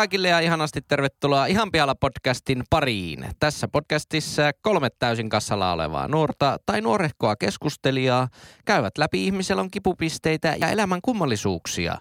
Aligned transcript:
Kaikille 0.00 0.28
ja 0.28 0.40
ihanasti 0.40 0.80
tervetuloa 0.88 1.46
Ihan 1.46 1.70
pihalla 1.70 1.94
podcastin 1.94 2.64
pariin. 2.70 3.26
Tässä 3.40 3.68
podcastissa 3.68 4.42
kolme 4.62 4.88
täysin 4.98 5.28
kassalla 5.28 5.72
olevaa 5.72 6.08
nuorta 6.08 6.58
tai 6.66 6.80
nuorehkoa 6.80 7.36
keskustelijaa 7.36 8.28
käyvät 8.64 8.98
läpi 8.98 9.24
ihmiselon 9.24 9.70
kipupisteitä 9.70 10.56
ja 10.60 10.68
elämän 10.68 11.00
kummallisuuksia. 11.02 11.98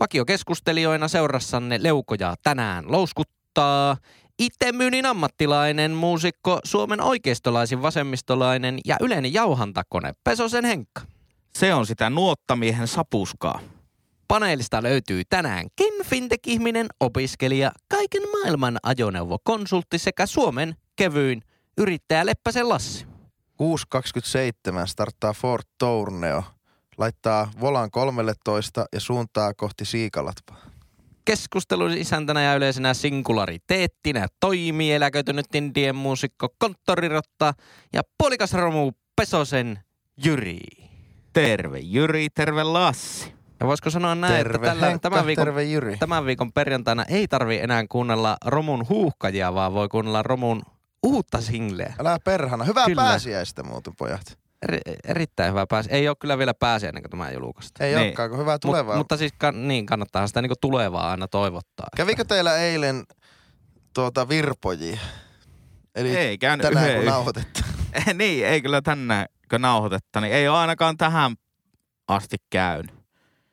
Vakiokeskustelijoina 0.00 1.08
seurassanne 1.08 1.82
leukoja 1.82 2.34
tänään 2.42 2.92
louskuttaa 2.92 3.96
itse 4.38 4.72
myynnin 4.72 5.06
ammattilainen, 5.06 5.90
muusikko, 5.90 6.60
Suomen 6.64 7.00
oikeistolaisin 7.00 7.82
vasemmistolainen 7.82 8.78
ja 8.84 8.96
yleinen 9.00 9.32
jauhantakone 9.32 10.14
Pesosen 10.24 10.64
Henkka. 10.64 11.02
Se 11.58 11.74
on 11.74 11.86
sitä 11.86 12.10
nuottamiehen 12.10 12.88
sapuskaa. 12.88 13.60
Paneelista 14.34 14.82
löytyy 14.82 15.22
tänäänkin 15.30 15.94
fintech-ihminen, 16.04 16.86
opiskelija, 17.00 17.72
kaiken 17.88 18.22
maailman 18.30 18.78
ajoneuvokonsultti 18.82 19.98
sekä 19.98 20.26
Suomen 20.26 20.76
kevyin 20.96 21.42
yrittäjä 21.78 22.26
Leppäsen 22.26 22.68
Lassi. 22.68 23.06
6.27 23.62 24.86
starttaa 24.86 25.32
Ford 25.32 25.62
Tourneo. 25.78 26.44
Laittaa 26.98 27.50
volan 27.60 27.90
13 27.90 28.86
ja 28.92 29.00
suuntaa 29.00 29.54
kohti 29.54 29.84
Siikalatpaa. 29.84 30.60
Keskustelun 31.24 31.92
isäntänä 31.92 32.42
ja 32.42 32.54
yleisenä 32.54 32.94
singulariteettinä 32.94 34.26
toimii 34.40 34.92
eläköitynyt 34.92 35.54
indien 35.54 35.96
muusikko 35.96 36.48
Konttorirotta 36.58 37.54
ja 37.92 38.02
puolikas 38.18 38.52
romu 38.52 38.92
Pesosen 39.16 39.78
Jyri. 40.24 40.60
Terve 41.32 41.78
Jyri, 41.78 42.28
terve 42.34 42.62
Lassi. 42.62 43.43
Ja 43.60 43.66
voisiko 43.66 43.90
sanoa 43.90 44.14
näin, 44.14 44.34
Terve 44.36 44.56
että 44.56 44.68
tällä, 44.68 44.86
Henkka, 44.86 45.10
tämän, 45.10 45.26
viikon, 45.26 45.44
terve 45.44 45.64
Jyri. 45.64 45.96
tämän 45.96 46.26
viikon 46.26 46.52
perjantaina 46.52 47.04
ei 47.08 47.28
tarvi 47.28 47.58
enää 47.58 47.84
kuunnella 47.88 48.36
Romun 48.44 48.88
huuhkajia, 48.88 49.54
vaan 49.54 49.74
voi 49.74 49.88
kuunnella 49.88 50.22
Romun 50.22 50.62
uutta 51.02 51.40
singleä. 51.40 51.94
Älä 51.98 52.18
perhana. 52.24 52.64
Hyvää 52.64 52.86
Kyllä. 52.86 53.02
pääsiäistä 53.02 53.62
muuten 53.62 53.92
pojat. 53.98 54.38
Eri, 54.62 54.78
erittäin 55.04 55.50
hyvä 55.50 55.66
pääsi. 55.66 55.90
Ei 55.92 56.08
ole 56.08 56.16
kyllä 56.20 56.38
vielä 56.38 56.54
pääsiä 56.54 56.88
ennen 56.88 57.02
kuin 57.02 57.10
tämä 57.10 57.30
julkaista. 57.30 57.84
Ei 57.84 57.94
Niin. 57.94 58.06
olekaan, 58.06 58.30
kun 58.30 58.38
hyvää 58.38 58.58
tulevaa. 58.58 58.94
Mut, 58.94 59.00
mutta 59.00 59.16
siis 59.16 59.32
kan, 59.38 59.68
niin 59.68 59.86
kannattaa 59.86 60.26
sitä 60.26 60.42
niinku 60.42 60.54
tulevaa 60.60 61.10
aina 61.10 61.28
toivottaa. 61.28 61.86
Kävikö 61.96 62.24
teillä 62.24 62.56
eilen 62.56 63.04
tuota 63.94 64.28
virpojia? 64.28 64.98
Eli 65.94 66.16
Ei 66.16 66.38
käynyt 66.38 66.66
tänään 66.66 66.86
yhden 66.86 66.96
kun 67.00 67.06
nauhoitettu. 67.10 67.60
niin, 68.14 68.46
ei 68.46 68.62
kyllä 68.62 68.82
tänään 68.82 69.26
kun 69.50 69.60
nauhoitetta, 69.60 70.20
niin 70.20 70.32
ei 70.34 70.48
ole 70.48 70.58
ainakaan 70.58 70.96
tähän 70.96 71.34
asti 72.08 72.36
käynyt. 72.50 73.03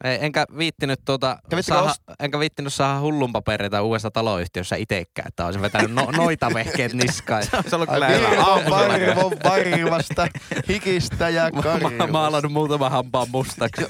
Ei, 0.04 0.18
enkä 0.22 0.46
viittinyt 0.58 1.00
tuota, 1.06 1.38
saada, 1.62 1.90
ost- 1.92 2.14
enkä 2.20 2.40
viittinyt 2.40 2.74
saada 2.74 3.00
hullun 3.00 3.32
papereita 3.32 3.82
uudessa 3.82 4.12
taloyhtiössä 4.12 4.76
itekään, 4.76 5.28
että 5.28 5.46
olisin 5.46 5.62
vetänyt 5.62 5.92
no, 5.94 6.08
noita 6.12 6.52
vehkeet 6.54 6.94
niskaan. 6.94 7.44
Se 7.46 7.56
olisi 7.56 7.76
ollut 7.76 7.90
kyllä 7.90 8.08
hyvä 8.08 8.30
varvon 8.70 9.32
varvasta, 9.44 10.28
hikistä 10.70 11.30
ja 11.30 11.44
Mä, 11.44 11.50
mä, 11.56 11.62
karjusta. 11.62 12.08
maalannut 12.08 12.52
muutaman 12.52 12.92
hampaan 12.92 13.28
mustaksi. 13.32 13.86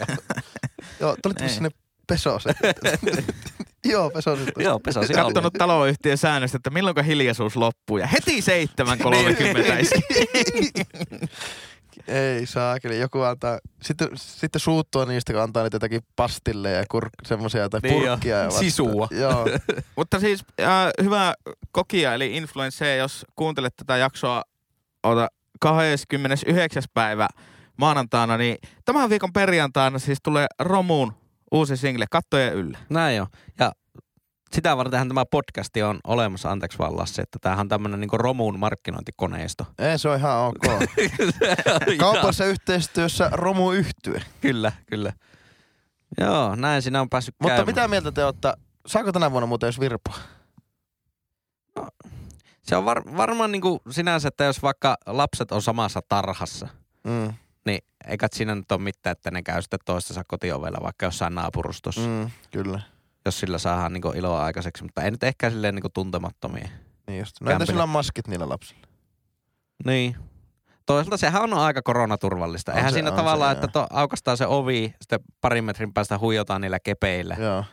Joo, 1.00 1.16
tulitte 1.23 1.44
Ei. 1.44 1.50
sinne 1.50 1.70
Pesosen. 2.08 2.56
Joo, 3.86 4.09
Pesosen. 4.09 4.48
Joo, 4.58 4.80
Peso, 4.80 5.00
Olet 5.00 5.08
sinä 5.08 5.23
katsonut 5.23 5.53
taloyhtiön 5.53 6.18
säännöstä, 6.18 6.58
että 6.58 6.70
milloinko 6.70 7.03
hiljaisuus 7.03 7.56
loppuu 7.56 7.98
ja 7.98 8.08
heti 8.08 8.40
7.30 8.40 9.80
iski. 9.81 10.02
Ei 12.11 12.45
saa, 12.45 12.79
kyllä 12.79 12.95
joku 12.95 13.22
antaa, 13.22 13.59
sitten, 13.81 14.07
sitten 14.16 14.59
suuttua 14.59 15.05
niistä, 15.05 15.33
kun 15.33 15.41
antaa 15.41 15.63
niitä 15.63 15.75
jotakin 15.75 16.01
pastilleja 16.16 16.77
ja 16.77 16.85
kur, 16.91 17.09
semmosia 17.27 17.69
tai 17.69 17.79
Niin 17.83 17.94
purkkia. 18.03 18.38
jo, 18.38 18.44
ja 18.44 18.51
sisua. 18.51 19.07
Joo, 19.11 19.45
Mutta 19.97 20.19
siis 20.19 20.45
äh, 20.61 20.67
hyvä 21.03 21.33
kokija 21.72 22.13
eli 22.13 22.38
influencer, 22.38 22.97
jos 22.97 23.25
kuuntelet 23.35 23.73
tätä 23.75 23.97
jaksoa 23.97 24.44
ota 25.03 25.27
29. 25.59 26.83
päivä 26.94 27.27
maanantaina, 27.77 28.38
niin 28.38 28.57
tämän 28.85 29.09
viikon 29.09 29.33
perjantaina 29.33 29.99
siis 29.99 30.19
tulee 30.23 30.47
Romuun 30.59 31.13
uusi 31.51 31.78
single 31.78 32.05
Kattojen 32.11 32.53
yllä. 32.53 32.78
Näin 32.89 33.17
jo. 33.17 33.28
Ja 33.59 33.72
sitä 34.53 34.78
vartenhan 34.78 35.07
tämä 35.07 35.25
podcasti 35.25 35.84
on 35.84 36.00
olemassa, 36.03 36.51
anteeksi 36.51 36.78
vaan 36.78 36.97
Lassi, 36.97 37.22
että 37.22 37.39
tämähän 37.41 37.63
on 37.63 37.69
tämmöinen 37.69 38.00
niinku 38.00 38.17
romuun 38.17 38.59
markkinointikoneisto. 38.59 39.66
ei 39.79 40.00
se 40.00 40.09
on 40.09 40.17
ihan 40.19 40.38
ok. 40.38 40.62
Kaupallisessa 42.00 42.45
yhteistyössä 42.45 43.29
romu 43.34 43.72
yhtye. 43.72 44.22
kyllä, 44.41 44.72
kyllä. 44.85 45.13
Joo, 46.19 46.56
näin 46.56 46.81
siinä 46.81 47.01
on 47.01 47.09
päässyt 47.09 47.35
Mutta 47.40 47.50
käymään. 47.56 47.66
mitä 47.67 47.88
mieltä 47.88 48.11
te 48.11 48.25
olette, 48.25 48.53
saako 48.88 49.11
tänä 49.11 49.31
vuonna 49.31 49.47
muuten 49.47 49.67
jos 49.67 49.79
virpoa? 49.79 50.16
Se 52.63 52.75
on 52.75 52.85
var, 52.85 53.03
varmaan 53.17 53.51
niinku 53.51 53.81
sinänsä, 53.90 54.28
että 54.28 54.44
jos 54.44 54.61
vaikka 54.61 54.97
lapset 55.06 55.51
on 55.51 55.61
samassa 55.61 56.01
tarhassa, 56.09 56.67
Mm, 57.03 57.34
niin 57.66 57.79
eikä 58.07 58.28
siinä 58.34 58.56
nyt 58.56 58.72
ole 58.72 58.81
mitään, 58.81 59.11
että 59.11 59.31
ne 59.31 59.41
käy 59.44 59.61
sitten 59.61 59.79
toistensa 59.85 60.23
kotiovella 60.28 60.78
vaikka 60.84 61.06
jossain 61.06 61.35
naapurustossa, 61.35 62.01
mm, 62.01 62.29
kyllä. 62.51 62.79
Jos 63.26 63.40
sillä 63.40 63.58
saadaan 63.58 63.94
niinku 63.94 64.12
iloa 64.16 64.44
aikaiseksi, 64.44 64.84
mutta 64.84 65.02
ei 65.02 65.12
nyt 65.12 65.24
ehkä 65.24 65.50
silleen 65.50 65.76
niinku 65.76 65.90
tuntemattomia. 65.94 66.70
Niin 67.08 67.20
just. 67.20 67.36
No 67.42 67.52
entä 67.52 67.66
sillä 67.66 67.84
on 67.84 67.90
maskit 67.90 68.28
niillä 68.28 68.50
lapsilla? 68.50 68.88
Niin. 69.86 70.16
Toisaalta 70.86 71.18
sehän 71.18 71.42
on 71.42 71.54
aika 71.54 71.82
koronaturvallista. 71.82 72.72
On 72.72 72.78
Eihän 72.78 72.92
se, 72.92 72.96
siinä 72.96 73.12
tavallaan, 73.12 73.52
että 73.52 73.68
to, 73.68 73.88
aukastaa 73.90 74.36
se 74.36 74.46
ovi, 74.48 74.94
sitten 75.02 75.20
parin 75.42 75.64
metrin 75.64 75.94
päästä 75.94 76.18
huijotaan 76.18 76.62
niillä 76.62 76.80
kepeillä. 76.80 77.36
Joo. 77.40 77.64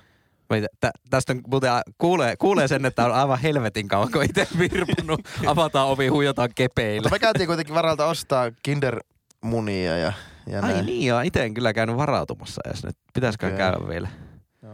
Tä- 0.81 0.91
Tästä 1.11 1.35
muuten 1.51 1.71
kuulee, 1.99 2.37
kuulee 2.37 2.69
sen, 2.69 2.87
että 2.87 3.05
on 3.05 3.13
aivan 3.15 3.39
helvetin 3.39 3.89
kauan, 3.89 4.13
kun 4.13 4.23
itse 4.25 4.49
virpunut. 4.59 5.21
Avataan 5.47 5.89
ovi, 5.89 6.09
huijotaan 6.09 6.49
kepeillä. 6.55 7.07
Mutta 7.07 7.15
me 7.15 7.19
käytiin 7.19 7.47
kuitenkin 7.47 7.75
varalta 7.75 8.07
ostaa 8.07 8.51
kindermunia 8.63 9.97
ja, 9.99 10.13
ja 10.47 10.63
Ai 10.63 10.73
näin. 10.73 10.87
niin 10.87 11.07
joo, 11.07 11.21
itse 11.21 11.45
en 11.45 11.55
kyllä 11.55 11.73
käynyt 11.73 11.97
varautumassa 11.97 12.61
edes 12.67 12.85
nyt. 12.85 12.97
Pitäisikö 13.15 13.51
käydä 13.51 13.89
vielä? 13.89 14.09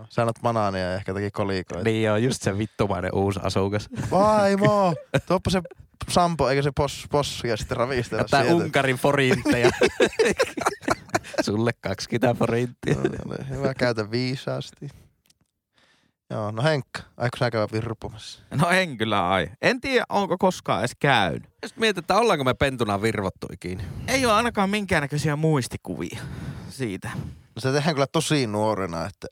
Joo. 0.05 0.09
Sä 0.11 0.23
annat 0.23 0.37
banaania 0.43 0.81
ja 0.81 0.95
ehkä 0.95 1.11
jotakin 1.11 1.33
kolikoita. 1.33 1.85
Niin 1.85 2.03
joo, 2.03 2.17
just 2.17 2.43
se 2.43 2.59
vittumainen 2.59 3.15
uusi 3.15 3.41
asukas. 3.43 3.89
Vaimo, 4.11 4.95
tuoppa 5.27 5.51
se 5.51 5.63
Sampo, 6.09 6.49
eikä 6.49 6.63
se 6.63 6.71
pos, 6.77 7.07
possu 7.11 7.47
ja 7.47 7.57
sitten 7.57 7.77
ravistella 7.77 8.25
Tää 8.25 8.43
sieltä. 8.43 8.65
Unkarin 8.65 8.97
forintteja. 8.97 9.71
Sulle 11.45 11.71
20 11.81 12.35
forinttia. 12.35 12.95
No, 12.95 13.03
no, 13.03 13.37
hyvä, 13.49 13.75
käytä 13.75 14.11
viisaasti. 14.11 14.89
Joo, 16.31 16.51
no 16.51 16.63
Henkka, 16.63 17.03
aiko 17.17 17.37
sä 17.37 17.51
käydä 17.51 17.69
virpomassa? 17.73 18.43
No 18.51 18.71
en 18.71 18.97
kyllä 18.97 19.29
ai. 19.29 19.51
En 19.63 19.81
tiedä, 19.81 20.05
onko 20.09 20.39
koskaan 20.39 20.81
edes 20.81 20.97
käynyt. 21.01 21.43
Just 21.63 21.77
mietit, 21.77 21.99
että 21.99 22.17
ollaanko 22.17 22.45
me 22.45 22.55
pentuna 22.55 23.03
virvottu 23.03 23.47
ikinä. 23.53 23.85
Ei 24.09 24.27
ole 24.27 24.35
ainakaan 24.35 24.71
minkäännäköisiä 24.71 25.37
muistikuvia 25.37 26.21
siitä. 26.69 27.11
No 27.55 27.61
se 27.61 27.73
tehdään 27.73 27.95
kyllä 27.95 28.07
tosi 28.07 28.47
nuorena, 28.47 29.07
että 29.07 29.27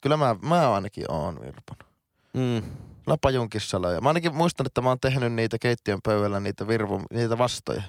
kyllä 0.00 0.16
mä, 0.16 0.36
mä 0.42 0.74
ainakin 0.74 1.04
oon 1.08 1.40
virponut. 1.40 1.86
Mm. 2.34 2.62
Kyllä 3.04 3.18
pajunkissalla. 3.20 3.90
Ja 3.92 4.00
mä 4.00 4.08
ainakin 4.08 4.34
muistan, 4.34 4.66
että 4.66 4.80
mä 4.80 4.88
oon 4.88 5.00
tehnyt 5.00 5.32
niitä 5.32 5.56
keittiön 5.60 6.00
pöydällä, 6.04 6.40
niitä 6.40 6.68
virvo, 6.68 7.02
niitä 7.10 7.38
vastoja. 7.38 7.82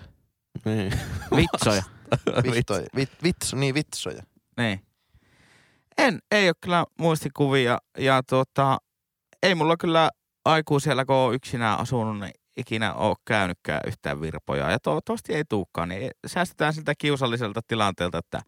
Niin. 0.65 0.99
Vitsoja. 1.37 1.83
Vittoja. 2.53 2.85
Vit, 2.95 3.09
vitso, 3.23 3.57
niin 3.57 3.75
vitsoja. 3.75 4.23
niin. 4.57 4.81
En, 5.97 6.19
ei 6.31 6.49
ole 6.49 6.55
kyllä 6.61 6.85
muistikuvia 6.99 7.77
ja 7.97 8.23
tota, 8.23 8.77
ei 9.43 9.55
mulla 9.55 9.77
kyllä 9.77 10.09
aikuisella, 10.45 11.05
kun 11.05 11.15
on 11.15 11.33
yksinään 11.33 11.79
asunut, 11.79 12.19
niin 12.19 12.33
ikinä 12.57 12.93
ole 12.93 13.15
käynytkään 13.25 13.81
yhtään 13.87 14.21
virpoja. 14.21 14.71
Ja 14.71 14.79
toivottavasti 14.79 15.33
ei 15.33 15.43
tuukkaan, 15.49 15.89
niin 15.89 16.11
säästetään 16.27 16.73
siltä 16.73 16.93
kiusalliselta 16.97 17.61
tilanteelta, 17.67 18.17
että 18.17 18.41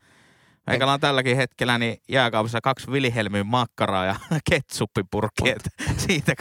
Meikällä 0.72 0.94
on 0.94 1.00
tälläkin 1.00 1.38
hetkellä 1.38 1.78
niin 1.78 1.98
jääkaupassa 2.10 2.62
kaksi 2.62 2.88
Wilhelmin 2.92 3.48
makkaraa 3.48 4.06
ja 4.06 4.16
ketsuppipurkki. 4.50 5.50
että 5.50 5.70
Siitä, 5.98 6.34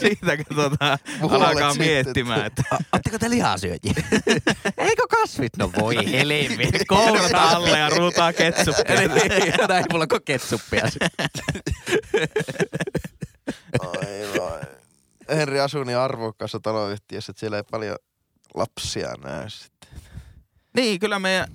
siitä 0.00 0.36
kun 0.36 0.56
Huolet 1.20 1.48
alkaa 1.48 1.74
miettimään, 1.74 2.46
että 2.46 2.62
Ootteko 2.92 3.18
te 3.18 3.30
lihasyöjiä? 3.30 3.94
Eikö 4.78 5.02
kasvit? 5.10 5.56
No 5.56 5.70
voi 5.80 6.12
helvetti. 6.12 6.84
kourata 6.84 7.42
alle 7.42 7.78
ja 7.78 7.90
ruutaa 7.90 8.32
ketsuppia. 8.32 8.84
Eli 8.86 9.08
näin 9.68 9.84
mulla 9.92 10.06
on 10.12 10.22
ketsuppia. 10.24 10.84
Ai 13.80 14.40
vai. 14.40 14.60
Henri 15.36 15.60
asuu 15.60 15.84
niin 15.84 15.98
arvokkaassa 15.98 16.60
taloyhtiössä, 16.60 17.30
että 17.30 17.40
siellä 17.40 17.56
ei 17.56 17.62
paljon 17.70 17.96
lapsia 18.54 19.14
näy 19.24 19.50
sitten. 19.50 19.90
Niin, 20.74 21.00
kyllä 21.00 21.18
meidän 21.18 21.48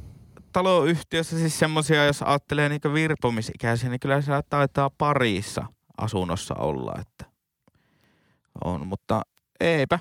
taloyhtiössä 0.53 1.37
siis 1.37 1.59
semmosia, 1.59 2.05
jos 2.05 2.21
ajattelee 2.21 2.69
niinku 2.69 2.93
virpomisikäisiä, 2.93 3.89
niin 3.89 3.99
kyllä 3.99 4.21
siellä 4.21 4.41
taitaa 4.49 4.89
parissa 4.97 5.65
asunnossa 5.97 6.55
olla, 6.55 6.93
että 7.01 7.25
on, 8.63 8.87
mutta 8.87 9.21
eipä, 9.59 9.99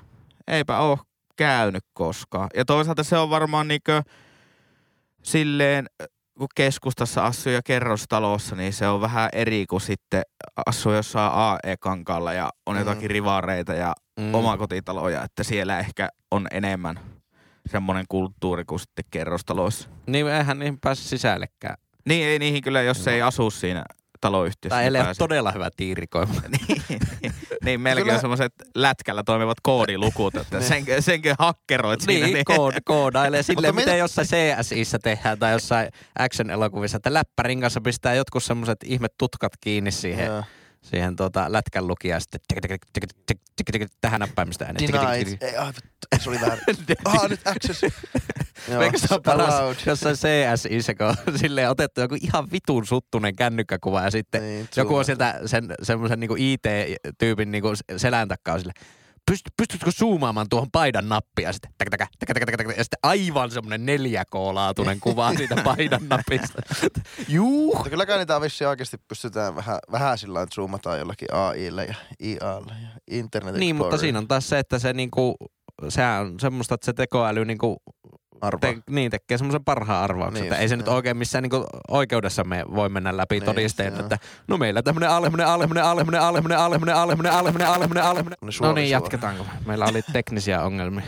eipä 0.49 0.79
ole 0.79 0.99
käynyt 1.37 1.85
koskaan. 1.93 2.49
Ja 2.57 2.65
toisaalta 2.65 3.03
se 3.05 3.17
on 3.19 3.31
varmaan 3.31 3.69
niinkö 3.69 4.03
silleen 5.23 5.87
kun 6.39 6.49
keskustassa 6.55 7.27
asuu 7.27 7.53
ja 7.53 7.61
kerrostalossa, 7.65 8.57
niin 8.57 8.73
se 8.73 8.89
on 8.89 9.01
vähän 9.01 9.29
eri 9.33 9.67
kuin 9.67 9.81
sitten 9.81 10.23
asuu 10.67 10.93
jossain 10.93 11.33
AE-kankaalla 11.35 12.33
ja 12.33 12.51
on 12.67 12.75
Mm. 12.75 12.79
jotakin 12.79 13.11
rivareita 13.11 13.75
ja 13.75 13.93
Mm. 14.21 14.35
omakotitaloja, 14.35 15.23
että 15.25 15.43
siellä 15.43 15.79
ehkä 15.79 16.09
on 16.31 16.47
enemmän 16.51 17.01
semmoinen 17.71 18.05
kulttuuri 18.09 18.65
kuin 18.65 18.81
sitten 18.81 19.05
kerrostaloissa. 19.11 19.89
Niin 20.07 20.29
eihän 20.29 20.59
niihin 20.59 20.79
pääse 20.81 21.03
sisällekään. 21.03 21.77
Niin 22.09 22.27
ei 22.27 22.39
niihin 22.39 22.63
kyllä, 22.63 22.83
jos 22.83 23.09
ei 23.09 23.23
asu 23.23 23.51
siinä 23.51 23.85
taloyhtiössä. 24.21 24.75
Tai 24.75 24.81
niin 24.81 24.87
ellei 24.87 25.01
ole 25.01 25.07
pääse. 25.07 25.19
todella 25.19 25.53
hyvä 25.53 25.69
tiirikoima. 25.77 26.35
niin, 26.69 26.83
niin, 27.65 27.81
meilläkin 27.81 28.09
Kyllä- 28.09 28.21
semmoiset 28.21 28.53
lätkällä 28.75 29.23
toimivat 29.27 29.59
koodilukut, 29.63 30.37
että 30.37 30.61
senkö, 30.61 31.03
senkö 31.03 31.35
hakkeroit 31.39 32.01
siinä. 32.01 32.27
Niin, 32.27 32.45
kood, 32.45 32.75
koodailee 32.85 33.43
silleen, 33.43 33.75
miten 33.75 33.89
mitä- 33.93 33.97
jossain 33.97 34.29
CSIssä 34.29 34.99
tehdään 34.99 35.39
tai 35.39 35.53
jossain 35.53 35.89
action-elokuvissa, 36.19 36.97
että 36.97 37.15
läppärin 37.15 37.61
kanssa 37.61 37.81
pistää 37.81 38.15
jotkut 38.15 38.45
semmoiset 38.45 38.79
ihme 38.85 39.09
tutkat 39.19 39.53
kiinni 39.61 39.91
siihen, 39.91 40.27
Joo. 40.27 40.43
Siihen 40.83 41.17
tuota, 41.17 41.53
lätkän 41.53 41.87
lukijaan 41.87 42.21
sitten 42.21 42.41
tik, 42.49 42.61
tik, 42.61 42.81
tik, 42.93 43.05
tik, 43.27 43.39
tik, 43.57 43.67
tik, 43.67 43.81
tik, 43.81 43.91
tähän 44.01 44.21
näppäimistä 44.21 44.67
ai, 44.99 45.19
vittu, 45.67 46.07
se 46.21 46.31
oli 46.31 46.41
väärin. 46.41 46.65
Ah, 47.05 47.29
nyt 47.31 47.41
access. 47.47 47.83
Eikö 48.83 48.99
se 48.99 49.15
ole 49.15 49.21
paras 49.21 49.87
jossain 49.87 50.17
CSIssä, 50.17 50.95
kun 50.95 51.07
on 51.07 51.39
silleen 51.39 51.71
otettu 51.71 52.01
joku 52.01 52.17
ihan 52.23 52.51
vitun 52.53 52.87
suttunen 52.87 53.37
kännykkäkuva 53.37 54.03
ja 54.03 54.11
sitten 54.11 54.43
Niin, 54.43 54.69
joku 54.77 54.97
on 54.97 55.05
sieltä 55.05 55.41
sen, 55.47 55.75
semmoisen 55.83 56.21
niinku 56.21 56.37
IT-tyypin 56.39 57.51
niinku 57.51 57.69
selän 57.97 58.29
takaa 58.29 58.59
sille, 58.59 58.73
Pyst, 59.31 59.43
pystytkö 59.57 59.91
zoomaamaan 59.91 60.47
tuohon 60.51 60.71
paidan 60.73 61.09
nappia 61.09 61.53
sitten, 61.53 61.71
täkä, 61.79 61.91
täkä, 61.91 62.07
täkä, 62.19 62.35
täkä, 62.35 62.57
täkä, 62.57 62.71
ja 62.71 62.85
sitten 62.85 62.99
aivan 63.03 63.51
semmoinen 63.51 64.01
4K-laatuinen 64.01 65.01
kuva 65.01 65.35
siitä 65.35 65.57
paidan 65.65 66.09
napista. 66.09 66.63
Juu. 67.29 67.75
Mutta 67.75 67.91
kyllä 67.91 68.07
kai 68.07 68.19
niitä 68.19 68.41
vissiin 68.41 68.69
oikeasti 68.69 68.97
pystytään 69.09 69.57
vähän, 69.57 69.79
vähän 69.93 70.19
sillä 70.19 70.35
lailla, 70.35 70.45
että 70.45 70.55
zoomataan 70.55 70.99
jollakin 70.99 71.35
AIlle 71.35 71.85
ja 71.85 71.95
IAlle 72.23 72.73
ja 72.83 72.89
Internet 73.11 73.55
Niin, 73.55 73.77
mutta 73.77 73.99
siinä 73.99 74.19
on 74.19 74.29
taas 74.29 74.49
se, 74.49 74.59
että 74.59 74.79
se 74.79 74.93
niinku, 74.93 75.37
sehän 75.89 76.21
on 76.21 76.41
semmoista, 76.41 76.75
että 76.75 76.85
se 76.85 76.93
tekoäly 76.93 77.45
niinku 77.45 77.77
Arvaa. 78.43 78.73
te, 78.73 78.79
niin 78.91 79.11
tekee 79.11 79.39
semmoisen 79.39 79.65
parhaan 79.65 80.05
arvauksen, 80.05 80.43
Niin 80.43 80.55
ei 80.55 80.69
se 80.69 80.77
nyt 80.77 80.87
joo. 80.87 80.95
oikein 80.95 81.17
missään 81.17 81.43
niinku 81.43 81.67
oikeudessa 81.89 82.45
me 82.45 82.65
voi 82.75 82.89
mennä 82.89 83.17
läpi 83.17 83.35
Niin 83.35 83.45
todisteena, 83.45 83.97
just, 83.97 84.13
että 84.13 84.27
no 84.49 84.57
meillä 84.57 84.83
tämmönen 84.83 85.11
alemminen, 85.11 85.47
alemminen, 85.47 85.85
alemminen, 85.85 86.21
alemminen, 86.23 86.59
alemminen, 86.59 86.95
alemminen, 86.95 87.33
alemminen, 87.33 88.05
alemminen. 88.05 88.05
Semmonen 88.05 88.61
No 88.61 88.73
niin, 88.73 88.91
jatketaanko? 88.91 89.47
Meillä 89.67 89.85
oli 89.85 90.03
teknisiä 90.13 90.63
ongelmia. 90.63 91.05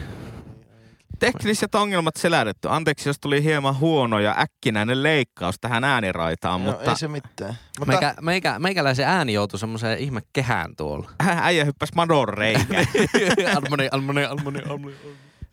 Tekniset 1.18 1.74
ongelmat 1.74 2.16
selätetty. 2.16 2.68
Anteeksi, 2.70 3.08
jos 3.08 3.16
tuli 3.20 3.42
hieman 3.42 3.78
huono 3.78 4.18
ja 4.18 4.34
äkkinäinen 4.38 5.02
leikkaus 5.02 5.54
tähän 5.60 5.84
ääniraitaan, 5.84 6.62
Joo, 6.64 6.72
mutta 6.72 6.90
Ei 6.90 6.96
se 6.96 7.08
mitään. 7.08 7.54
Mutta 7.78 7.92
Meikä, 7.92 8.14
meikä, 8.20 8.58
meikäläisen 8.58 9.06
ääni 9.08 9.32
joutui 9.32 9.58
semmoiseen 9.58 9.98
ihme 9.98 10.20
kehään 10.32 10.76
tuolla. 10.76 11.10
äijä 11.26 11.64
hyppäs 11.64 11.88
madon 11.94 12.28
reikään. 12.28 12.86
almoni, 13.56 13.88
almoni, 13.92 14.24
almoni, 14.24 14.58
almoni. 14.68 14.94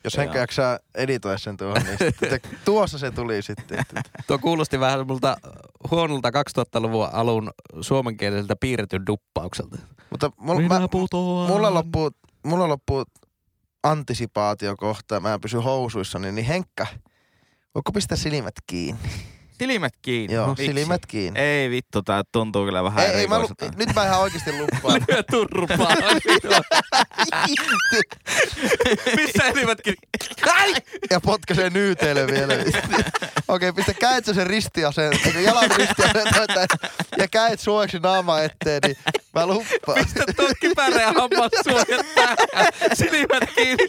Jos 0.04 0.18
Henkka 0.18 0.38
jaksaa 0.38 0.80
editoida 0.96 1.38
sen 1.38 1.58
tuohon, 1.58 1.84
niin 1.84 1.98
sitten 1.98 2.30
te, 2.30 2.42
tuossa 2.66 2.98
se 2.98 3.12
tuli 3.12 3.42
sitten. 3.42 3.84
Tuo 4.28 4.38
kuulosti 4.38 4.80
vähän 4.80 5.08
multa 5.08 5.38
huonolta 5.92 6.30
2000-luvun 6.30 7.10
alun 7.12 7.52
suomenkieliseltä 7.82 8.56
piirretyn 8.56 9.06
duppaukselta. 9.06 9.78
mutta 10.10 10.32
mulla, 10.38 10.80
mä, 10.80 10.88
putoan. 10.88 11.50
mulla 11.52 11.74
loppuu, 11.74 12.12
mulla 12.46 12.68
loppuu 12.68 13.04
antisipaatio 13.84 14.78
kohta, 14.78 15.20
mä 15.20 15.40
pysyn 15.40 15.64
housuissa, 15.64 16.20
niin, 16.20 16.36
niin 16.36 16.46
Henkka, 16.46 16.88
voiko 17.76 17.92
pistää 17.92 18.18
silmät 18.18 18.56
kiinni? 18.68 19.02
Silmät 19.62 19.94
kiinni. 20.02 20.36
Joo, 20.36 20.48
Miksi? 20.48 20.66
silmät 20.66 21.06
kiinni. 21.06 21.40
Ei 21.40 21.70
vittu, 21.70 22.02
tää 22.02 22.24
tuntuu 22.32 22.66
kyllä 22.66 22.84
vähän 22.84 23.06
Ei, 23.06 23.12
ei, 23.12 23.28
mä, 23.28 23.40
lu- 23.40 23.50
nyt 23.76 23.96
mä 23.96 24.06
ihan 24.06 24.20
oikeasti 24.20 24.52
luppaan. 24.52 25.02
Lyö 25.08 25.24
turpaa. 25.24 25.96
Missä 29.16 29.44
elivätkin? 29.44 29.96
Ai! 30.54 30.74
ja 31.10 31.22
potkaisee 31.22 31.70
nyyteille 31.70 32.28
vielä. 32.28 32.54
Okei, 33.48 33.74
pistä 33.74 33.94
käet 33.94 34.26
sen 34.26 34.48
ristiaseen, 34.48 35.14
jalan 35.44 35.72
ristiaseen 35.78 36.26
ja 37.18 37.28
käet 37.28 37.60
suojaksi 37.60 38.00
naama 38.00 38.40
eteen, 38.42 38.82
niin 38.86 38.98
mä 39.34 39.48
luppaan. 39.48 39.98
Pistä 40.04 40.24
tuo 40.36 40.50
kypärä 40.62 41.02
ja 41.02 41.14
hammassuojat 41.14 42.06
päähän. 42.16 42.38
Silmät 42.94 43.50
kiinni. 43.56 43.88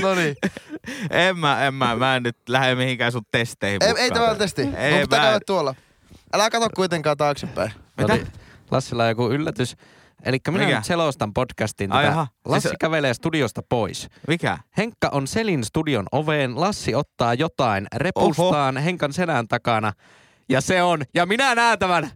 No 0.00 0.14
niin. 0.14 0.36
En 1.10 1.38
mä, 1.38 1.66
en 1.66 1.74
mä, 1.74 1.96
mä 1.96 2.16
en 2.16 2.22
nyt 2.22 2.36
lähde 2.48 2.74
mihinkään 2.74 3.12
sun 3.12 3.22
testeihin 3.32 3.82
Ei, 3.82 3.88
mukaan. 3.88 4.01
Ei 4.02 4.10
tämä 4.10 4.34
testi. 4.34 4.62
Ei, 4.76 5.00
pitää 5.00 5.32
mä- 5.32 5.40
tuolla. 5.46 5.74
Älä 6.32 6.50
kato 6.50 6.68
kuitenkaan 6.76 7.16
taaksepäin. 7.16 7.72
Mitä? 7.96 8.12
Oli 8.12 8.26
Lassilla 8.70 9.02
on 9.02 9.08
joku 9.08 9.30
yllätys. 9.30 9.76
Eli 10.24 10.38
minä 10.48 10.64
Mikä? 10.64 10.76
nyt 10.76 10.84
selostan 10.84 11.32
podcastin. 11.34 11.92
Ai 11.92 12.02
Tätä. 12.04 12.12
jaha, 12.12 12.26
Lassi 12.44 12.68
siis- 12.68 12.78
kävelee 12.80 13.14
studiosta 13.14 13.62
pois. 13.68 14.08
Mikä? 14.28 14.58
Henkka 14.76 15.08
on 15.12 15.26
Selin 15.26 15.64
studion 15.64 16.06
oveen. 16.12 16.60
Lassi 16.60 16.94
ottaa 16.94 17.34
jotain 17.34 17.86
repustaan 17.96 18.76
Henkan 18.76 19.12
selän 19.12 19.48
takana. 19.48 19.92
Ja 20.48 20.60
se 20.60 20.82
on, 20.82 21.02
ja 21.14 21.26
minä 21.26 21.54
näen 21.54 21.78
tämän, 21.78 22.10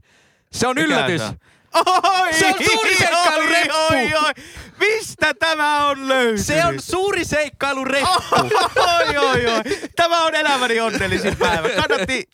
se 0.52 0.66
on 0.66 0.74
Mikä 0.76 0.86
yllätys. 0.86 1.20
se 1.22 1.26
on? 1.28 1.34
Oi, 2.20 2.32
Se 2.32 2.46
on 2.46 2.54
suuri 2.72 2.96
seikkailureppu. 2.96 3.74
Oi, 3.90 4.14
oi, 4.14 4.32
Mistä 4.78 5.34
tämä 5.34 5.87
on 5.88 6.08
löytynyt? 6.08 6.46
Se 6.46 6.64
on 6.67 6.81
suuri 6.81 7.25
seikkailureppu. 7.25 8.08
oi, 8.76 9.17
oi, 9.19 9.46
oi. 9.46 9.62
Tämä 9.96 10.23
on 10.25 10.34
elämäni 10.34 10.81
onnellisin 10.81 11.37
päivä. 11.37 11.69
Kannatti, 11.69 12.25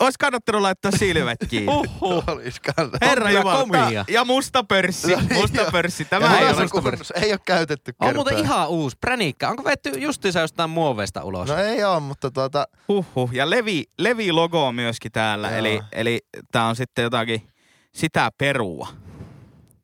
olisi 0.00 0.18
kannattanut 0.18 0.62
laittaa 0.62 0.90
silmät 0.90 1.38
kiinni. 1.48 1.72
Uhuh. 1.72 2.24
Olis 2.26 2.60
kannattaa. 2.60 3.08
Herra 3.08 3.30
Jumala. 3.30 4.04
Ja 4.08 4.24
musta 4.24 4.64
pörssi. 4.64 5.10
No 5.12 5.20
niin, 5.20 5.34
Musta 5.34 5.70
pörssi. 5.72 6.04
Tämä 6.04 6.38
ei 6.38 6.44
ole 6.48 6.62
musta 6.62 6.80
kunnossa. 6.80 7.14
Ei 7.14 7.32
ole 7.32 7.40
käytetty 7.46 7.90
On 7.90 8.06
kertaa. 8.06 8.14
muuten 8.14 8.38
ihan 8.38 8.68
uusi 8.68 8.96
präniikka. 9.00 9.48
Onko 9.48 9.64
vetty 9.64 9.90
justiinsa 9.90 10.40
jostain 10.40 10.70
muoveista 10.70 11.24
ulos? 11.24 11.48
No 11.48 11.56
ei 11.56 11.84
oo, 11.84 12.00
mutta 12.00 12.30
tuota, 12.30 12.66
Huhhuh. 12.88 13.30
Ja 13.32 13.50
Levi, 13.50 13.84
Levi-logo 13.98 14.66
on 14.66 14.74
myöskin 14.74 15.12
täällä. 15.12 15.48
Joo. 15.48 15.58
Eli, 15.58 15.80
eli 15.92 16.20
tää 16.52 16.64
on 16.66 16.76
sitten 16.76 17.02
jotakin 17.02 17.48
sitä 17.92 18.30
perua. 18.38 18.88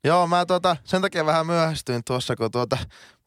Joo 0.07 0.27
mä 0.27 0.47
tuota, 0.47 0.77
sen 0.85 1.03
takia 1.03 1.27
vähän 1.27 1.47
myöhästyin 1.47 2.03
tuossa, 2.07 2.37
kun 2.37 2.51
tuota, 2.51 2.79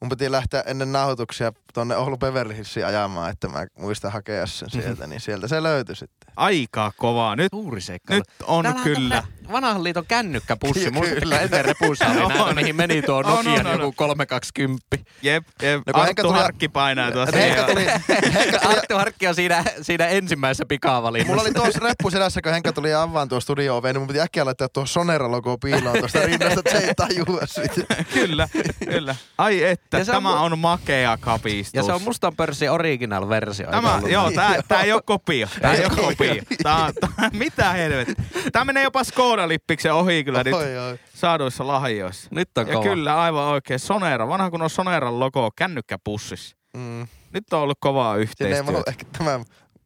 mun 0.02 0.10
piti 0.10 0.32
lähteä 0.32 0.64
ennen 0.66 0.92
nauhoituksia 0.92 1.54
tonne 1.74 1.96
Oulu 1.96 2.18
Beverly 2.18 2.56
Hillsiin 2.56 2.86
ajamaan, 2.86 3.32
että 3.32 3.48
mä 3.48 3.68
muistan 3.80 4.12
hakea 4.12 4.46
sen 4.48 4.70
sieltä, 4.70 5.08
niin 5.08 5.22
sieltä 5.22 5.48
se 5.48 5.64
löytyi 5.64 5.96
sitten. 5.96 6.34
Aika 6.36 6.92
kovaa. 6.98 7.36
Nyt, 7.36 7.48
Suuri 7.52 7.82
nyt 8.10 8.24
on 8.44 8.64
Täällä 8.64 8.84
kyllä. 8.84 9.24
Vanhan 9.52 9.84
liiton 9.84 10.06
kännykkäpussi. 10.08 10.80
Kyllä. 10.80 10.92
Muistatko 10.92 11.36
ennen 11.36 11.66
repussa 11.66 12.06
oli 12.06 12.16
näitä, 12.28 12.44
On. 12.50 12.56
mihin 12.56 12.76
meni 12.76 13.02
tuo 13.02 13.16
On, 13.18 13.26
Nokian 13.26 13.68
on, 13.68 13.74
on. 13.74 13.80
joku 13.80 13.92
320. 13.96 14.86
Jep, 15.22 15.44
jep. 15.62 15.82
No 15.88 16.02
Arttu 16.02 16.22
tuli- 16.22 16.34
Harkki 16.38 16.68
painaa 16.70 17.12
tuossa. 17.12 17.38
Henkka 17.38 17.64
tuli, 17.64 17.86
Henkka 18.34 18.60
tuli, 18.60 18.74
Arttu 18.76 18.96
Harkki 18.96 19.28
on 19.28 19.36
siinä, 19.36 19.64
siinä 19.82 20.08
ensimmäisessä 20.08 20.66
pikavalinnassa. 20.66 21.32
mulla 21.32 21.42
oli 21.42 21.52
tuossa 21.54 21.80
reppu 21.84 22.10
selässä, 22.12 22.42
kun 22.42 22.52
Henkka 22.52 22.74
tuli 22.74 22.94
avaan 22.94 23.30
tuo 23.30 23.40
studio 23.40 23.78
oveen, 23.78 23.96
niin 23.96 24.02
mun 24.02 24.08
piti 24.08 24.20
äkkiä 24.22 24.46
laittaa 24.46 24.70
tuo 24.70 24.86
Sonera-logo 24.86 25.58
piiloon 25.58 26.00
tuosta 26.00 26.20
rinnasta, 26.26 26.60
että 26.60 26.72
se 26.72 26.78
ei 26.88 26.94
tajua 26.96 27.42
sitä. 27.46 27.96
kyllä, 28.14 28.50
kyllä. 28.90 29.16
Ai 29.38 29.64
että, 29.64 29.98
Ja 29.98 30.06
se 30.06 30.12
on 30.12 30.24
tämä 30.24 30.36
mu- 30.36 30.38
on 30.44 30.60
makea 30.60 31.18
kapistus. 31.18 31.74
Ja 31.74 31.84
se 31.84 31.94
on 31.94 32.02
mustan 32.02 32.36
pörssin 32.36 32.72
original 32.72 33.30
versio. 33.30 33.66
eikö 33.66 33.76
Tämä, 33.82 34.02
joo, 34.08 34.32
tää, 34.32 34.62
tää 34.68 34.82
ei 34.82 34.92
oo 34.94 35.02
kopio. 35.06 35.48
Tää 35.62 35.74
ei 35.74 35.86
oo 35.86 35.92
Ei, 35.98 36.04
kopio. 36.06 36.34
ei. 36.34 36.42
Tää, 36.64 36.76
on- 36.86 36.94
tää, 37.00 37.30
mitä 37.34 37.72
helvetti. 37.72 38.14
Tää 38.52 38.66
menee 38.66 38.84
jopa 38.84 39.04
Skoda-lippiksen 39.40 39.94
ohi 39.94 40.24
kyllä 40.24 40.44
nyt 40.44 40.54
Oi, 40.54 40.78
oi. 40.78 41.00
saaduissa 41.14 41.68
lahjoissa. 41.68 42.30
Nyt 42.32 42.58
on 42.58 42.68
Ja 42.68 42.74
kova. 42.74 42.84
kyllä, 42.84 43.22
aivan 43.22 43.44
oikein. 43.44 43.80
Sonera, 43.80 44.28
vanha 44.28 44.50
kun 44.50 44.62
on 44.62 44.70
Soneran 44.70 45.20
logo 45.20 45.50
kännykkäpussissa. 45.56 46.56
Mm. 46.78 47.08
Nyt 47.34 47.54
on 47.54 47.60
ollut 47.60 47.78
kovaa 47.82 48.14
Siinä 48.14 48.20
ei 48.20 48.24
yhteistyötä. 48.24 48.84
ehkä 48.92 49.06
tämä 49.18 49.40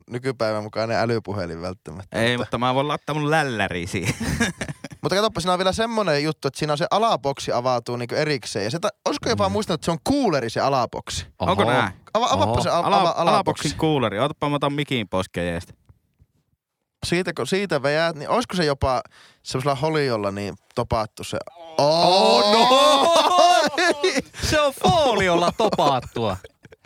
nykypäivän 0.09 0.63
mukainen 0.63 0.97
älypuhelin 0.97 1.61
välttämättä. 1.61 2.19
Ei, 2.19 2.37
mutta 2.37 2.57
mä 2.57 2.75
voin 2.75 2.87
laittaa 2.87 3.15
mun 3.15 3.31
lälläri 3.31 3.87
siihen. 3.87 4.15
Mutta 5.01 5.15
katsoppa, 5.15 5.39
siinä 5.41 5.53
on 5.53 5.59
vielä 5.59 5.71
semmonen 5.71 6.23
juttu, 6.23 6.47
että 6.47 6.57
siinä 6.59 6.73
on 6.73 6.77
se 6.77 6.87
alaboksi 6.91 7.51
avautuu 7.51 7.95
niinku 7.95 8.15
erikseen. 8.15 8.63
Ja 8.65 8.71
se, 8.71 8.79
ta- 8.79 8.89
olisiko 9.05 9.29
jopa 9.29 9.49
muistanut, 9.49 9.77
että 9.77 9.85
se 9.85 9.91
on 9.91 9.97
kuuleri 10.03 10.49
se 10.49 10.59
alaboksi? 10.59 11.25
Oho. 11.39 11.51
Onko 11.51 11.63
näin? 11.63 11.93
Ava, 12.13 12.25
avaappa 12.25 12.51
Oho. 12.51 12.61
se 12.61 12.69
a- 12.69 12.73
Ala, 12.77 12.95
alaboksi. 12.97 13.21
alaboksin 13.21 13.77
kuuleri. 13.77 14.19
Otapa 14.19 14.49
mä 14.49 14.55
otan 14.55 14.73
mikin 14.73 15.09
pois 15.09 15.29
kejestä. 15.29 15.73
Siitä, 17.03 17.33
kun 17.33 17.47
siitä 17.47 17.83
veät, 17.83 18.15
niin 18.15 18.29
olisiko 18.29 18.55
se 18.55 18.65
jopa 18.65 19.01
semmoisella 19.43 19.75
holiolla 19.75 20.31
niin 20.31 20.53
topaattu 20.75 21.23
se? 21.23 21.37
Oh, 21.77 22.51
no! 22.53 23.13
Se 24.49 24.59
on 24.61 24.73
foliolla 24.83 25.51
topaattua. 25.57 26.37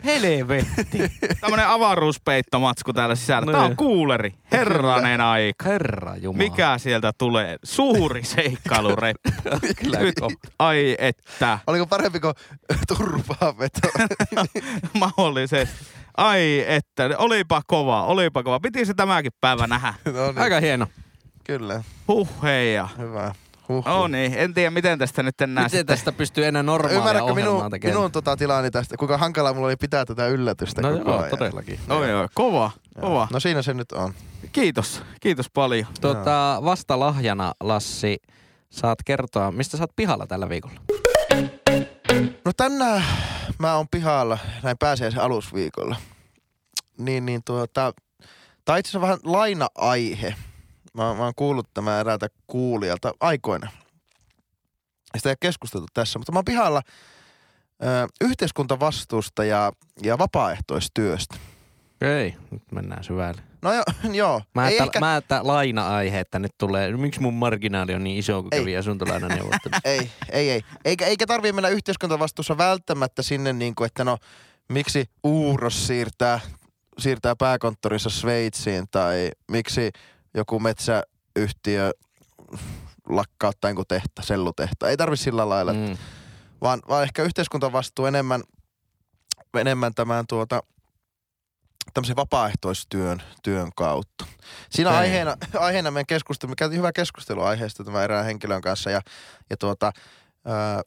Helvetti. 0.04 0.98
Tämmönen 1.40 1.68
avaruuspeittomatsku 1.68 2.92
täällä 2.92 3.14
sisällä. 3.14 3.52
Tää 3.52 3.60
Niin. 3.60 3.70
on 3.70 3.76
kuuleri. 3.76 4.34
Herranen 4.52 5.20
aika. 5.20 5.64
Herra 5.68 6.16
Jumala. 6.16 6.38
Mikä 6.38 6.78
sieltä 6.78 7.12
tulee? 7.18 7.56
Suuri 7.64 8.24
seikkailureppu. 8.24 9.30
Nyt, 9.98 10.14
ai 10.58 10.96
että. 10.98 11.58
Oliko 11.66 11.86
parempi 11.86 12.20
kuin 12.20 12.34
turpaa 12.88 13.58
veto? 13.58 13.88
Mahdollisesti. 15.00 15.84
Ai 16.18 16.64
että. 16.68 17.10
Olipa 17.18 17.62
kova, 17.66 18.04
olipa 18.04 18.42
kova. 18.42 18.60
Piti 18.60 18.84
se 18.86 18.94
tämäkin 18.94 19.32
päivä 19.40 19.66
nähdä. 19.66 19.94
no 20.14 20.26
niin, 20.26 20.38
Aika 20.38 20.60
hieno. 20.60 20.86
kyllä. 21.44 21.82
Huh 22.08 22.28
heija. 22.42 22.88
Hyvä. 22.98 23.34
Huh, 23.68 23.84
No 23.86 24.08
niin, 24.08 24.34
en 24.36 24.54
tiedä 24.54 24.70
miten 24.70 24.98
tästä 24.98 25.22
nyt 25.22 25.40
enää 25.40 25.64
Miten 25.64 25.78
sitten. 25.78 25.96
tästä 25.96 26.12
pystyy 26.12 26.44
enää 26.46 26.62
normaalia 26.62 26.98
Ymmärrätkö 26.98 27.32
ohjelmaa 27.32 27.54
minun, 27.56 27.70
tekemään? 27.70 27.96
minun 27.98 28.12
tota 28.12 28.36
tilaani 28.36 28.70
tästä, 28.70 28.96
kuinka 28.96 29.18
hankalaa 29.18 29.52
mulla 29.52 29.66
oli 29.66 29.76
pitää 29.76 30.04
tätä 30.04 30.26
yllätystä 30.26 30.82
no 30.82 30.90
koko 30.98 31.10
joo, 31.10 31.18
ajan. 31.18 31.30
todellakin. 31.38 31.80
Oi, 31.90 32.14
oi, 32.14 32.28
kova, 32.34 32.70
kova. 33.00 33.28
No 33.32 33.40
siinä 33.40 33.62
se 33.62 33.74
nyt 33.74 33.92
on. 33.92 34.14
Kiitos, 34.52 35.02
kiitos 35.20 35.46
paljon. 35.54 35.86
Tota, 36.00 36.60
vasta 36.64 37.00
lahjana, 37.00 37.52
Lassi, 37.60 38.16
saat 38.70 38.98
kertoa, 39.04 39.52
mistä 39.52 39.76
sä 39.76 39.82
oot 39.82 39.96
pihalla 39.96 40.26
tällä 40.26 40.48
viikolla. 40.48 40.80
No 42.44 42.52
tänään 42.56 43.04
mä 43.58 43.76
oon 43.76 43.88
pihalla 43.88 44.38
näin 44.62 44.78
pääsiäisen 44.78 45.22
alusviikolla. 45.22 45.96
Niin, 46.98 47.26
niin 47.26 47.40
tuota, 47.44 47.92
on 48.68 48.78
itse 48.78 48.90
asiassa 48.90 49.00
vähän 49.00 49.18
laina-aihe. 49.22 50.34
Mä, 50.94 51.14
mä 51.14 51.24
oon 51.24 51.32
kuullut 51.36 51.68
tämän 51.74 52.00
eräältä 52.00 52.28
kuulijalta 52.46 53.12
aikoina. 53.20 53.70
Sitä 55.16 55.28
ei 55.28 55.30
ole 55.30 55.36
keskusteltu 55.40 55.86
tässä, 55.94 56.18
mutta 56.18 56.32
mä 56.32 56.38
oon 56.38 56.44
pihalla 56.44 56.82
ö, 57.82 58.08
yhteiskuntavastuusta 58.20 59.44
ja, 59.44 59.72
ja 60.02 60.18
vapaaehtoistyöstä. 60.18 61.36
Okei, 62.02 62.36
nyt 62.50 62.62
mennään 62.72 63.04
syvälle. 63.04 63.42
No 63.62 63.72
jo, 63.72 63.82
joo. 64.12 64.42
Mä, 64.54 64.68
ei 64.68 64.74
että, 64.74 64.84
ehkä, 64.84 65.00
mä 65.00 65.16
että 65.16 65.40
laina-aihe, 65.42 66.20
että 66.20 66.38
nyt 66.38 66.52
tulee, 66.58 66.96
miksi 66.96 67.20
mun 67.20 67.34
marginaali 67.34 67.94
on 67.94 68.04
niin 68.04 68.18
iso, 68.18 68.42
kun 68.42 68.48
Ei. 68.52 68.60
kävi 68.60 68.76
asuntolainan 68.76 69.30
neuvottelussa. 69.30 69.80
Ei, 69.88 70.10
ei, 70.30 70.50
ei. 70.50 70.62
Eikä, 70.84 71.06
eikä 71.06 71.26
tarvii 71.26 71.52
mennä 71.52 71.68
yhteiskuntavastuussa 71.68 72.58
välttämättä 72.58 73.22
sinne 73.22 73.52
niin 73.52 73.74
kuin, 73.74 73.86
että 73.86 74.04
no 74.04 74.18
miksi 74.68 75.04
Uuros 75.24 75.86
siirtää, 75.86 76.40
siirtää 76.98 77.36
pääkonttorissa 77.36 78.10
Sveitsiin 78.10 78.84
tai 78.90 79.30
miksi 79.50 79.90
joku 80.34 80.60
metsäyhtiö 80.60 81.92
lakkauttaa 83.08 83.70
jonkun 83.70 83.84
tehtä, 83.88 84.22
sellutehta. 84.22 84.88
Ei 84.88 84.96
tarvi 84.96 85.16
sillä 85.16 85.48
lailla, 85.48 85.72
mm. 85.72 85.78
Mm. 85.78 85.96
vaan, 86.60 86.80
vaan 86.88 87.02
ehkä 87.02 87.22
yhteiskuntavastuu 87.22 88.06
enemmän, 88.06 88.42
enemmän 89.58 89.94
tämän 89.94 90.26
tuota, 90.26 90.62
tämmöisen 91.94 92.16
vapaaehtoistyön 92.16 93.22
työn 93.42 93.70
kautta. 93.76 94.26
Siinä 94.70 94.90
Okei. 94.90 95.00
aiheena, 95.00 95.36
aiheena 95.58 95.90
meidän 95.90 96.06
keskustelu, 96.06 96.50
me 96.50 96.54
käytiin 96.56 96.78
hyvä 96.78 96.92
keskustelu 96.92 97.42
aiheesta 97.42 97.84
tämän 97.84 98.04
erään 98.04 98.24
henkilön 98.24 98.60
kanssa 98.60 98.90
ja, 98.90 99.00
ja 99.50 99.56
tuota, 99.56 99.92
ää, 100.44 100.82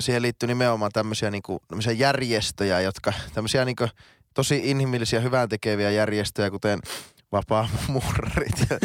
siihen 0.00 0.22
liittyy 0.22 0.46
nimenomaan 0.46 0.90
tämmöisiä, 0.94 1.30
niinku, 1.30 1.60
tämmöisiä 1.68 1.92
järjestöjä, 1.92 2.80
jotka 2.80 3.12
tämmöisiä 3.34 3.64
niinku, 3.64 3.88
tosi 4.34 4.60
inhimillisiä, 4.64 5.20
hyvän 5.20 5.48
tekeviä 5.48 5.90
järjestöjä, 5.90 6.50
kuten 6.50 6.80
vapaamuurarit. 7.32 8.66
ja- 8.70 8.78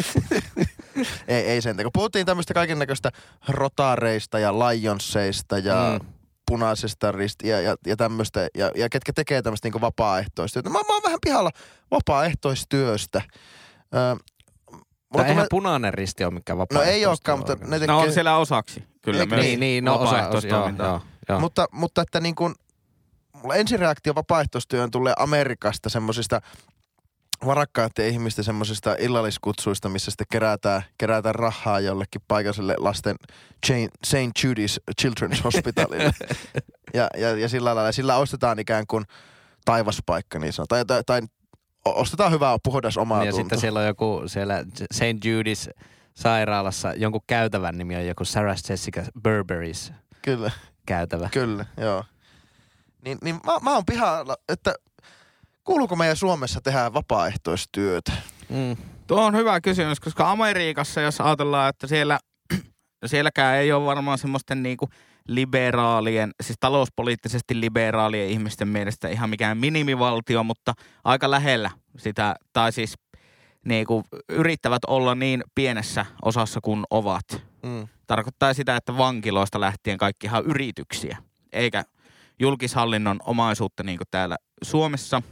ei, 1.28 1.46
ei 1.46 1.62
sen 1.62 1.76
kun 1.76 1.90
Puhuttiin 1.92 2.26
tämmöistä 2.26 2.54
kaiken 2.54 2.78
näköistä 2.78 3.10
rotareista 3.48 4.38
ja 4.38 4.58
lionsseista 4.58 5.58
ja 5.58 5.98
Mm. 6.02 6.06
Punaisesta 6.50 7.12
rist 7.12 7.42
ja, 7.42 7.60
ja, 7.60 7.76
ja 7.86 7.96
tämmöistä, 7.96 8.48
ja, 8.58 8.70
ja 8.74 8.88
ketkä 8.88 9.12
tekee 9.12 9.42
tämmöistä 9.42 9.66
niinku 9.66 9.80
vapaaehtoistyötä. 9.80 10.70
Mä, 10.70 10.78
mä 10.88 10.94
oon 10.94 11.02
vähän 11.04 11.18
pihalla 11.24 11.50
vapaaehtoistyöstä. 11.90 13.22
Öö, 13.94 14.14
mulla 14.72 15.24
eihän 15.24 15.34
tulee- 15.36 15.46
punainen 15.50 15.94
risti 15.94 16.24
ole 16.24 16.34
mikään 16.34 16.58
no 16.58 16.60
vapaa. 16.60 16.84
ei 16.84 17.06
olekaan, 17.06 17.38
mutta 17.38 17.54
ne 17.54 17.78
tekee, 17.78 17.86
No 17.86 18.00
on 18.00 18.12
siellä 18.12 18.36
osaksi. 18.36 18.84
Kyllä 19.02 19.20
Eikö 19.20 19.34
myös 19.34 19.46
Niin, 19.46 19.60
niin, 19.60 19.84
no 19.84 19.94
osa, 19.98 20.28
osa 20.28 20.48
joo, 20.48 20.70
joo, 20.78 21.00
joo. 21.28 21.40
mutta, 21.40 21.66
mutta 21.72 22.02
että 22.02 22.20
niin 22.20 22.34
kuin, 22.34 22.54
mulla 23.32 23.54
ensireaktio 23.54 24.14
vapaaehtoistyöhön 24.14 24.90
tulee 24.90 25.14
Amerikasta 25.18 25.88
semmoisista 25.88 26.40
varakkaiden 27.46 28.06
ihmisten 28.08 28.44
semmoisista 28.44 28.96
illalliskutsuista, 28.98 29.88
missä 29.88 30.10
sitten 30.10 30.26
kerätään, 30.32 30.82
kerätään 30.98 31.34
rahaa 31.34 31.80
jollekin 31.80 32.22
paikalliselle 32.28 32.74
lasten 32.78 33.16
St. 34.04 34.14
Judy's 34.44 34.94
Children's 35.02 35.42
Hospitalille. 35.44 36.12
ja, 36.94 37.08
ja, 37.16 37.36
ja 37.36 37.48
sillä 37.48 37.74
lailla, 37.74 37.92
sillä 37.92 38.16
ostetaan 38.16 38.58
ikään 38.58 38.86
kuin 38.86 39.04
taivaspaikka 39.64 40.38
niin 40.38 40.52
sanotaan. 40.52 40.86
Tai, 40.86 41.02
tai, 41.02 41.20
tai 41.20 41.28
ostetaan 41.84 42.32
hyvää 42.32 42.56
puhdas 42.64 42.96
omaa 42.96 43.18
Niin, 43.18 43.26
ja 43.26 43.32
tunto. 43.32 43.42
sitten 43.44 43.60
siellä 43.60 43.80
on 43.80 43.86
joku 43.86 44.22
siellä 44.26 44.64
St. 44.92 45.24
Judy's 45.24 45.84
sairaalassa, 46.14 46.94
jonkun 46.94 47.20
käytävän 47.26 47.78
nimi 47.78 47.96
on 47.96 48.06
joku 48.06 48.24
Sarah 48.24 48.56
Jessica 48.68 49.02
Burberry's 49.18 49.92
Kyllä, 50.22 50.50
käytävä. 50.86 51.28
kyllä, 51.32 51.66
joo. 51.76 52.04
Niin, 53.04 53.18
niin 53.22 53.40
mä, 53.46 53.52
mä 53.62 53.74
oon 53.74 53.84
pihalla, 53.86 54.36
että 54.48 54.74
kuuluuko 55.70 55.96
meidän 55.96 56.16
Suomessa 56.16 56.60
tehdä 56.60 56.92
vapaaehtoistyötä? 56.92 58.12
Mm. 58.48 58.76
Tuo 59.06 59.24
on 59.24 59.36
hyvä 59.36 59.60
kysymys, 59.60 60.00
koska 60.00 60.30
Amerikassa, 60.30 61.00
jos 61.00 61.20
ajatellaan, 61.20 61.68
että 61.68 61.86
siellä, 61.86 62.18
sielläkään 63.06 63.56
ei 63.56 63.72
ole 63.72 63.84
varmaan 63.84 64.18
semmoisten 64.18 64.62
niinku 64.62 64.88
liberaalien, 65.28 66.30
siis 66.42 66.56
talouspoliittisesti 66.60 67.60
liberaalien 67.60 68.28
ihmisten 68.28 68.68
mielestä 68.68 69.08
ihan 69.08 69.30
mikään 69.30 69.58
minimivaltio, 69.58 70.44
mutta 70.44 70.72
aika 71.04 71.30
lähellä 71.30 71.70
sitä, 71.98 72.34
tai 72.52 72.72
siis 72.72 72.94
niinku 73.64 74.04
yrittävät 74.28 74.84
olla 74.86 75.14
niin 75.14 75.44
pienessä 75.54 76.06
osassa 76.22 76.60
kuin 76.62 76.84
ovat. 76.90 77.42
Mm. 77.62 77.88
Tarkoittaa 78.06 78.54
sitä, 78.54 78.76
että 78.76 78.96
vankiloista 78.96 79.60
lähtien 79.60 79.98
kaikki 79.98 80.26
ihan 80.26 80.44
yrityksiä, 80.44 81.18
eikä 81.52 81.84
julkishallinnon 82.40 83.20
omaisuutta 83.24 83.82
niin 83.82 83.98
kuin 83.98 84.08
täällä 84.10 84.36
Suomessa. 84.62 85.22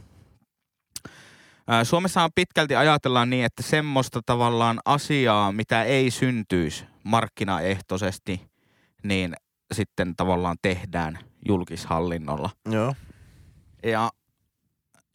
Ää, 1.71 1.83
Suomessahan 1.83 2.31
pitkälti 2.35 2.75
ajatellaan 2.75 3.29
niin, 3.29 3.45
että 3.45 3.63
semmoista 3.63 4.19
tavallaan 4.25 4.79
asiaa, 4.85 5.51
mitä 5.51 5.83
ei 5.83 6.11
syntyisi 6.11 6.85
markkinaehtoisesti, 7.03 8.49
niin 9.03 9.33
sitten 9.73 10.15
tavallaan 10.15 10.57
tehdään 10.61 11.19
julkishallinnolla. 11.47 12.49
Joo. 12.71 12.93
Ja 13.83 14.09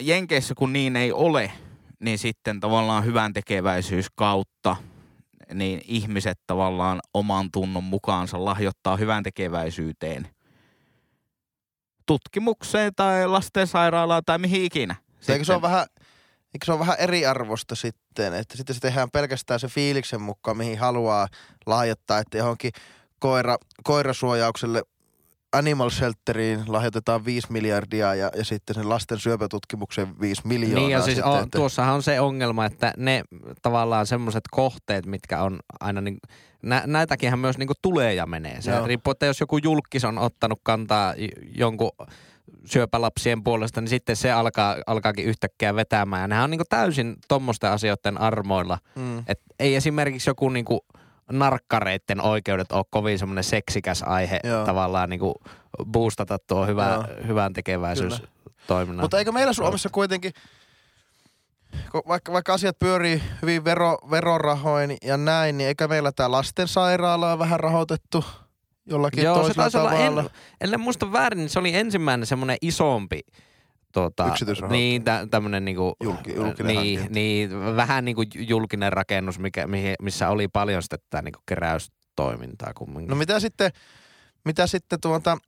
Jenkeissä 0.02 0.54
kun 0.58 0.72
niin 0.72 0.96
ei 0.96 1.12
ole, 1.12 1.52
niin 2.00 2.18
sitten 2.18 2.60
tavallaan 2.60 3.04
hyvän 3.04 3.32
tekeväisyys 3.32 4.06
kautta 4.14 4.76
niin 5.54 5.80
ihmiset 5.88 6.38
tavallaan 6.46 7.00
oman 7.14 7.48
tunnon 7.52 7.84
mukaansa 7.84 8.44
lahjoittaa 8.44 8.96
hyvän 8.96 9.22
tekeväisyyteen 9.22 10.28
tutkimukseen 12.06 12.92
tai 12.96 13.26
lastensairaalaan 13.26 14.22
tai 14.26 14.38
mihin 14.38 14.64
ikinä. 14.64 14.94
Eikö 14.94 15.24
se 15.24 15.34
Sitten- 15.34 15.56
on 15.56 15.62
vähän, 15.62 15.86
eikö 16.54 16.64
se 16.64 16.72
on 16.72 16.78
vähän 16.78 16.96
eriarvosta 16.98 17.74
sitten, 17.74 18.34
että 18.34 18.56
sitten 18.56 18.74
se 18.74 18.80
tehdään 18.80 19.10
pelkästään 19.10 19.60
se 19.60 19.68
fiiliksen 19.68 20.22
mukaan, 20.22 20.56
mihin 20.56 20.78
haluaa 20.78 21.28
lahjoittaa, 21.66 22.18
että 22.18 22.38
johonkin 22.38 22.72
koira, 23.18 23.56
koirasuojaukselle 23.84 24.82
Animal 25.54 25.90
Shelteriin 25.90 26.64
lahjoitetaan 26.66 27.24
5 27.24 27.52
miljardia 27.52 28.14
ja, 28.14 28.30
ja 28.36 28.44
sitten 28.44 28.74
sen 28.74 28.88
lasten 28.88 29.18
syöpätutkimukseen 29.18 30.20
5 30.20 30.42
miljoonaa. 30.44 30.80
Niin 30.80 30.90
ja 30.90 31.02
siis 31.02 31.16
sitten, 31.16 31.32
on, 31.32 31.44
että, 31.44 31.58
tuossahan 31.58 31.94
on 31.94 32.02
se 32.02 32.20
ongelma, 32.20 32.66
että 32.66 32.92
ne 32.96 33.22
tavallaan 33.62 34.06
semmoiset 34.06 34.44
kohteet, 34.50 35.06
mitkä 35.06 35.42
on 35.42 35.60
aina 35.80 36.00
niin, 36.00 36.18
nä, 36.62 36.82
näitäkinhän 36.86 37.38
myös 37.38 37.58
niin 37.58 37.68
tulee 37.82 38.14
ja 38.14 38.26
menee. 38.26 38.62
Se 38.62 38.70
Joo. 38.70 38.86
riippuu, 38.86 39.10
että 39.10 39.26
jos 39.26 39.40
joku 39.40 39.58
julkis 39.58 40.04
on 40.04 40.18
ottanut 40.18 40.60
kantaa 40.62 41.14
jonkun 41.54 41.90
syöpälapsien 42.64 43.44
puolesta, 43.44 43.80
niin 43.80 43.88
sitten 43.88 44.16
se 44.16 44.32
alkaa, 44.32 44.76
alkaakin 44.86 45.24
yhtäkkiä 45.24 45.74
vetämään. 45.74 46.22
Ja 46.22 46.28
nehän 46.28 46.44
on 46.44 46.50
niin 46.50 46.60
täysin 46.68 47.16
tuommoisten 47.28 47.70
asioiden 47.70 48.20
armoilla. 48.20 48.78
mm, 48.94 49.18
Et 49.18 49.40
ei 49.58 49.76
esimerkiksi 49.76 50.30
joku 50.30 50.48
niin 50.48 50.64
narkkareitten 51.32 52.20
oikeudet 52.20 52.72
ole 52.72 52.84
kovin 52.90 53.18
semmoinen 53.18 53.44
seksikäs 53.44 54.02
aihe 54.02 54.40
Joo. 54.44 54.66
tavallaan 54.66 55.10
niin 55.10 55.20
boostata 55.84 56.38
tuo 56.38 56.66
hyvä, 56.66 56.88
Joo. 56.94 57.26
hyvän 57.26 57.52
tekeväisyys 57.52 58.22
toiminnan. 58.66 59.04
Mutta 59.04 59.18
eikö 59.18 59.32
meillä 59.32 59.52
Suomessa 59.52 59.88
kuitenkin, 59.92 60.32
vaikka, 62.08 62.32
vaikka 62.32 62.54
asiat 62.54 62.78
pyörii 62.78 63.22
hyvin 63.42 63.64
vero, 63.64 63.98
verorahoin 64.10 64.96
ja 65.02 65.16
näin, 65.16 65.58
niin 65.58 65.68
eikä 65.68 65.88
meillä 65.88 66.12
tämä 66.12 66.30
lastensairaala 66.30 67.32
on 67.32 67.38
vähän 67.38 67.60
rahoitettu 67.60 68.24
jollakin 68.86 69.24
Joo, 69.24 69.48
se 69.48 69.54
toisella 69.54 69.88
olla, 69.90 69.98
tavalla. 69.98 70.30
en, 70.60 70.80
muista 70.80 71.12
väärin, 71.12 71.38
niin 71.38 71.48
se 71.48 71.58
oli 71.58 71.74
ensimmäinen 71.74 72.26
semmoinen 72.26 72.56
isompi 72.62 73.20
tota, 73.92 74.34
niin, 74.68 75.04
tä, 75.04 75.26
tämmönen 75.30 75.64
niinku, 75.64 75.96
Julki- 76.04 76.34
julkinen 76.36 76.76
niin, 76.76 76.98
hankinta. 76.98 77.14
niin, 77.14 77.76
vähän 77.76 78.04
niinku 78.04 78.22
julkinen 78.34 78.92
rakennus, 78.92 79.38
mikä, 79.38 79.66
missä 80.02 80.28
oli 80.28 80.48
paljon 80.48 80.82
sitten 80.82 80.98
tätä 81.10 81.22
niinku 81.22 81.40
keräystoimintaa 81.46 82.72
kumminkin. 82.74 83.10
No 83.10 83.16
mitä 83.16 83.40
sitten, 83.40 83.70
mitä 84.44 84.66
sitten 84.66 85.00
tuota, 85.00 85.38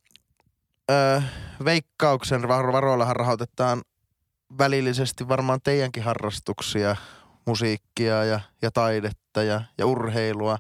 ö, 0.90 1.23
veikkauksen 1.64 2.49
var- 2.49 2.73
varoillahan 2.73 3.16
rahoitetaan 3.16 3.83
välillisesti 4.59 5.28
varmaan 5.28 5.61
teidänkin 5.64 6.02
harrastuksia, 6.02 6.97
musiikkia 7.47 8.25
ja, 8.25 8.40
ja 8.62 8.71
taidetta 8.71 9.43
ja, 9.43 9.61
ja 9.78 9.87
urheilua. 9.87 10.59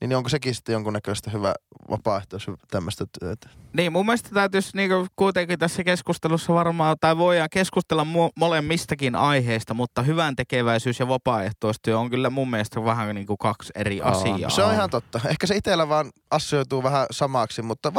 Niin 0.00 0.16
onko 0.16 0.28
sekin 0.28 0.54
sitten 0.54 0.72
jonkunnäköistä 0.72 1.30
hyvä 1.30 1.54
vapaaehtois 1.90 2.46
tämmöistä 2.70 3.04
työtä? 3.20 3.48
Niin, 3.72 3.92
mun 3.92 4.06
mielestä 4.06 4.30
täytyisi 4.34 4.76
niinku 4.76 5.06
kuitenkin 5.16 5.58
tässä 5.58 5.84
keskustelussa 5.84 6.54
varmaan, 6.54 6.96
tai 7.00 7.18
voidaan 7.18 7.48
keskustella 7.50 8.04
mo- 8.04 8.32
molemmistakin 8.36 9.14
aiheista, 9.14 9.74
mutta 9.74 10.02
hyvän 10.02 10.36
tekeväisyys 10.36 11.00
ja 11.00 11.08
vapaaehtoistyö 11.08 11.98
on 11.98 12.10
kyllä 12.10 12.30
mun 12.30 12.50
mielestä 12.50 12.84
vähän 12.84 13.14
niin 13.14 13.26
kuin 13.26 13.38
kaksi 13.38 13.72
eri 13.74 14.02
Aa, 14.02 14.10
asiaa. 14.10 14.50
Se 14.50 14.62
on 14.62 14.74
ihan 14.74 14.90
totta. 14.90 15.20
Ehkä 15.28 15.46
se 15.46 15.56
itsellä 15.56 15.88
vaan 15.88 16.10
assioituu 16.30 16.82
vähän 16.82 17.06
samaksi, 17.10 17.62
mutta 17.62 17.92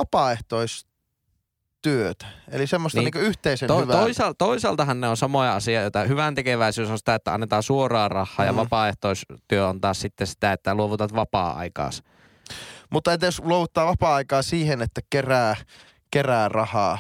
vapaaehtoistyötä. 1.86 2.26
Eli 2.52 2.68
semmoista 2.68 3.00
Niin. 3.00 3.12
niin. 3.14 3.26
yhteisen 3.26 3.68
To, 3.68 3.82
hyvää. 3.82 3.98
toisaalta, 3.98 4.46
toisaaltahan 4.46 5.02
ne 5.02 5.08
on 5.08 5.18
samoja 5.18 5.56
asioita. 5.56 6.04
Hyvän 6.04 6.36
tekeväisyys 6.36 6.90
on 6.90 6.98
sitä, 6.98 7.16
että 7.16 7.34
annetaan 7.34 7.64
suoraa 7.64 8.08
rahaa 8.08 8.46
ja 8.46 8.52
Mm. 8.52 8.58
vapaaehtoistyö 8.58 9.68
on 9.68 9.82
taas 9.82 10.02
sitten 10.02 10.28
sitä, 10.28 10.54
että 10.54 10.76
luovutat 10.76 11.16
vapaa-aikaas. 11.16 12.04
Mutta 12.90 13.14
entä 13.14 13.26
jos 13.26 13.40
luovuttaa 13.40 13.86
vapaa-aikaa 13.88 14.42
siihen, 14.42 14.82
että 14.82 15.02
kerää, 15.10 15.56
kerää 16.12 16.50
rahaa? 16.50 16.98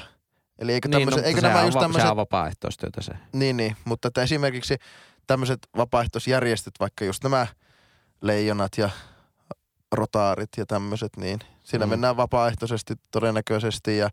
Eli 0.59 0.73
eikö, 0.73 0.89
tämmöset, 0.89 1.11
mutta 1.13 1.27
eikö 1.27 1.41
sehän 1.41 1.53
nämä 1.53 1.61
on, 1.61 1.67
just 1.67 1.79
tämmöiset, 1.79 2.01
sehän 2.01 2.11
on 2.11 2.17
vapaaehtoistyötä 2.17 3.01
se. 3.01 3.11
niin, 3.33 3.57
niin, 3.57 3.75
mutta 3.85 4.07
että 4.07 4.21
esimerkiksi 4.23 4.75
tämmöiset 5.27 5.59
vapaaehtoisjärjestöt, 5.77 6.73
vaikka 6.79 7.05
just 7.05 7.23
nämä 7.23 7.47
leijonat 8.21 8.71
ja 8.77 8.89
rotaarit 9.91 10.49
ja 10.57 10.65
tämmöiset, 10.65 11.17
niin 11.17 11.39
siinä 11.67 11.85
Mm. 11.85 11.89
mennään 11.89 12.17
vapaaehtoisesti 12.17 12.93
todennäköisesti 13.11 13.97
ja, 13.97 14.09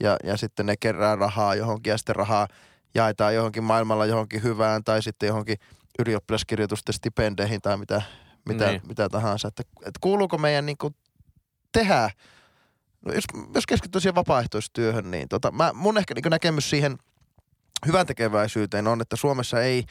ja, 0.00 0.16
ja 0.24 0.36
sitten 0.36 0.66
ne 0.66 0.76
kerää 0.76 1.16
rahaa 1.16 1.54
johonkin 1.54 1.90
ja 1.90 1.98
sitten 1.98 2.16
rahaa 2.16 2.48
jaetaan 2.94 3.34
johonkin 3.34 3.64
maailmalla 3.64 4.06
johonkin 4.06 4.42
hyvään 4.42 4.84
tai 4.84 5.02
sitten 5.02 5.26
johonkin 5.26 5.56
ylioppilaskirjoitusten 5.98 6.94
stipendeihin 6.94 7.60
tai 7.60 7.76
mitä, 7.76 8.02
mitä, 8.48 8.66
niin. 8.66 8.80
mitä 8.88 9.08
tahansa. 9.08 9.48
Että, 9.48 9.62
että 9.76 9.98
kuuluuko 10.00 10.38
meidän 10.38 10.66
niin 10.66 10.78
kuin 10.78 10.94
tehdä, 11.72 12.10
no 13.04 13.12
jos, 13.12 13.24
jos 13.54 13.66
keskittyy 13.66 14.00
siihen 14.00 14.14
vapaaehtoistyöhön, 14.14 15.10
niin 15.10 15.28
tota, 15.28 15.50
mä, 15.50 15.72
mun 15.74 15.98
ehkä 15.98 16.14
niin 16.14 16.30
näkemys 16.30 16.70
siihen 16.70 16.98
hyvän 17.86 18.06
tekeväisyyteen 18.06 18.86
on, 18.86 19.00
että 19.00 19.16
Suomessa 19.16 19.62
ei, 19.62 19.84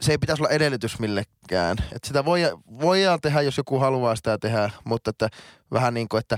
se 0.00 0.12
ei 0.12 0.18
pitäisi 0.18 0.42
olla 0.42 0.50
edellytys 0.50 0.98
millekään. 0.98 1.76
Että 1.92 2.08
sitä 2.08 2.24
voi, 2.24 2.40
voidaan 2.80 3.20
tehdä, 3.20 3.40
jos 3.40 3.56
joku 3.56 3.78
haluaa 3.78 4.16
sitä 4.16 4.38
tehdä, 4.38 4.70
mutta 4.84 5.10
että 5.10 5.28
vähän 5.72 5.94
niin 5.94 6.08
kuin, 6.08 6.18
että, 6.18 6.36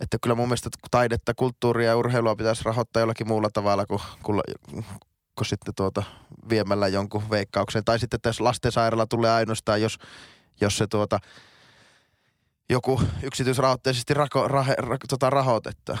että 0.00 0.18
kyllä 0.22 0.34
mun 0.34 0.48
mielestä 0.48 0.70
taidetta, 0.90 1.34
kulttuuria 1.34 1.88
ja 1.88 1.96
urheilua 1.96 2.36
pitäisi 2.36 2.64
rahoittaa 2.64 3.00
jollakin 3.00 3.28
muulla 3.28 3.48
tavalla 3.52 3.86
kuin, 3.86 4.00
kuin, 4.22 4.40
kuin 5.34 5.46
sitten 5.46 5.74
tuota 5.74 6.02
viemällä 6.48 6.88
jonkun 6.88 7.30
veikkauksen. 7.30 7.84
Tai 7.84 7.98
sitten, 7.98 8.16
että 8.18 8.28
jos 8.28 8.40
lastensairaala 8.40 9.06
tulee 9.06 9.30
ainoastaan, 9.30 9.82
jos, 9.82 9.98
jos 10.60 10.78
se 10.78 10.86
tuota, 10.86 11.18
joku 12.70 13.02
yksityisrahoitteisesti 13.22 14.14
rako, 14.14 14.48
rahe, 14.48 14.74
ra, 14.78 14.96
tota 15.08 15.30
rahoitetta. 15.30 15.98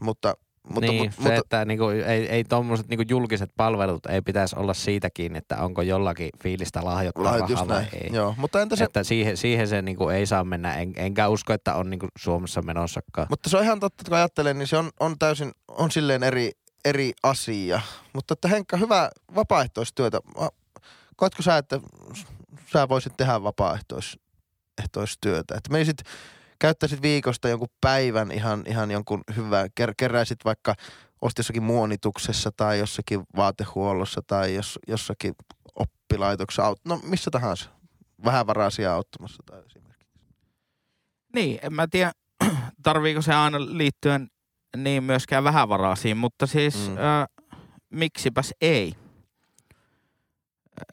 Mutta, 0.00 0.34
mutta, 0.68 0.80
niin, 0.80 1.12
mutta, 1.16 1.22
se, 1.22 1.36
että 1.36 1.64
niinku, 1.64 1.88
ei, 1.88 2.28
ei 2.28 2.44
tuommoiset 2.44 2.88
niinku 2.88 3.04
julkiset 3.08 3.50
palvelut 3.56 4.06
ei 4.06 4.22
pitäisi 4.22 4.56
olla 4.58 4.74
siitäkin, 4.74 5.36
että 5.36 5.56
onko 5.56 5.82
jollakin 5.82 6.30
fiilistä 6.42 6.84
lahjoittaa 6.84 7.38
rahaa 7.38 7.68
vai 7.68 7.84
ei. 7.92 8.10
Joo, 8.12 8.34
mutta 8.38 8.62
entä 8.62 8.76
se, 8.76 8.84
Että 8.84 9.04
siihen, 9.04 9.36
siihen 9.36 9.68
se 9.68 9.82
niinku 9.82 10.08
ei 10.08 10.26
saa 10.26 10.44
mennä, 10.44 10.74
en, 10.74 10.92
enkä 10.96 11.28
usko, 11.28 11.52
että 11.52 11.74
on 11.74 11.90
niinku 11.90 12.08
Suomessa 12.18 12.62
menossakaan. 12.62 13.26
Mutta 13.30 13.50
se 13.50 13.56
on 13.56 13.64
ihan 13.64 13.80
totta, 13.80 14.02
että 14.02 14.10
kun 14.10 14.18
ajattelen, 14.18 14.58
niin 14.58 14.68
se 14.68 14.76
on, 14.76 14.90
on 15.00 15.18
täysin, 15.18 15.52
on 15.68 15.90
silleen 15.90 16.22
eri, 16.22 16.50
eri 16.84 17.12
asia. 17.22 17.80
Mutta 18.12 18.32
että 18.32 18.48
Henkka, 18.48 18.76
hyvää 18.76 19.10
vapaaehtoistyötä. 19.34 20.20
Va- 20.40 20.50
Koetko 21.16 21.42
sä, 21.42 21.56
että 21.56 21.80
sä 22.72 22.88
voisit 22.88 23.12
tehdä 23.16 23.42
vapaaehtoistyötä? 23.42 25.54
Että 25.56 25.72
menisit, 25.72 25.98
käyttäisit 26.60 27.02
viikosta 27.02 27.48
jonkun 27.48 27.68
päivän 27.80 28.32
ihan, 28.32 28.64
ihan 28.66 28.90
jonkun 28.90 29.22
hyvää, 29.36 29.66
ker- 29.66 29.94
keräisit 29.96 30.38
vaikka 30.44 30.74
olet 31.20 31.38
jossakin 31.38 31.62
muonituksessa 31.62 32.50
tai 32.56 32.78
jossakin 32.78 33.20
vaatehuollossa 33.36 34.20
tai 34.26 34.54
jos, 34.54 34.78
jossakin 34.88 35.34
oppilaitoksessa, 35.74 36.72
aut- 36.72 36.80
no 36.84 37.00
missä 37.02 37.30
tahansa. 37.30 37.70
Vähävaraisia 38.24 38.94
auttamassa 38.94 39.42
tai 39.46 39.62
esimerkiksi. 39.66 40.06
Niin, 41.34 41.58
en 41.62 41.72
mä 41.72 41.86
tiedä, 41.90 42.12
tarviiko 42.82 43.22
se 43.22 43.34
aina 43.34 43.60
liittyä 43.60 44.20
niin 44.76 45.04
myöskään 45.04 45.44
vähävaraisiin, 45.44 46.16
mutta 46.16 46.46
siis 46.46 46.88
mm. 46.88 46.94
Mm. 46.94 46.98
äh, 46.98 47.28
miksipäs 47.90 48.54
ei. 48.60 48.94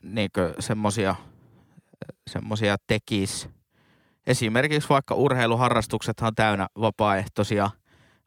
Niinkö 0.01 0.53
semmosia, 0.59 1.15
semmosia 2.29 2.75
tekis. 2.87 3.49
Esimerkiksi 4.27 4.89
vaikka 4.89 5.15
urheiluharrastuksethan 5.15 6.27
on 6.27 6.35
täynnä 6.35 6.67
vapaaehtoisia, 6.81 7.69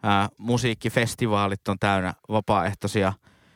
ää, 0.03 0.29
musiikkifestivaalit 0.39 1.69
on 1.69 1.79
täynnä 1.79 2.15
vapaaehtoisia. 2.29 3.13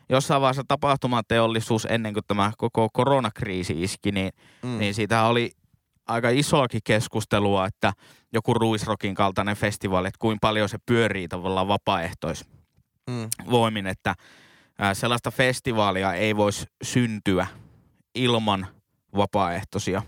Jossain 0.08 0.40
vaiheessa 0.40 0.62
tapahtumateollisuus 0.68 1.86
ennen 1.90 2.14
kuin 2.14 2.24
tämä 2.28 2.52
koko 2.58 2.88
koronakriisi 2.92 3.82
iski, 3.82 4.12
niin 4.12 4.32
Mm. 4.62 4.78
niin 4.78 4.94
siitä 4.94 5.24
oli 5.24 5.50
aika 6.06 6.28
isoakin 6.30 6.80
keskustelua, 6.84 7.66
että 7.66 7.92
joku 8.32 8.54
Ruisrokin 8.54 9.14
kaltainen 9.14 9.56
festivaali, 9.56 10.08
että 10.08 10.18
kuinka 10.18 10.38
paljon 10.40 10.68
se 10.68 10.78
pyörii 10.86 11.28
tavallaan 11.28 11.68
vapaaehtoisvoimin, 11.68 13.84
Mm. 13.84 13.90
että 13.90 14.14
ää, 14.78 14.94
sellaista 14.94 15.30
festivaalia 15.30 16.14
ei 16.14 16.36
voisi 16.36 16.66
syntyä 16.82 17.46
ilman 18.14 18.66
vapaaehtoisia. 19.16 20.02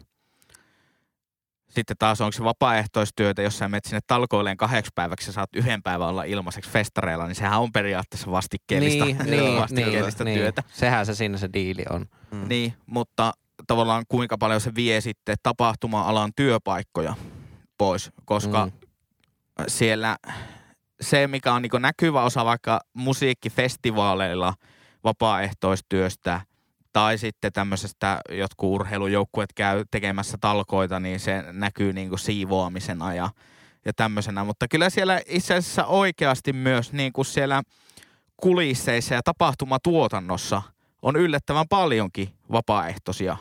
Sitten 1.77 1.97
taas 1.99 2.21
onko 2.21 2.33
se 2.33 2.45
vapaaehtoistyötä, 2.45 3.43
jos 3.43 3.59
sä 3.59 3.69
menet 3.69 3.85
sinne 3.85 4.01
talkoilleen 4.07 4.57
kahdeksi 4.57 4.91
päiväksi 4.95 5.29
ja 5.29 5.33
saat 5.33 5.57
yhden 5.57 5.83
päivän 5.83 6.09
olla 6.09 6.25
ilmaiseksi 6.25 6.71
festareilla, 6.71 7.27
niin 7.27 7.35
sehän 7.35 7.61
on 7.61 7.73
periaatteessa 7.73 8.31
vastikkeellista, 8.31 9.05
niin, 9.05 9.19
niin, 9.25 9.61
vastikkeellista 9.61 10.25
niin, 10.25 10.39
työtä. 10.39 10.63
Niin. 10.63 10.79
Sehän 10.79 11.07
se 11.07 11.15
siinä 11.15 11.39
se 11.39 11.49
diili 11.53 11.85
on. 11.91 12.07
Mm. 12.31 12.49
Niin, 12.49 12.75
mutta 12.87 13.33
tavallaan 13.67 14.05
kuinka 14.09 14.39
paljon 14.39 14.61
se 14.61 14.75
vie 14.75 15.01
sitten 15.01 15.37
tapahtuma-alan 15.43 16.33
työpaikkoja 16.37 17.15
pois, 17.79 18.11
koska 18.25 18.67
Mm. 18.67 18.73
siellä 19.69 20.17
se, 21.01 21.27
mikä 21.27 21.53
on 21.53 21.63
niin 21.63 21.73
näkyvä 21.79 22.23
osa 22.23 22.45
vaikka 22.45 22.81
musiikkifestivaaleilla 22.95 24.55
vapaaehtoistyöstä 25.05 26.41
tai 26.97 27.19
sitten 27.19 27.53
tämmöisestä 27.53 28.21
jotkut 28.31 28.71
urheilujoukkueet 28.75 29.53
käy 29.53 29.85
tekemässä 29.91 30.39
talkoita, 30.41 31.01
niin 31.01 31.21
se 31.21 31.45
näkyy 31.53 31.93
niin 31.93 32.19
siivoamisena 32.19 33.15
ja, 33.15 33.31
ja 33.85 33.93
tämmöisenä. 33.93 34.45
Mutta 34.45 34.69
kyllä 34.69 34.91
siellä 34.91 35.21
itse 35.27 35.55
asiassa 35.55 35.87
oikeasti 35.87 36.53
myös 36.53 36.93
niin 36.93 37.13
kuin 37.13 37.25
siellä 37.25 37.63
kulisseissa 38.37 39.15
ja 39.15 39.23
tapahtumatuotannossa 39.23 40.63
on 41.03 41.17
yllättävän 41.17 41.69
paljonkin 41.69 42.29
vapaaehtoisia 42.53 43.37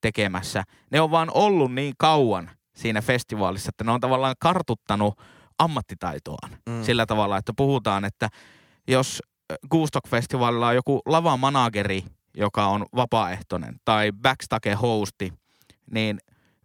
tekemässä. 0.00 0.64
Ne 0.90 1.00
on 1.00 1.10
vaan 1.10 1.30
ollut 1.34 1.74
niin 1.74 1.94
kauan 1.98 2.50
siinä 2.76 3.02
festivaalissa, 3.02 3.68
että 3.68 3.84
ne 3.84 3.92
on 3.92 4.00
tavallaan 4.00 4.34
kartuttanut 4.38 5.18
ammattitaitoaan 5.58 6.50
Mm. 6.68 6.84
sillä 6.84 7.06
tavalla, 7.06 7.36
että 7.36 7.52
puhutaan, 7.56 8.04
että 8.04 8.28
jos 8.88 9.22
Gustock-festivaalilla 9.70 10.68
on 10.68 10.74
joku 10.74 11.02
lavamanageri, 11.06 12.04
joka 12.36 12.66
on 12.66 12.86
vapaaehtoinen, 12.96 13.76
tai 13.84 14.12
backstage-hosti, 14.12 15.32
niin 15.90 16.18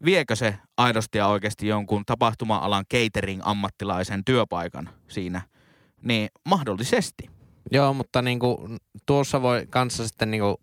viekö 0.06 0.36
se 0.36 0.58
aidosti 0.78 1.18
ja 1.18 1.28
oikeasti 1.28 1.68
jonkun 1.68 2.04
tapahtuma-alan 2.06 2.86
catering-ammattilaisen 2.94 4.22
työpaikan 4.26 4.90
siinä? 5.08 5.42
Niin 6.02 6.30
mahdollisesti. 6.46 7.30
Joo, 7.72 7.94
mutta 7.94 8.22
niinku, 8.22 8.70
tuossa 9.06 9.42
voi 9.42 9.68
kanssa 9.70 10.08
sitten 10.08 10.32
niinku 10.32 10.60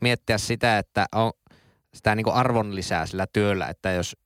miettiä 0.00 0.38
sitä, 0.38 0.78
että 0.78 1.06
on 1.14 1.32
sitä 1.94 2.14
niinku 2.14 2.30
arvonlisää 2.30 3.06
sillä 3.06 3.26
työllä, 3.32 3.66
että 3.66 3.90
jos 3.90 4.16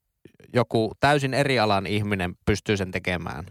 joku 0.55 0.93
täysin 1.01 1.35
eri 1.35 1.59
alan 1.59 1.87
ihminen 1.87 2.35
pystyy 2.45 2.77
sen 2.77 2.91
tekemään 2.91 3.47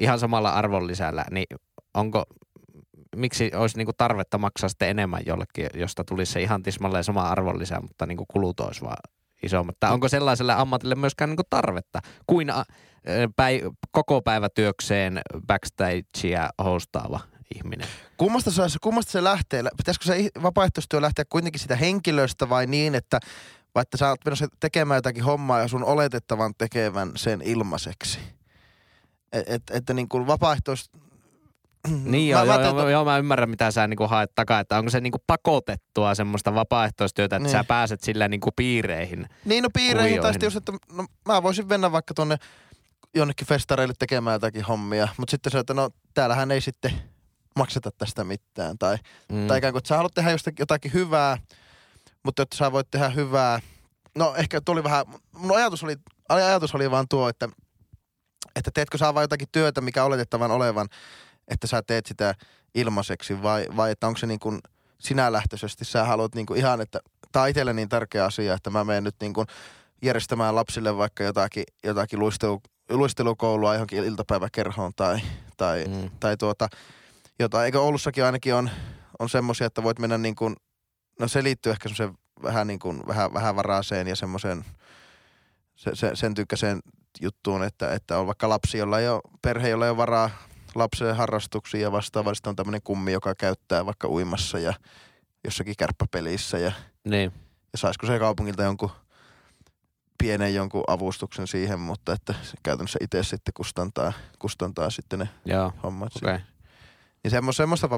ihan 0.00 0.18
samalla 0.18 0.50
arvonlisällä, 0.50 1.24
niin 1.30 1.46
onko, 1.94 2.24
miksi 3.14 3.50
olisi 3.54 3.76
niinku 3.76 3.92
tarvetta 3.98 4.38
maksaa 4.38 4.68
sitten 4.68 4.88
enemmän 4.88 5.22
jollekin, 5.26 5.66
josta 5.74 6.04
tulisi 6.04 6.32
se 6.32 6.42
ihan 6.42 6.62
tismalleen 6.62 7.04
sama 7.04 7.22
arvonlisä, 7.22 7.80
mutta 7.80 8.06
niinku 8.06 8.24
kulut 8.28 8.60
olisi 8.60 8.80
vaan 8.80 8.96
isommat. 9.42 9.76
Tai 9.80 9.92
onko 9.92 10.08
sellaiselle 10.08 10.52
ammatille 10.52 10.94
myöskään 10.94 11.30
niinku 11.30 11.42
tarvetta 11.50 12.00
kuin 12.26 12.50
a, 12.50 12.64
päi, 13.36 13.62
koko 13.90 14.22
päivä 14.22 14.48
työkseen 14.48 15.20
backstagea 15.46 16.50
hostaava 16.64 17.20
ihminen? 17.54 17.88
Kummasta 18.16 18.50
se, 18.50 18.62
kummasta 18.82 19.12
se 19.12 19.24
lähtee? 19.24 19.62
Pitäisikö 19.76 20.06
se 20.06 20.28
vapaaehtoistyö 20.42 21.00
lähteä 21.00 21.24
kuitenkin 21.28 21.60
sitä 21.60 21.76
henkilöstä 21.76 22.48
vai 22.48 22.66
niin, 22.66 22.94
että 22.94 23.20
vaikka 23.74 23.96
sä 23.96 24.08
oot 24.08 24.24
menossa 24.24 24.46
tekemään 24.60 24.98
jotakin 24.98 25.24
hommaa 25.24 25.60
ja 25.60 25.68
sun 25.68 25.84
oletettavan 25.84 26.54
tekevän 26.58 27.12
sen 27.16 27.42
ilmaiseksi? 27.42 28.18
Et, 29.32 29.44
et, 29.48 29.62
että 29.70 29.94
niin 29.94 30.08
kuin 30.08 30.26
vapaaehtois... 30.26 30.90
Niin 32.04 32.28
joo, 32.28 32.40
Mä- 32.40 32.46
mä 32.46 32.52
joo, 32.52 32.62
teen 32.62 32.74
joo, 32.74 32.82
to- 32.84 32.88
joo, 32.90 33.04
mä 33.04 33.18
ymmärrän 33.18 33.50
mitä 33.50 33.70
sä 33.70 33.86
niinku 33.86 34.06
haet 34.06 34.30
takaa, 34.34 34.60
että 34.60 34.78
onko 34.78 34.90
se 34.90 35.00
niinku 35.00 35.18
pakotettua 35.26 36.14
semmoista 36.14 36.54
vapaaehtoistyötä, 36.54 37.36
että 37.36 37.42
Niin. 37.48 37.52
sä 37.52 37.64
pääset 37.64 38.00
sillä 38.00 38.28
niinku 38.28 38.50
piireihin. 38.56 39.26
Niin 39.44 39.62
no 39.62 39.68
piireihin 39.74 40.20
tai 40.22 40.32
sitten 40.32 40.46
just, 40.46 40.56
että 40.56 40.72
no, 40.92 41.06
mä 41.28 41.42
voisin 41.42 41.68
mennä 41.68 41.92
vaikka 41.92 42.14
tonne 42.14 42.36
jonnekin 43.14 43.46
festareille 43.46 43.94
tekemään 43.98 44.34
jotakin 44.34 44.64
hommia, 44.64 45.08
mutta 45.16 45.30
sitten 45.30 45.52
se, 45.52 45.58
että 45.58 45.74
no 45.74 45.90
täällähän 46.14 46.50
ei 46.50 46.60
sitten 46.60 46.92
makseta 47.56 47.90
tästä 47.98 48.24
mitään. 48.24 48.78
Tai, 48.78 48.96
Mm. 49.28 49.36
mm. 49.38 49.46
tai 49.46 49.58
ikään 49.58 49.72
kuin, 49.72 49.78
että 49.78 49.88
sä 49.88 49.96
haluat 49.96 50.14
tehdä 50.14 50.30
jostakin 50.30 50.62
jotakin 50.62 50.92
hyvää, 50.92 51.38
mutta 52.22 52.42
että 52.42 52.56
sä 52.56 52.72
voit 52.72 52.90
tehdä 52.90 53.08
hyvää. 53.08 53.60
No 54.18 54.34
ehkä 54.36 54.60
tuli 54.60 54.84
vähän, 54.84 55.06
mun 55.32 55.56
ajatus 55.56 55.84
oli, 55.84 55.96
ajatus 56.28 56.74
oli 56.74 56.90
vaan 56.90 57.06
tuo, 57.10 57.28
että, 57.28 57.48
että 58.56 58.70
teetkö 58.74 58.98
sä 58.98 59.14
vaan 59.14 59.24
jotakin 59.24 59.48
työtä, 59.52 59.80
mikä 59.80 60.04
oletettavan 60.04 60.50
olevan, 60.50 60.88
että 61.48 61.66
sä 61.66 61.82
teet 61.86 62.06
sitä 62.06 62.34
ilmaiseksi 62.74 63.42
vai, 63.42 63.66
vai 63.76 63.90
että 63.90 64.06
onko 64.06 64.18
se 64.18 64.26
niin 64.26 64.40
kuin 64.40 64.60
sinä 64.98 65.32
lähtöisesti, 65.32 65.84
sä 65.84 66.04
haluat 66.04 66.34
niin 66.34 66.46
kuin 66.46 66.58
ihan, 66.58 66.80
että 66.80 67.00
tämä 67.32 67.42
on 67.42 67.48
itselle 67.48 67.72
niin 67.72 67.88
tärkeä 67.88 68.24
asia, 68.24 68.54
että 68.54 68.70
mä 68.70 68.84
menen 68.84 69.04
nyt 69.04 69.14
niin 69.20 69.34
kuin 69.34 69.46
järjestämään 70.02 70.54
lapsille 70.54 70.96
vaikka 70.96 71.24
jotakin, 71.24 71.64
jotakin 71.84 72.18
luistelu, 72.18 72.60
luistelukoulua 72.90 73.72
johonkin 73.74 74.04
iltapäiväkerhoon 74.04 74.92
tai, 74.96 75.20
tai, 75.56 75.84
Mm. 75.88 76.10
tai 76.20 76.36
tuota, 76.36 76.68
jotain. 77.38 77.64
Eikö 77.64 77.80
Oulussakin 77.80 78.24
ainakin 78.24 78.54
on, 78.54 78.70
on 79.18 79.28
semmoisia, 79.28 79.66
että 79.66 79.82
voit 79.82 79.98
mennä 79.98 80.18
niin 80.18 80.34
kuin, 80.34 80.56
no 81.20 81.28
se 81.28 81.42
liittyy 81.42 81.72
ehkä 81.72 81.88
semmoiseen 81.88 82.18
vähän 82.42 82.66
niin 82.66 82.78
kuin, 82.78 83.06
vähän, 83.06 83.34
vähän 83.34 83.56
varaaseen 83.56 84.06
ja 84.06 84.16
semmoiseen, 84.16 84.64
se, 85.76 85.90
se, 85.94 86.10
sen 86.14 86.34
tykkäiseen 86.34 86.80
juttuun, 87.20 87.62
että, 87.62 87.94
että 87.94 88.18
on 88.18 88.26
vaikka 88.26 88.48
lapsi, 88.48 88.78
jolla 88.78 89.00
ei 89.00 89.08
ole, 89.08 89.20
perhe, 89.42 89.68
jolla 89.68 89.84
ei 89.84 89.90
ole 89.90 89.96
varaa 89.96 90.30
lapsen 90.74 91.16
harrastuksiin 91.16 91.82
ja 91.82 91.92
vastaavasti 91.92 92.48
on 92.48 92.56
tämmöinen 92.56 92.80
kummi, 92.84 93.12
joka 93.12 93.34
käyttää 93.34 93.86
vaikka 93.86 94.08
uimassa 94.08 94.58
ja 94.58 94.74
jossakin 95.44 95.74
kärppäpelissä 95.78 96.58
ja, 96.58 96.72
Niin. 97.04 97.32
ja 97.72 97.78
saisiko 97.78 98.06
se 98.06 98.18
kaupungilta 98.18 98.62
jonkun 98.62 98.90
pienen 100.22 100.54
jonkun 100.54 100.84
avustuksen 100.86 101.46
siihen, 101.46 101.80
mutta 101.80 102.12
että 102.12 102.34
se 102.42 102.56
käytännössä 102.62 102.98
itse 103.02 103.22
sitten 103.22 103.54
kustantaa, 103.54 104.12
kustantaa 104.38 104.90
sitten 104.90 105.18
ne 105.18 105.28
Joo, 105.44 105.72
hommat. 105.82 106.16
Okay. 106.16 106.38
Niin 107.24 107.30
semmoista, 107.30 107.62
semmoista 107.62 107.88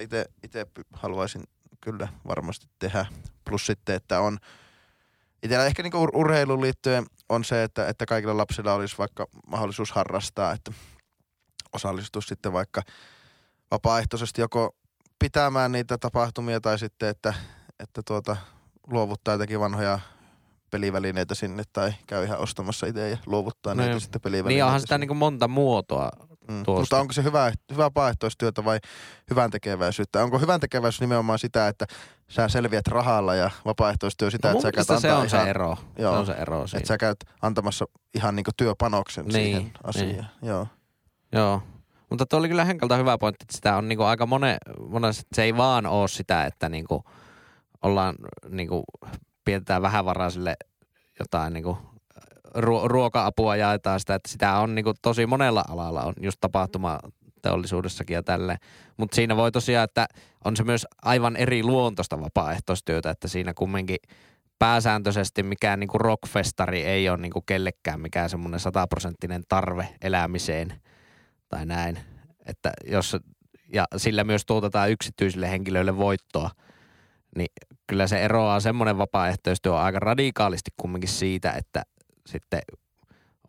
itse, 0.00 0.24
itse 0.44 0.66
haluaisin 0.92 1.42
kyllä 1.80 2.08
varmasti 2.28 2.66
tehdä. 2.78 3.06
Plus 3.44 3.66
sitten, 3.66 3.94
että 3.94 4.20
on 4.20 4.38
itsellä 5.42 5.66
ehkä 5.66 5.82
niinku 5.82 6.06
ur- 6.06 6.16
urheiluun 6.16 6.60
liittyen 6.60 7.06
on 7.28 7.44
se, 7.44 7.62
että, 7.62 7.88
että 7.88 8.06
kaikilla 8.06 8.36
lapsilla 8.36 8.72
olisi 8.74 8.98
vaikka 8.98 9.26
mahdollisuus 9.46 9.92
harrastaa, 9.92 10.52
että 10.52 10.72
osallistua 11.76 12.22
sitten 12.22 12.52
vaikka 12.52 12.82
vapaaehtoisesti 13.70 14.40
joko 14.40 14.74
pitämään 15.18 15.72
niitä 15.72 15.98
tapahtumia 15.98 16.60
tai 16.60 16.78
sitten, 16.78 17.08
että, 17.08 17.34
että 17.80 18.02
tuota, 18.06 18.36
luovuttaa 18.86 19.34
jotakin 19.34 19.60
vanhoja 19.60 19.98
pelivälineitä 20.70 21.34
sinne 21.34 21.62
tai 21.72 21.94
käy 22.06 22.24
ihan 22.24 22.38
ostamassa 22.38 22.86
itse 22.86 23.10
ja 23.10 23.18
luovuttaa 23.26 23.74
No 23.74 23.82
niitä 23.82 24.00
sitten 24.00 24.20
pelivälineitä. 24.20 24.54
Niin 24.56 24.64
onhan 24.64 24.80
sitä 24.80 24.94
sinne. 24.94 24.98
niinku 24.98 25.14
monta 25.14 25.48
muotoa. 25.48 26.10
Mm. 26.48 26.62
tuosta. 26.64 26.80
Mutta 26.80 26.98
onko 26.98 27.12
se 27.12 27.22
hyvä, 27.22 27.52
hyvä 27.72 27.84
vapaaehtoistyötä 27.84 28.64
vai 28.64 28.78
hyvän 29.30 29.50
tekeväisyyttä? 29.50 30.22
Onko 30.22 30.38
hyvän 30.38 30.60
tekeväisyys 30.60 31.00
nimenomaan 31.00 31.38
sitä, 31.38 31.68
että 31.68 31.86
sä 32.28 32.48
selviät 32.48 32.86
rahalla 32.86 33.34
ja 33.34 33.50
vapaaehtoistyö 33.64 34.30
sitä, 34.30 34.48
No, 34.48 34.52
että 34.52 34.62
sä 34.62 34.72
käyt 34.72 34.88
mielestä 34.88 35.00
se 35.00 35.08
antaa 35.08 35.22
on 35.22 35.30
se 35.30 35.36
ihan, 35.36 35.48
ero. 35.48 35.76
Joo. 35.98 36.12
Se 36.12 36.18
on 36.18 36.26
se 36.26 36.32
ero 36.32 36.58
että 36.58 36.70
siinä. 36.70 36.86
sä 36.86 36.98
käyt 36.98 37.16
antamassa 37.42 37.84
ihan 38.14 38.36
niinku 38.36 38.50
työpanoksen 38.56 39.24
Niin, 39.24 39.32
siihen 39.32 39.72
asiaan. 39.84 40.08
niin. 40.10 40.26
Joo. 40.42 40.66
Joo. 41.36 41.62
Mutta 42.10 42.26
tuo 42.26 42.38
oli 42.38 42.48
kyllä 42.48 42.64
Henkalta 42.64 42.96
hyvä 42.96 43.18
pointti, 43.18 43.44
että 43.44 43.56
sitä 43.56 43.76
on 43.76 43.88
niinku 43.88 44.04
aika 44.04 44.26
mone, 44.26 44.56
monessa, 44.88 45.22
se 45.32 45.42
ei 45.42 45.56
vaan 45.56 45.86
ole 45.86 46.08
sitä, 46.08 46.44
että 46.44 46.68
niinku 46.68 47.04
ollaan 47.82 48.14
niinku, 48.48 48.84
pidetään 49.44 49.82
vähävaraisille 49.82 50.56
jotain 51.18 51.52
niinku 51.52 51.78
ruo- 52.56 52.88
ruoka-apua 52.88 53.56
jaetaan 53.56 54.00
sitä, 54.00 54.14
että 54.14 54.30
sitä 54.30 54.58
on 54.58 54.74
niinku 54.74 54.92
tosi 55.02 55.26
monella 55.26 55.64
alalla 55.68 56.02
on 56.02 56.14
just 56.20 56.38
tapahtumateollisuudessakin 56.40 58.14
ja 58.14 58.22
tälle. 58.22 58.56
Mutta 58.96 59.14
siinä 59.14 59.36
voi 59.36 59.52
tosiaan, 59.52 59.84
että 59.84 60.06
on 60.44 60.56
se 60.56 60.64
myös 60.64 60.86
aivan 61.02 61.36
eri 61.36 61.62
luontoista 61.62 62.20
vapaaehtoistyötä, 62.20 63.10
että 63.10 63.28
siinä 63.28 63.54
kumminkin 63.54 63.98
pääsääntöisesti 64.58 65.42
mikään 65.42 65.80
niinku 65.80 65.98
rockfestari 65.98 66.84
ei 66.84 67.08
ole 67.08 67.16
niinku 67.16 67.40
kellekään 67.40 68.00
mikään 68.00 68.30
semmoinen 68.30 68.60
sataprosenttinen 68.60 69.42
tarve 69.48 69.88
elämiseen 70.02 70.80
tai 71.48 71.66
näin. 71.66 71.98
Että 72.46 72.72
jos, 72.90 73.16
ja 73.72 73.84
sillä 73.96 74.24
myös 74.24 74.46
tuotetaan 74.46 74.90
yksityisille 74.90 75.50
henkilöille 75.50 75.96
voittoa, 75.96 76.50
niin 77.36 77.48
kyllä 77.86 78.06
se 78.06 78.24
eroaa 78.24 78.60
semmoinen 78.60 78.98
vapaaehtoistyö 78.98 79.72
on 79.72 79.80
aika 79.80 79.98
radikaalisti 79.98 80.70
kumminkin 80.76 81.10
siitä, 81.10 81.52
että 81.52 81.82
sitten 82.26 82.60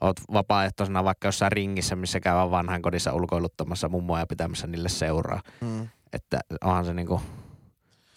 oot 0.02 0.16
vapaaehtoisena 0.34 1.04
vaikka 1.04 1.28
jossain 1.28 1.52
ringissä, 1.52 1.96
missä 1.96 2.20
käydään 2.20 2.52
vanhan 2.52 2.82
kodissa 2.82 3.14
ulkoiluttamassa 3.14 3.90
mummoa 3.90 4.20
ja 4.20 4.28
pitämässä 4.28 4.68
niille 4.68 4.90
seuraa. 4.90 5.42
Mm. 5.62 5.88
Että 6.14 6.40
onhan 6.64 6.86
se 6.86 6.94
niinku, 6.94 7.22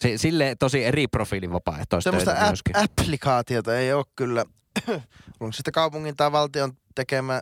si- 0.01 0.17
sille 0.17 0.55
tosi 0.59 0.85
eri 0.85 1.07
profiilin 1.07 1.53
vapaaehtoistyötä 1.53 2.19
Semmoista 2.19 2.47
myöskin. 2.47 2.75
app- 2.75 2.83
applikaatiota 2.83 3.77
ei 3.77 3.93
ole 3.93 4.05
kyllä. 4.15 4.45
Onko 5.39 5.51
sitten 5.51 5.71
kaupungin 5.71 6.15
tai 6.15 6.31
valtion 6.31 6.73
tekemä 6.95 7.41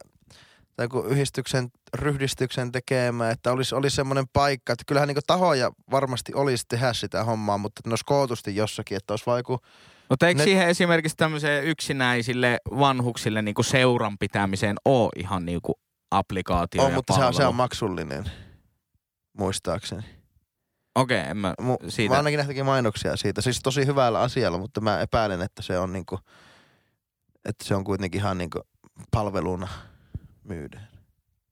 tai 0.80 0.86
joku 0.86 1.00
yhdistyksen, 1.00 1.70
ryhdistyksen 1.94 2.72
tekemä, 2.72 3.30
että 3.30 3.52
olisi, 3.52 3.76
olisi 3.76 3.96
semmoinen 3.96 4.26
paikka, 4.34 4.74
että 4.74 4.84
kyllähän 4.88 5.08
niinku 5.08 5.22
tahoja 5.28 5.72
varmasti 5.92 6.34
olisi 6.34 6.66
tehdä 6.68 6.94
sitä 6.94 7.24
hommaa, 7.24 7.58
mutta 7.58 7.82
ne 7.86 7.92
olisi 7.92 8.06
kootusti 8.06 8.56
jossakin, 8.56 8.98
että 8.98 9.14
olisi 9.14 9.26
vaan 9.26 9.40
joku 9.40 9.60
Mutta 10.10 10.28
eikö 10.28 10.38
Ne- 10.38 10.44
siihen 10.44 10.68
esimerkiksi 10.68 11.18
tämmöiseen 11.18 11.64
yksinäisille 11.64 12.58
vanhuksille 12.80 13.42
niinku 13.42 13.64
seuran 13.64 14.18
pitämiseen 14.18 14.76
ole 14.86 15.10
ihan 15.16 15.46
niinku 15.46 15.80
applikaatio 16.12 16.84
on, 16.84 16.90
ja 16.90 16.96
mutta 16.96 17.14
se 17.14 17.20
on, 17.20 17.24
palvelu? 17.24 17.38
se 17.38 17.46
on 17.46 17.56
maksullinen, 17.56 18.26
muistaakseni. 19.38 20.04
Okei, 20.96 21.20
en 21.20 21.38
mä 21.38 21.54
Mu, 21.62 21.78
Siitä. 21.88 22.14
Mä 22.14 22.18
ainakin 22.18 22.38
nähtäkin 22.38 22.66
mainoksia 22.66 23.18
siitä, 23.18 23.42
siis 23.42 23.60
tosi 23.64 23.86
hyvällä 23.86 24.20
asialla, 24.20 24.58
mutta 24.58 24.82
mä 24.82 25.02
epäilen, 25.02 25.42
että 25.42 25.62
se 25.62 25.80
on 25.80 25.94
niinku, 25.94 26.20
että 27.46 27.66
se 27.66 27.76
on 27.76 27.84
kuitenkin 27.84 28.22
ihan 28.22 28.38
niinku 28.38 28.62
palveluna 29.12 29.68
myydään. 30.50 30.88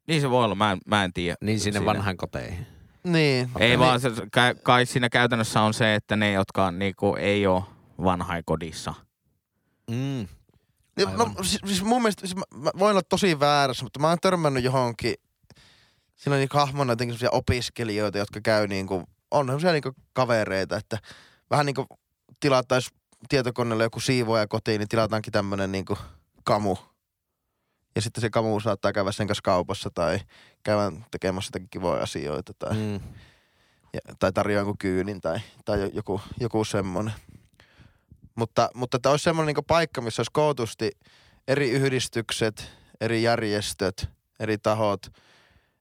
Niin 0.08 0.22
se 0.22 0.30
voi 0.30 0.44
olla, 0.44 0.56
mä 0.56 0.72
en, 0.72 0.78
mä 0.86 1.04
en 1.04 1.14
tiedä. 1.14 1.38
Niin 1.42 1.60
sinne 1.60 1.80
Siinä. 1.80 1.94
vanhan 1.94 2.18
koteihin. 2.18 2.68
Niin. 3.04 3.50
Ei 3.60 3.70
niin, 3.70 3.80
vaan, 3.80 4.00
se, 4.00 4.12
kai, 4.32 4.56
kai 4.64 4.86
siinä 4.86 5.10
käytännössä 5.10 5.62
on 5.62 5.74
se, 5.74 5.96
että 5.96 6.16
ne, 6.16 6.32
jotka 6.32 6.72
niinku 6.72 7.16
ei 7.16 7.48
ole 7.48 7.64
vanhainkodissa. 8.04 8.94
Mm. 9.92 10.28
Niin, 10.98 11.08
Aivan. 11.08 11.18
No, 11.38 11.44
siis, 11.44 11.62
siis 11.66 11.84
mun 11.84 12.02
mielestä, 12.02 12.28
siis 12.28 12.36
mä, 12.36 12.44
mä 12.56 12.72
voin 12.80 12.92
olla 12.92 13.02
tosi 13.10 13.40
väärässä, 13.40 13.84
mutta 13.84 14.00
mä 14.00 14.10
oon 14.10 14.18
törmännyt 14.22 14.64
johonkin, 14.64 15.14
siinä 16.16 16.36
on 16.36 16.40
niinku 16.40 16.58
hahmona 16.58 16.92
jotenkin 16.92 17.18
sellaisia 17.18 17.38
opiskelijoita, 17.38 18.18
jotka 18.18 18.42
käy 18.42 18.68
niinku, 18.68 19.04
on 19.32 19.46
sellaisia 19.46 19.72
niinku 19.72 19.92
kavereita, 20.14 20.78
että 20.78 20.98
vähän 21.50 21.66
niinku 21.66 21.88
tilattaisi 22.40 22.90
tietokoneelle 23.30 23.84
joku 23.84 24.00
siivoja 24.00 24.48
kotiin, 24.48 24.80
niin 24.80 24.90
tilataankin 24.90 25.34
tämmönen 25.34 25.72
niinku 25.72 25.98
kamu. 26.44 26.78
Ja 27.98 28.02
sitten 28.02 28.22
se 28.22 28.30
kamu 28.30 28.60
saattaa 28.60 28.94
käydä 28.94 29.12
sen 29.12 29.28
kanssa 29.28 29.42
kaupassa 29.42 29.90
tai 29.90 30.20
käydä 30.64 30.92
tekemässä 31.12 31.48
jotakin 31.48 31.70
kivoja 31.70 32.04
asioita 32.04 32.54
tai, 32.54 32.74
Mm. 32.78 33.00
ja, 33.94 34.00
tai 34.20 34.34
tarjoaa 34.34 34.60
jonkun 34.60 34.78
kyynin 34.78 35.22
tai, 35.22 35.40
tai 35.66 35.82
jo- 35.82 35.90
joku, 35.94 36.22
joku 36.40 36.66
semmoinen. 36.66 37.14
Mutta, 38.36 38.70
mutta 38.74 39.00
tämä 39.00 39.14
olisi 39.14 39.24
semmoinen 39.24 39.56
niin 39.56 39.66
paikka, 39.66 40.02
missä 40.02 40.20
olisi 40.20 40.32
kootusti 40.34 40.92
eri 41.48 41.72
yhdistykset, 41.72 42.70
eri 43.02 43.24
järjestöt, 43.24 44.10
eri 44.40 44.58
tahot, 44.58 45.08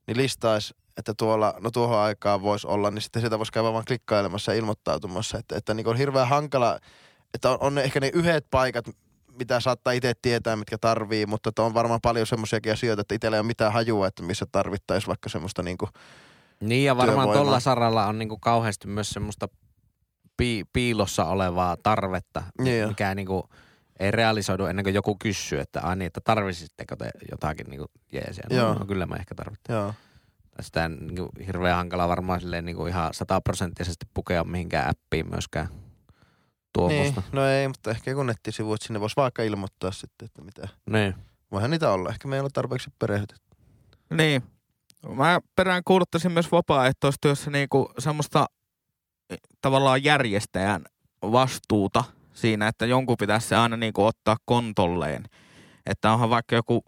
niin 0.06 0.16
listaisi, 0.16 0.74
että 0.96 1.14
tuolla, 1.16 1.54
no 1.60 1.70
tuohon 1.70 1.98
aikaan 1.98 2.42
voisi 2.42 2.66
olla, 2.66 2.90
niin 2.90 3.02
sitten 3.02 3.22
sieltä 3.22 3.38
voisi 3.38 3.52
käydä 3.52 3.72
vaan 3.72 3.84
klikkailemassa 3.84 4.52
ja 4.52 4.58
ilmoittautumassa. 4.58 5.38
Että, 5.38 5.56
että 5.56 5.74
niin 5.74 5.88
on 5.88 5.96
hirveän 5.96 6.28
hankala, 6.28 6.80
että 7.34 7.50
on, 7.50 7.58
on 7.60 7.74
ne 7.74 7.82
ehkä 7.82 8.00
ne 8.00 8.10
yhdet 8.14 8.46
paikat, 8.50 8.84
mitä 9.38 9.60
saattaa 9.60 9.92
itse 9.92 10.12
tietää, 10.22 10.56
mitkä 10.56 10.78
tarvii, 10.78 11.26
mutta 11.26 11.62
on 11.62 11.74
varmaan 11.74 12.00
paljon 12.02 12.26
semmoisiakin 12.26 12.72
asioita, 12.72 13.00
että 13.00 13.14
itsellä 13.14 13.36
ei 13.36 13.40
ole 13.40 13.46
mitään 13.46 13.72
hajua, 13.72 14.06
että 14.06 14.22
missä 14.22 14.46
tarvittaisiin 14.52 15.08
vaikka 15.08 15.28
semmoista 15.28 15.62
niin 15.62 15.78
kuin, 15.78 15.90
Niin 16.60 16.84
ja 16.84 16.96
varmaan 16.96 17.28
tuolla 17.28 17.60
saralla 17.60 18.06
on 18.06 18.18
niinku 18.18 18.38
kauheasti 18.38 18.88
myös 18.88 19.10
semmoista 19.10 19.48
pi- 20.36 20.64
piilossa 20.72 21.24
olevaa 21.24 21.76
tarvetta, 21.82 22.42
Niin 22.60 22.88
mikä 22.88 23.14
niinku 23.14 23.48
ei 24.00 24.10
realisoidu 24.10 24.64
ennen 24.64 24.84
kuin 24.84 24.94
joku 24.94 25.16
kysyy, 25.18 25.60
että 25.60 25.80
ai 25.80 25.96
niin, 25.96 26.06
että 26.06 26.20
tarvisitteko 26.24 26.96
te 26.96 27.10
jotakin 27.30 27.66
niinku 27.66 27.86
jeesiä. 28.12 28.44
No, 28.50 28.56
Joo. 28.56 28.74
no, 28.74 28.86
kyllä 28.86 29.06
mä 29.06 29.16
ehkä 29.16 29.34
tarvitsen. 29.34 29.74
joo. 29.76 29.94
Sitä 30.60 30.88
niinku 30.88 31.28
hirveän 31.46 31.76
hankala 31.76 32.08
varmaan 32.08 32.40
silleen 32.40 32.64
niinku 32.64 32.86
ihan 32.86 33.14
sataprosenttisesti 33.14 34.06
pukea 34.14 34.44
mihinkään 34.44 34.90
appiin 34.90 35.30
myöskään 35.30 35.68
tuommoista. 36.76 37.20
Niin, 37.20 37.30
no 37.32 37.46
ei, 37.46 37.68
mutta 37.68 37.90
ehkä 37.90 38.10
joku 38.10 38.22
nettisivu, 38.22 38.74
että 38.74 38.86
sinne 38.86 39.00
voisi 39.00 39.16
vaikka 39.16 39.42
ilmoittaa 39.42 39.92
sitten, 39.92 40.26
että 40.26 40.42
mitä. 40.42 40.68
Niin. 40.90 41.14
Voihan 41.52 41.70
niitä 41.70 41.90
olla, 41.90 42.10
ehkä 42.10 42.28
meillä 42.28 42.46
on 42.46 42.52
tarpeeksi 42.52 42.90
perehdytetty. 42.98 43.56
Niin. 44.10 44.42
Mä 45.14 45.40
perään 45.56 45.82
kuuluttaisin 45.84 46.32
myös 46.32 46.52
vapaaehtoistyössä 46.52 47.50
niinku 47.50 47.92
semmoista 47.98 48.46
eh, 49.30 49.38
tavallaan 49.60 50.04
järjestäjän 50.04 50.84
vastuuta 51.22 52.04
siinä, 52.34 52.68
että 52.68 52.86
jonkun 52.86 53.16
pitäisi 53.18 53.48
se 53.48 53.56
aina 53.56 53.76
niinku 53.76 54.04
ottaa 54.04 54.36
kontolleen. 54.44 55.24
Että 55.86 56.12
onhan 56.12 56.30
vaikka 56.30 56.54
joku 56.54 56.84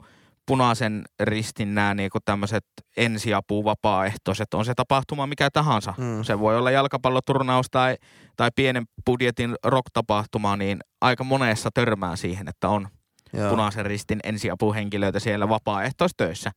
punaisen 0.49 1.05
ristin 1.21 1.75
nämä 1.75 1.95
niinku 1.95 2.19
tämmöiset 2.25 2.65
ensiapu 2.97 3.65
vapaaehtoiset, 3.65 4.55
on 4.55 4.65
se 4.65 4.75
tapahtuma 4.75 5.27
mikä 5.27 5.51
tahansa. 5.51 5.95
Mm. 5.99 6.23
Se 6.23 6.39
voi 6.39 6.59
olla 6.59 6.71
jalkapalloturnaus 6.71 7.67
tai, 7.71 7.97
tai 8.37 8.51
pienen 8.57 8.85
budjetin 9.07 9.55
rock-tapahtuma, 9.65 10.57
niin 10.57 10.79
aika 11.01 11.25
monessa 11.25 11.71
törmää 11.75 12.17
siihen, 12.17 12.49
että 12.49 12.69
on 12.69 12.89
Joo. 13.33 13.51
punaisen 13.51 13.87
ristin 13.87 14.21
ensiapuhenkilöitä 14.25 15.21
siellä 15.21 15.49
vapaaehtoistöissä 15.49 16.51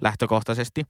lähtökohtaisesti. 0.00 0.84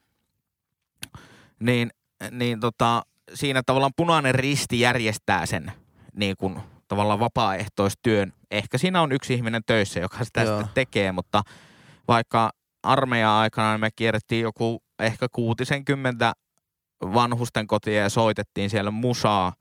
Niin, 1.61 1.91
niin 2.31 2.61
tota, 2.61 3.03
siinä 3.35 3.63
tavallaan 3.67 3.93
punainen 3.97 4.35
risti 4.35 4.81
järjestää 4.81 5.47
sen 5.47 5.73
niin 6.15 6.37
kuin 6.37 6.61
tavallaan 6.89 7.21
vapaaehtoistyön. 7.21 8.33
Ehkä 8.51 8.79
siinä 8.79 9.03
on 9.03 9.13
yksi 9.13 9.35
ihminen 9.35 9.63
töissä, 9.67 10.01
joka 10.01 10.25
sitä 10.25 10.43
Joo. 10.43 10.59
sitten 10.59 10.75
tekee, 10.75 11.13
mutta 11.13 11.43
vaikka 12.09 12.51
armeijan 12.83 13.31
aikana 13.31 13.79
me 13.79 13.91
kierrettiin 13.97 14.43
joku 14.43 14.83
ehkä 14.99 15.27
kuutisenkymmentä 15.33 16.33
vanhusten 17.03 17.67
kotia 17.67 18.03
ja 18.03 18.09
soitettiin 18.09 18.71
siellä 18.71 18.91
musaa, 18.91 19.53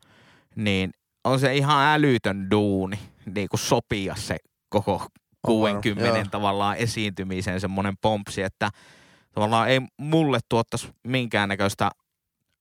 niin 0.55 0.91
on 1.23 1.39
se 1.39 1.55
ihan 1.55 1.85
älytön 1.85 2.51
duuni 2.51 2.99
niin 3.35 3.49
kuin 3.49 3.59
sopia 3.59 4.15
se 4.15 4.37
koko 4.69 5.07
60 5.45 6.17
joo. 6.17 6.25
tavallaan 6.31 6.77
esiintymiseen 6.77 7.61
semmoinen 7.61 7.93
pompsi, 8.01 8.41
että 8.41 8.69
tavallaan 9.31 9.69
ei 9.69 9.81
mulle 9.97 10.39
tuottaisi 10.49 10.89
minkäännäköistä 11.07 11.91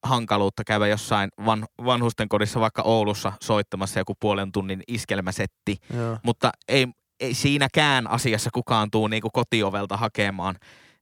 hankaluutta 0.03 0.65
käydä 0.65 0.87
jossain 0.87 1.31
van, 1.47 1.67
vanhusten 1.85 2.29
kodissa 2.29 2.61
vaikka 2.61 2.83
Oulussa 2.83 3.33
soittamassa 3.43 4.01
joku 4.01 4.15
puolen 4.21 4.53
tunnin 4.53 4.83
iskelmäsetti, 4.89 5.77
Joo. 5.97 6.19
mutta 6.23 6.53
ei, 6.69 6.89
ei 7.23 7.35
siinäkään 7.35 8.11
asiassa 8.11 8.51
kukaan 8.53 8.91
tuu 8.91 9.07
niinku 9.09 9.31
kotiovelta 9.33 9.97
hakemaan, 9.97 10.57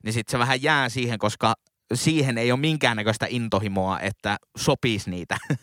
niin 0.05 0.13
sitten 0.13 0.31
se 0.31 0.39
vähän 0.39 0.63
jää 0.63 0.89
siihen, 0.89 1.19
koska 1.19 1.55
siihen 1.95 2.39
ei 2.39 2.53
ole 2.53 2.61
minkäännäköistä 2.61 3.27
intohimoa, 3.29 4.01
että 4.01 4.37
sopisi 4.59 5.11
niitä 5.11 5.37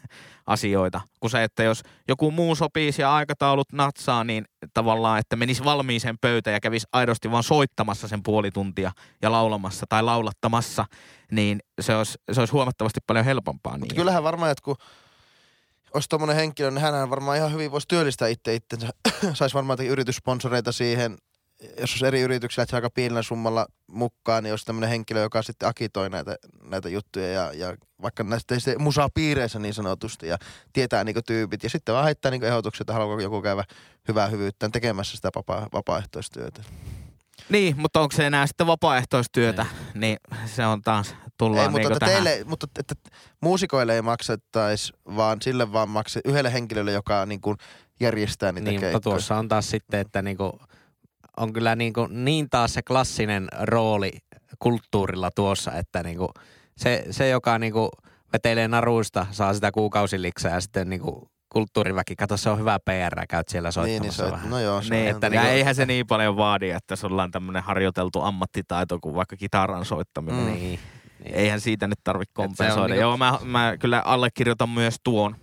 asioita. 0.48 1.02
Kun 1.20 1.30
se, 1.30 1.43
että 1.43 1.63
jos 1.63 1.82
joku 2.08 2.32
muu 2.32 2.56
sopisi 2.56 3.02
ja 3.02 3.15
aikataulut 3.15 3.74
natsaa, 3.74 4.24
niin 4.24 4.46
tavallaan, 4.74 5.20
että 5.20 5.36
menisi 5.36 5.63
valmiiseen 5.63 6.15
pöytään 6.22 6.54
ja 6.54 6.60
kävisi 6.60 6.88
aidosti 6.91 7.32
vaan 7.32 7.43
soittamassa 7.43 8.08
sen 8.08 8.24
puoli 8.24 8.52
tuntia 8.52 8.91
ja 9.22 9.32
laulamassa 9.32 9.86
tai 9.89 10.04
laulattamassa, 10.04 10.86
niin 11.32 11.60
se 11.82 11.96
olisi, 11.96 12.17
se 12.32 12.41
olisi 12.41 12.52
huomattavasti 12.54 13.00
paljon 13.08 13.26
helpompaa. 13.26 13.74
Mutta 13.78 13.93
Niin. 13.93 13.98
kyllähän 13.98 14.24
varmaan, 14.24 14.52
että 14.52 14.62
kun 14.63 14.76
olisi 15.93 16.10
tommonen 16.10 16.36
henkilö, 16.36 16.71
niin 16.71 16.82
hänhän 16.82 17.10
varmaan 17.10 17.38
ihan 17.38 17.54
hyvin 17.54 17.71
voisi 17.71 17.88
työllistää 17.88 18.28
itse 18.28 18.56
itsensä. 18.56 18.89
Saisi 19.34 19.56
varmaan 19.56 19.73
jotakin 19.73 19.91
yrityssponsoreita 19.91 20.71
siihen. 20.71 21.17
Jos 21.80 21.91
olisi 21.91 22.06
eri 22.06 22.21
yrityksiä, 22.21 22.62
että 22.62 22.76
aika 22.76 22.89
pienellä 22.89 23.21
summalla 23.21 23.67
mukaan, 23.88 24.43
niin 24.43 24.54
olisi 24.54 24.65
tämmöinen 24.65 24.89
henkilö, 24.89 25.21
joka 25.21 25.41
sitten 25.41 25.69
akitoi 25.69 26.10
näitä, 26.10 26.36
näitä 26.63 26.89
juttuja 26.89 27.28
ja, 27.28 27.54
ja 27.54 27.76
vaikka 28.02 28.23
näistä 28.23 28.56
musaa 28.80 29.10
piireissä 29.13 29.60
niin 29.60 29.73
sanotusti 29.73 30.28
ja 30.28 30.38
tietää 30.73 31.04
niinku 31.04 31.21
tyypit. 31.21 31.63
Ja 31.63 31.69
sitten 31.69 31.95
vaan 31.95 32.06
heittää 32.06 32.32
niinku 32.32 32.45
ehdotuksia, 32.45 32.84
että 32.84 32.93
haluaako 32.93 33.21
joku 33.21 33.41
käydä 33.41 33.63
hyvää 34.08 34.28
hyvyyttään 34.28 34.71
tekemässä 34.71 35.15
sitä 35.15 35.30
vapaa, 35.36 35.67
vapaaehtoistyötä. 35.73 36.63
Niin, 37.49 37.75
mutta 37.77 37.99
onko 38.01 38.15
se 38.15 38.27
enää 38.27 38.47
sitten 38.47 38.67
vapaaehtoistyötä, 38.67 39.65
niin, 39.93 40.17
se 40.45 40.65
on 40.65 40.81
taas, 40.81 41.15
tullaan 41.38 41.65
Ei, 41.65 41.69
mutta, 41.71 41.88
että 41.88 41.99
tähän. 41.99 42.23
teille, 42.23 42.43
mutta 42.45 42.67
että 42.79 42.95
muusikoille 43.41 43.95
ei 43.95 44.01
maksettaisi, 44.01 44.93
vaan 45.15 45.41
sille 45.41 45.73
vaan 45.73 45.89
makse, 45.89 46.21
yhdelle 46.25 46.53
henkilölle, 46.53 46.91
joka 46.91 47.25
niin 47.25 47.41
kuin 47.41 47.57
järjestää 47.99 48.51
niitä 48.51 48.69
Niin, 48.69 48.75
mutta 48.75 48.91
keikkoja. 48.91 49.13
tuossa 49.13 49.38
on 49.38 49.47
taas 49.47 49.69
sitten, 49.69 49.99
että 49.99 50.21
niinku, 50.21 50.60
on 51.38 51.53
kyllä 51.53 51.75
niinku 51.75 52.07
niin 52.10 52.49
taas 52.49 52.73
se 52.73 52.81
klassinen 52.81 53.47
rooli 53.62 54.12
kulttuurilla 54.60 55.29
tuossa, 55.36 55.71
että 55.73 56.03
niinku 56.03 56.31
se, 56.77 57.05
se, 57.12 57.29
joka 57.29 57.60
niinku 57.60 57.89
vetelee 58.33 58.67
naruista, 58.67 59.25
saa 59.31 59.53
sitä 59.53 59.71
kuukausiliksaa 59.71 60.51
ja 60.51 60.62
sitten 60.62 60.89
niinku 60.89 61.31
kulttuuriväki, 61.49 62.15
kato 62.15 62.38
se 62.38 62.49
on 62.49 62.60
hyvä 62.60 62.79
PR, 62.86 63.25
käyt 63.29 63.49
siellä 63.49 63.67
niin, 63.67 63.73
soittamassa 63.73 64.03
niin 64.03 64.13
se 64.13 64.23
on, 64.23 64.31
vähän. 64.31 64.49
no 64.49 64.60
joo, 64.60 64.81
se 64.81 64.89
Niin, 64.95 65.03
on 65.03 65.15
että 65.15 65.27
ja 65.27 65.31
niinku- 65.31 65.47
eihän 65.47 65.75
se 65.75 65.86
niin 65.86 66.07
paljon 66.07 66.38
vaadi, 66.38 66.69
että 66.69 66.95
sulla 66.95 67.23
on 67.23 67.31
tämmöinen 67.31 67.63
harjoiteltu 67.63 68.21
ammattitaito 68.21 68.99
kuin 69.01 69.15
vaikka 69.15 69.36
kitaran 69.38 69.86
soittaminen. 69.86 70.39
Mm. 70.39 70.45
Niin. 70.45 70.60
Niin, 70.62 70.79
niin, 71.23 71.36
Eihän 71.36 71.62
siitä 71.62 71.88
nyt 71.88 71.99
tarvitse 72.03 72.31
kompensoida. 72.33 72.88
niinku- 72.93 73.01
Joo, 73.01 73.17
mä, 73.17 73.39
mä 73.43 73.73
kyllä 73.79 74.01
allekirjoitan 74.05 74.69
myös 74.69 74.95
tuon, 75.03 75.36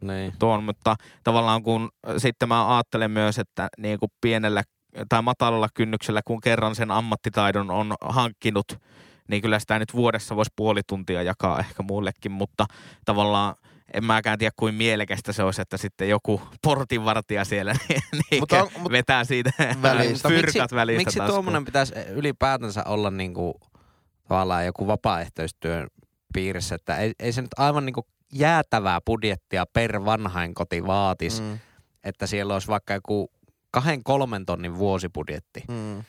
niin. 0.00 0.32
tuon, 0.38 0.64
mutta 0.64 0.96
tavallaan 1.24 1.62
kun 1.62 1.90
sitten 2.18 2.48
mä 2.48 2.74
ajattelen 2.76 3.10
myös, 3.10 3.38
että 3.38 3.68
niin 3.78 3.98
kuin 3.98 4.12
pienellä 4.20 4.62
tai 5.08 5.22
matalalla 5.22 5.68
kynnyksellä, 5.74 6.20
kun 6.24 6.40
kerran 6.40 6.74
sen 6.74 6.90
ammattitaidon 6.90 7.70
on 7.70 7.94
hankkinut, 8.00 8.66
niin 9.28 9.42
kyllä 9.42 9.58
sitä 9.58 9.78
nyt 9.78 9.94
vuodessa 9.94 10.36
voisi 10.36 10.52
puoli 10.56 10.80
tuntia 10.86 11.22
jakaa 11.22 11.58
ehkä 11.58 11.82
muullekin, 11.82 12.32
mutta 12.32 12.66
tavallaan 13.04 13.54
en 13.94 14.04
mäkään 14.04 14.38
tiedä 14.38 14.52
kuin 14.56 14.74
mielekästä 14.74 15.32
se 15.32 15.42
olisi, 15.42 15.62
että 15.62 15.76
sitten 15.76 16.08
joku 16.08 16.40
portinvartija 16.62 17.44
siellä 17.44 17.72
niin 18.12 18.40
Mutta 18.40 18.62
on- 18.62 18.70
mut- 18.78 18.92
vetää 18.92 19.24
siitä 19.24 19.50
Välistä. 19.82 20.28
fyrkat 20.28 20.72
välistä 20.72 20.98
Miksi 20.98 21.18
taskuun. 21.18 21.34
tuommoinen 21.34 21.64
pitäisi 21.64 21.94
ylipäätänsä 22.14 22.84
olla 22.86 23.10
niinku, 23.10 23.60
tavallaan 24.28 24.66
joku 24.66 24.86
vapaaehtoistyön 24.86 25.86
piirissä, 26.34 26.74
että 26.74 26.96
ei, 26.96 27.12
ei 27.18 27.32
se 27.32 27.42
nyt 27.42 27.58
aivan 27.58 27.86
niinku 27.86 28.06
jäätävää 28.32 29.00
budjettia 29.06 29.64
per 29.72 30.04
vanhainkoti 30.04 30.86
vaatisi. 30.86 31.42
Mm, 31.42 31.58
että 32.04 32.26
siellä 32.26 32.52
olisi 32.54 32.68
vaikka 32.68 32.94
joku 32.94 33.30
kahden 33.70 34.02
kolmen 34.04 34.46
tonnin 34.46 34.78
vuosibudjetti, 34.78 35.64
mm. 35.68 36.04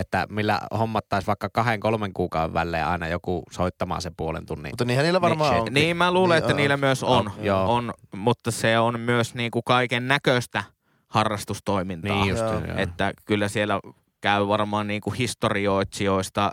Että 0.00 0.26
millä 0.30 0.60
hommattaisi 0.78 1.26
vaikka 1.26 1.48
kahden 1.52 1.80
kolmen 1.80 2.12
kuukauden 2.12 2.54
välein 2.54 2.84
aina 2.84 3.08
joku 3.08 3.42
soittamaan 3.50 4.02
sen 4.02 4.12
puolen 4.16 4.46
tunnin. 4.46 4.72
Mutta 4.72 4.84
niinhän 4.84 5.04
niillä 5.04 5.20
varmaan 5.20 5.52
Niin, 5.54 5.62
on. 5.62 5.74
Niin 5.74 5.96
mä 5.96 6.12
luulen, 6.12 6.34
Niin, 6.36 6.38
että 6.44 6.52
on. 6.52 6.56
niillä 6.56 6.76
myös 6.76 7.02
on, 7.02 7.10
On, 7.18 7.32
joo. 7.44 7.74
on, 7.74 7.94
mutta 8.16 8.50
se 8.50 8.78
on 8.78 9.00
myös 9.00 9.34
niinku 9.34 9.62
kaiken 9.62 10.08
näköistä 10.08 10.64
harrastustoimintaa. 11.08 12.16
Niin 12.16 12.28
just, 12.28 12.42
Joo. 12.42 12.52
joo. 12.52 12.76
Että 12.76 13.12
kyllä 13.24 13.48
siellä 13.48 13.80
käy 14.20 14.48
varmaan 14.48 14.86
niinku 14.86 15.10
historioitsijoista 15.10 16.50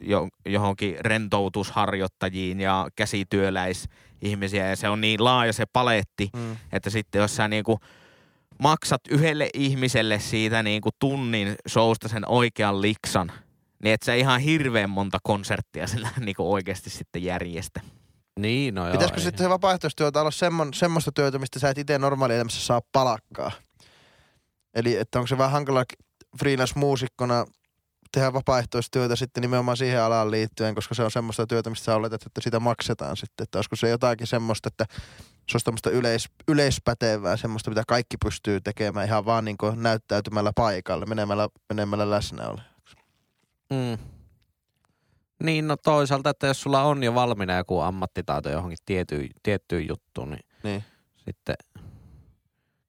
jo, 0.00 0.28
johonkin 0.46 0.96
rentoutusharjoittajiin 1.00 2.60
ja 2.60 2.86
käsityöläisihmisiä. 2.96 4.68
Ja 4.68 4.76
se 4.76 4.88
on 4.88 5.00
niin 5.00 5.24
laaja 5.24 5.52
se 5.52 5.64
paletti, 5.72 6.30
Mm. 6.36 6.56
että 6.72 6.90
sitten 6.90 7.20
jos 7.20 7.36
sä 7.36 7.48
niinku 7.48 7.78
maksat 8.62 9.00
yhdelle 9.10 9.50
ihmiselle 9.54 10.18
siitä 10.18 10.62
niinku 10.62 10.90
tunnin 10.98 11.54
showsta 11.68 12.08
sen 12.08 12.28
oikean 12.28 12.82
liksan, 12.82 13.32
niin 13.82 13.94
et 13.94 14.02
sä 14.02 14.14
ihan 14.14 14.40
hirveän 14.40 14.90
monta 14.90 15.18
konserttia 15.22 15.86
sillä 15.86 16.08
niinku 16.20 16.52
oikeasti 16.52 16.90
sitten 16.90 17.24
järjestä. 17.24 17.80
Niin, 18.40 18.74
no 18.74 18.84
joo. 18.84 18.92
Pitäisikö 18.92 19.20
ei. 19.20 19.24
sitten 19.24 19.44
se 19.44 19.50
vapaaehtoistyötä 19.50 20.20
olla 20.20 20.30
semmon, 20.30 20.74
semmoista 20.74 21.12
työtä, 21.12 21.38
mistä 21.38 21.58
sä 21.58 21.70
et 21.70 21.78
itse 21.78 21.98
normaalielämässä 21.98 22.60
saa 22.60 22.80
palakkaa? 22.92 23.50
Eli 24.74 24.96
että 24.96 25.18
onko 25.18 25.26
se 25.26 25.38
vähän 25.38 25.52
hankala 25.52 25.84
freelance-muusikkona 26.38 27.46
tehdä 28.12 28.32
vapaaehtoistyötä 28.32 29.16
sitten 29.16 29.40
nimenomaan 29.40 29.76
siihen 29.76 30.02
alaan 30.02 30.30
liittyen, 30.30 30.74
koska 30.74 30.94
se 30.94 31.02
on 31.02 31.10
semmoista 31.10 31.46
työtä, 31.46 31.70
mistä 31.70 31.84
sä 31.84 31.94
oletat, 31.94 32.26
että 32.26 32.40
sitä 32.40 32.60
maksetaan 32.60 33.16
sitten. 33.16 33.44
Että 33.44 33.58
olisiko 33.58 33.76
se 33.76 33.88
jotakin 33.88 34.26
semmoista, 34.26 34.68
että 34.68 34.84
se 35.48 35.54
olisi 35.54 35.64
tämmöistä 35.64 35.90
yleis, 35.90 36.28
yleispätevää, 36.48 37.36
semmoista, 37.36 37.70
mitä 37.70 37.82
kaikki 37.88 38.16
pystyy 38.24 38.60
tekemään 38.60 39.06
ihan 39.06 39.24
vaan 39.24 39.44
niin 39.44 39.56
näyttäytymällä 39.76 40.52
paikalle, 40.56 41.06
menemällä, 41.06 41.48
menemällä 41.68 42.10
läsnäolle. 42.10 42.62
Mm. 43.70 43.98
Niin, 45.42 45.68
no 45.68 45.76
toisaalta, 45.76 46.30
että 46.30 46.46
jos 46.46 46.60
sulla 46.60 46.82
on 46.82 47.02
jo 47.02 47.14
valmiina 47.14 47.56
joku 47.56 47.80
ammattitaito 47.80 48.50
johonkin 48.50 48.78
tiettyyn, 48.86 49.28
tiettyyn 49.42 49.88
juttuun, 49.88 50.30
niin, 50.30 50.44
Niin. 50.62 50.84
sitten 51.24 51.56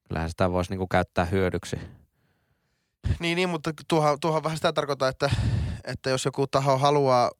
kyllähän 0.07 0.29
sitä 0.29 0.51
voisi 0.51 0.71
niinku 0.71 0.87
käyttää 0.87 1.25
hyödyksi. 1.25 1.79
Niin, 3.19 3.35
niin 3.35 3.49
mutta 3.49 3.71
tuohan, 3.87 4.19
tuohan 4.19 4.43
vähän 4.43 4.57
sitä 4.57 4.73
tarkoittaa, 4.73 5.09
että, 5.09 5.29
että 5.83 6.09
jos 6.09 6.25
joku 6.25 6.47
taho 6.47 6.77
haluaa, 6.77 7.31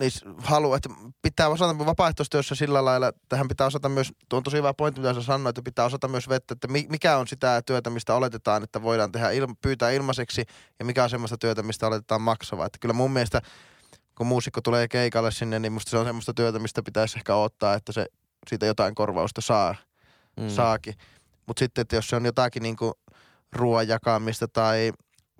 niin 0.00 0.10
haluaa, 0.38 0.76
että 0.76 0.88
pitää 1.22 1.48
osata 1.48 1.78
vapaaehtoistyössä 1.78 2.54
sillä 2.54 2.84
lailla, 2.84 3.12
tähän 3.28 3.48
pitää 3.48 3.66
osata 3.66 3.88
myös, 3.88 4.12
tuo 4.28 4.36
on 4.36 4.42
tosi 4.42 4.56
hyvä 4.56 4.74
pointti, 4.74 5.00
mitä 5.00 5.14
sä 5.14 5.22
sanoit, 5.22 5.58
että 5.58 5.62
pitää 5.70 5.84
osata 5.84 6.08
myös 6.08 6.28
vettä, 6.28 6.52
että 6.52 6.68
mi- 6.68 6.86
mikä 6.90 7.16
on 7.16 7.28
sitä 7.28 7.62
työtä, 7.66 7.90
mistä 7.90 8.14
oletetaan, 8.14 8.62
että 8.62 8.82
voidaan 8.82 9.12
tehdä, 9.12 9.30
il, 9.30 9.46
pyytää 9.62 9.90
ilmaiseksi, 9.90 10.44
ja 10.78 10.84
mikä 10.84 11.04
on 11.04 11.10
semmoista 11.10 11.38
työtä, 11.38 11.62
mistä 11.62 11.86
oletetaan 11.86 12.20
maksavaa. 12.22 12.66
Että 12.66 12.78
kyllä 12.80 12.94
mun 12.94 13.10
mielestä, 13.10 13.42
kun 14.14 14.26
muusikko 14.26 14.60
tulee 14.60 14.88
keikalle 14.88 15.30
sinne, 15.30 15.58
niin 15.58 15.72
musta 15.72 15.90
se 15.90 15.98
on 15.98 16.06
semmoista 16.06 16.34
työtä, 16.34 16.58
mistä 16.58 16.82
pitäisi 16.82 17.18
ehkä 17.18 17.36
odottaa, 17.36 17.74
että 17.74 17.92
se 17.92 18.06
siitä 18.48 18.66
jotain 18.66 18.94
korvausta 18.94 19.40
saa 19.40 19.74
Mm. 20.40 20.48
saakin. 20.48 20.94
Mutta 21.46 21.60
sitten, 21.60 21.82
että 21.82 21.96
jos 21.96 22.08
se 22.08 22.16
on 22.16 22.24
jotakin 22.24 22.62
niinku 22.62 22.92
ruoan 23.52 23.88
jakamista 23.88 24.48
tai, 24.48 24.92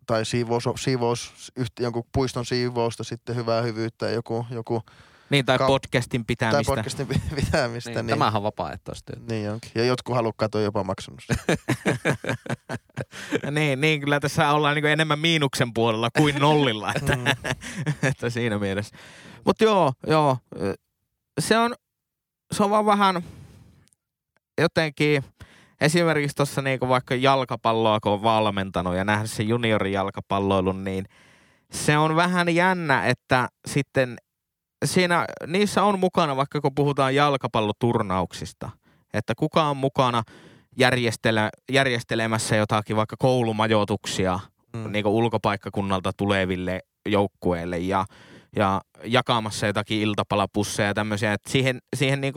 tai 0.07 0.25
siivous, 0.25 0.65
siivous 0.81 1.53
yhtä, 1.57 1.83
jonkun 1.83 2.05
puiston 2.13 2.47
siivousta, 2.47 3.05
sitten 3.05 3.37
hyvää 3.37 3.63
hyvyyttä, 3.63 4.11
joku, 4.11 4.47
joku 4.51 4.83
Niin, 5.31 5.45
tai 5.45 5.59
Ka- 5.59 5.67
podcastin 5.67 6.21
tai 6.21 6.25
pitämistä. 6.27 6.73
podcastin 6.75 7.07
pi- 7.07 7.23
pitämistä. 7.35 7.91
Niin, 7.91 7.97
Niin, 7.97 8.07
Tämähän 8.07 8.37
on 8.37 8.43
vapaaehtoistyötä. 8.43 9.23
niin 9.29 9.51
onkin. 9.51 9.71
Ja 9.75 9.85
jotkut 9.85 10.15
halukkaat 10.15 10.55
on 10.55 10.63
jopa 10.63 10.85
maksanut 10.85 11.21
niin, 13.51 13.81
niin, 13.81 14.01
kyllä 14.01 14.21
tässä 14.21 14.51
ollaan 14.53 14.75
niin 14.75 14.87
enemmän 14.87 15.19
miinuksen 15.19 15.75
puolella 15.75 16.09
kuin 16.19 16.35
nollilla, 16.41 16.93
että, 16.97 17.17
Mm. 17.17 17.25
että 18.09 18.31
siinä 18.31 18.59
mielessä. 18.59 18.97
Mutta 19.45 19.65
joo, 19.65 19.93
joo, 20.07 20.39
se 21.41 21.59
on, 21.59 21.75
se 22.53 22.63
on 22.63 22.71
vaan 22.71 22.87
vähän 22.87 23.23
jotenkin, 24.61 25.25
esimerkiksi 25.81 26.37
tuossa 26.37 26.63
niinku 26.63 26.89
vaikka 26.89 27.15
jalkapalloa, 27.15 28.01
kun 28.01 28.13
on 28.13 28.23
valmentanut 28.23 28.97
ja 28.97 29.05
nähnyt 29.05 29.31
sen 29.31 29.49
juniorijalkapalloilun, 29.49 30.85
niin 30.85 31.05
se 31.73 31.99
on 31.99 32.17
vähän 32.17 32.55
jännä, 32.55 33.07
että 33.07 33.49
sitten 33.69 34.17
siinä, 34.85 35.27
niissä 35.47 35.83
on 35.83 35.99
mukana, 35.99 36.37
vaikka 36.37 36.61
kun 36.61 36.75
puhutaan 36.75 37.15
jalkapalloturnauksista, 37.15 38.71
että 39.15 39.35
kuka 39.37 39.65
on 39.65 39.77
mukana 39.77 40.23
järjestele, 40.79 41.49
järjestelemässä 41.73 42.57
jotakin 42.57 42.97
vaikka 42.97 43.17
koulumajoituksia 43.19 44.41
Mm. 44.85 44.93
niin 44.93 45.07
ulkopaikkakunnalta 45.07 46.13
tuleville 46.17 46.81
joukkueille 47.09 47.79
ja, 47.79 48.05
ja 48.57 48.81
jakamassa 49.05 49.67
jotakin 49.67 50.01
iltapalapusseja 50.01 50.89
ja 50.89 50.95
tämmöisiä. 50.95 51.33
Et 51.33 51.41
siihen 51.49 51.79
siihen 51.97 52.21
niin 52.21 52.35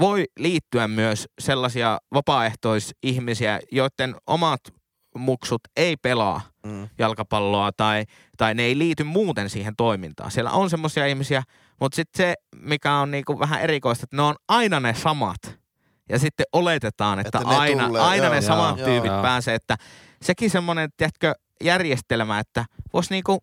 voi 0.00 0.24
liittyä 0.38 0.88
myös 0.88 1.28
sellaisia 1.38 1.98
vapaaehtoisihmisiä, 2.14 3.60
joiden 3.72 4.16
omat 4.26 4.60
muksut 5.18 5.60
ei 5.76 5.96
pelaa 5.96 6.40
Mm. 6.66 6.88
jalkapalloa 6.98 7.72
tai, 7.72 8.04
tai 8.36 8.54
ne 8.54 8.62
ei 8.62 8.78
liity 8.78 9.04
muuten 9.04 9.50
siihen 9.50 9.76
toimintaan. 9.76 10.30
Siellä 10.30 10.50
on 10.50 10.70
semmoisia 10.70 11.06
ihmisiä, 11.06 11.42
mutta 11.80 11.96
sitten 11.96 12.26
se, 12.26 12.34
mikä 12.56 12.92
on 12.94 13.10
niinku 13.10 13.38
vähän 13.38 13.60
erikoista, 13.60 14.04
että 14.04 14.16
ne 14.16 14.22
on 14.22 14.34
aina 14.48 14.80
ne 14.80 14.94
samat. 14.94 15.58
Ja 16.08 16.18
sitten 16.18 16.46
oletetaan, 16.52 17.18
että, 17.18 17.38
Että 17.38 17.50
ne 17.50 17.56
aina, 17.56 17.86
tulee, 17.86 18.02
aina 18.02 18.24
joo, 18.24 18.34
ne 18.34 18.40
samat 18.40 18.78
joo, 18.78 18.88
tyypit 18.88 19.10
joo. 19.12 19.22
pääsee. 19.22 19.54
Että 19.54 19.76
sekin 20.22 20.50
semmoinen, 20.50 20.90
tiedätkö, 20.96 21.34
järjestelmä, 21.64 22.38
että 22.38 22.64
voisi 22.92 23.10
niinku 23.10 23.38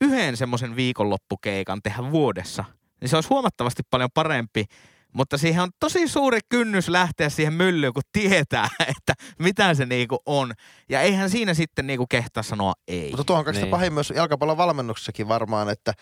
yhden 0.00 0.36
semmoisen 0.36 0.76
viikonloppukeikan 0.76 1.80
tehdä 1.82 2.10
vuodessa. 2.10 2.64
Niin 3.00 3.08
se 3.08 3.16
olisi 3.16 3.28
huomattavasti 3.28 3.82
paljon 3.90 4.10
parempi, 4.14 4.64
mutta 5.14 5.38
siihen 5.38 5.62
on 5.62 5.70
tosi 5.80 6.08
suuri 6.08 6.38
kynnys 6.48 6.88
lähteä 6.88 7.28
siihen 7.28 7.52
myllyyn, 7.52 7.92
kun 7.92 8.02
tietää, 8.12 8.68
että 8.96 9.14
mitä 9.38 9.74
se 9.74 9.86
niinku 9.86 10.18
on. 10.26 10.52
Ja 10.88 11.00
eihän 11.00 11.30
siinä 11.30 11.54
sitten 11.54 11.86
niinku 11.86 12.06
kehtaa 12.06 12.42
sanoa 12.42 12.72
ei. 12.88 13.10
Mutta 13.10 13.24
tuohon 13.24 13.44
kaikista 13.44 13.64
Niin. 13.66 13.70
pahin 13.70 13.92
myös 13.92 14.12
jalkapallon 14.16 14.56
valmennuksessakin 14.56 15.28
varmaan, 15.28 15.68
että, 15.68 15.92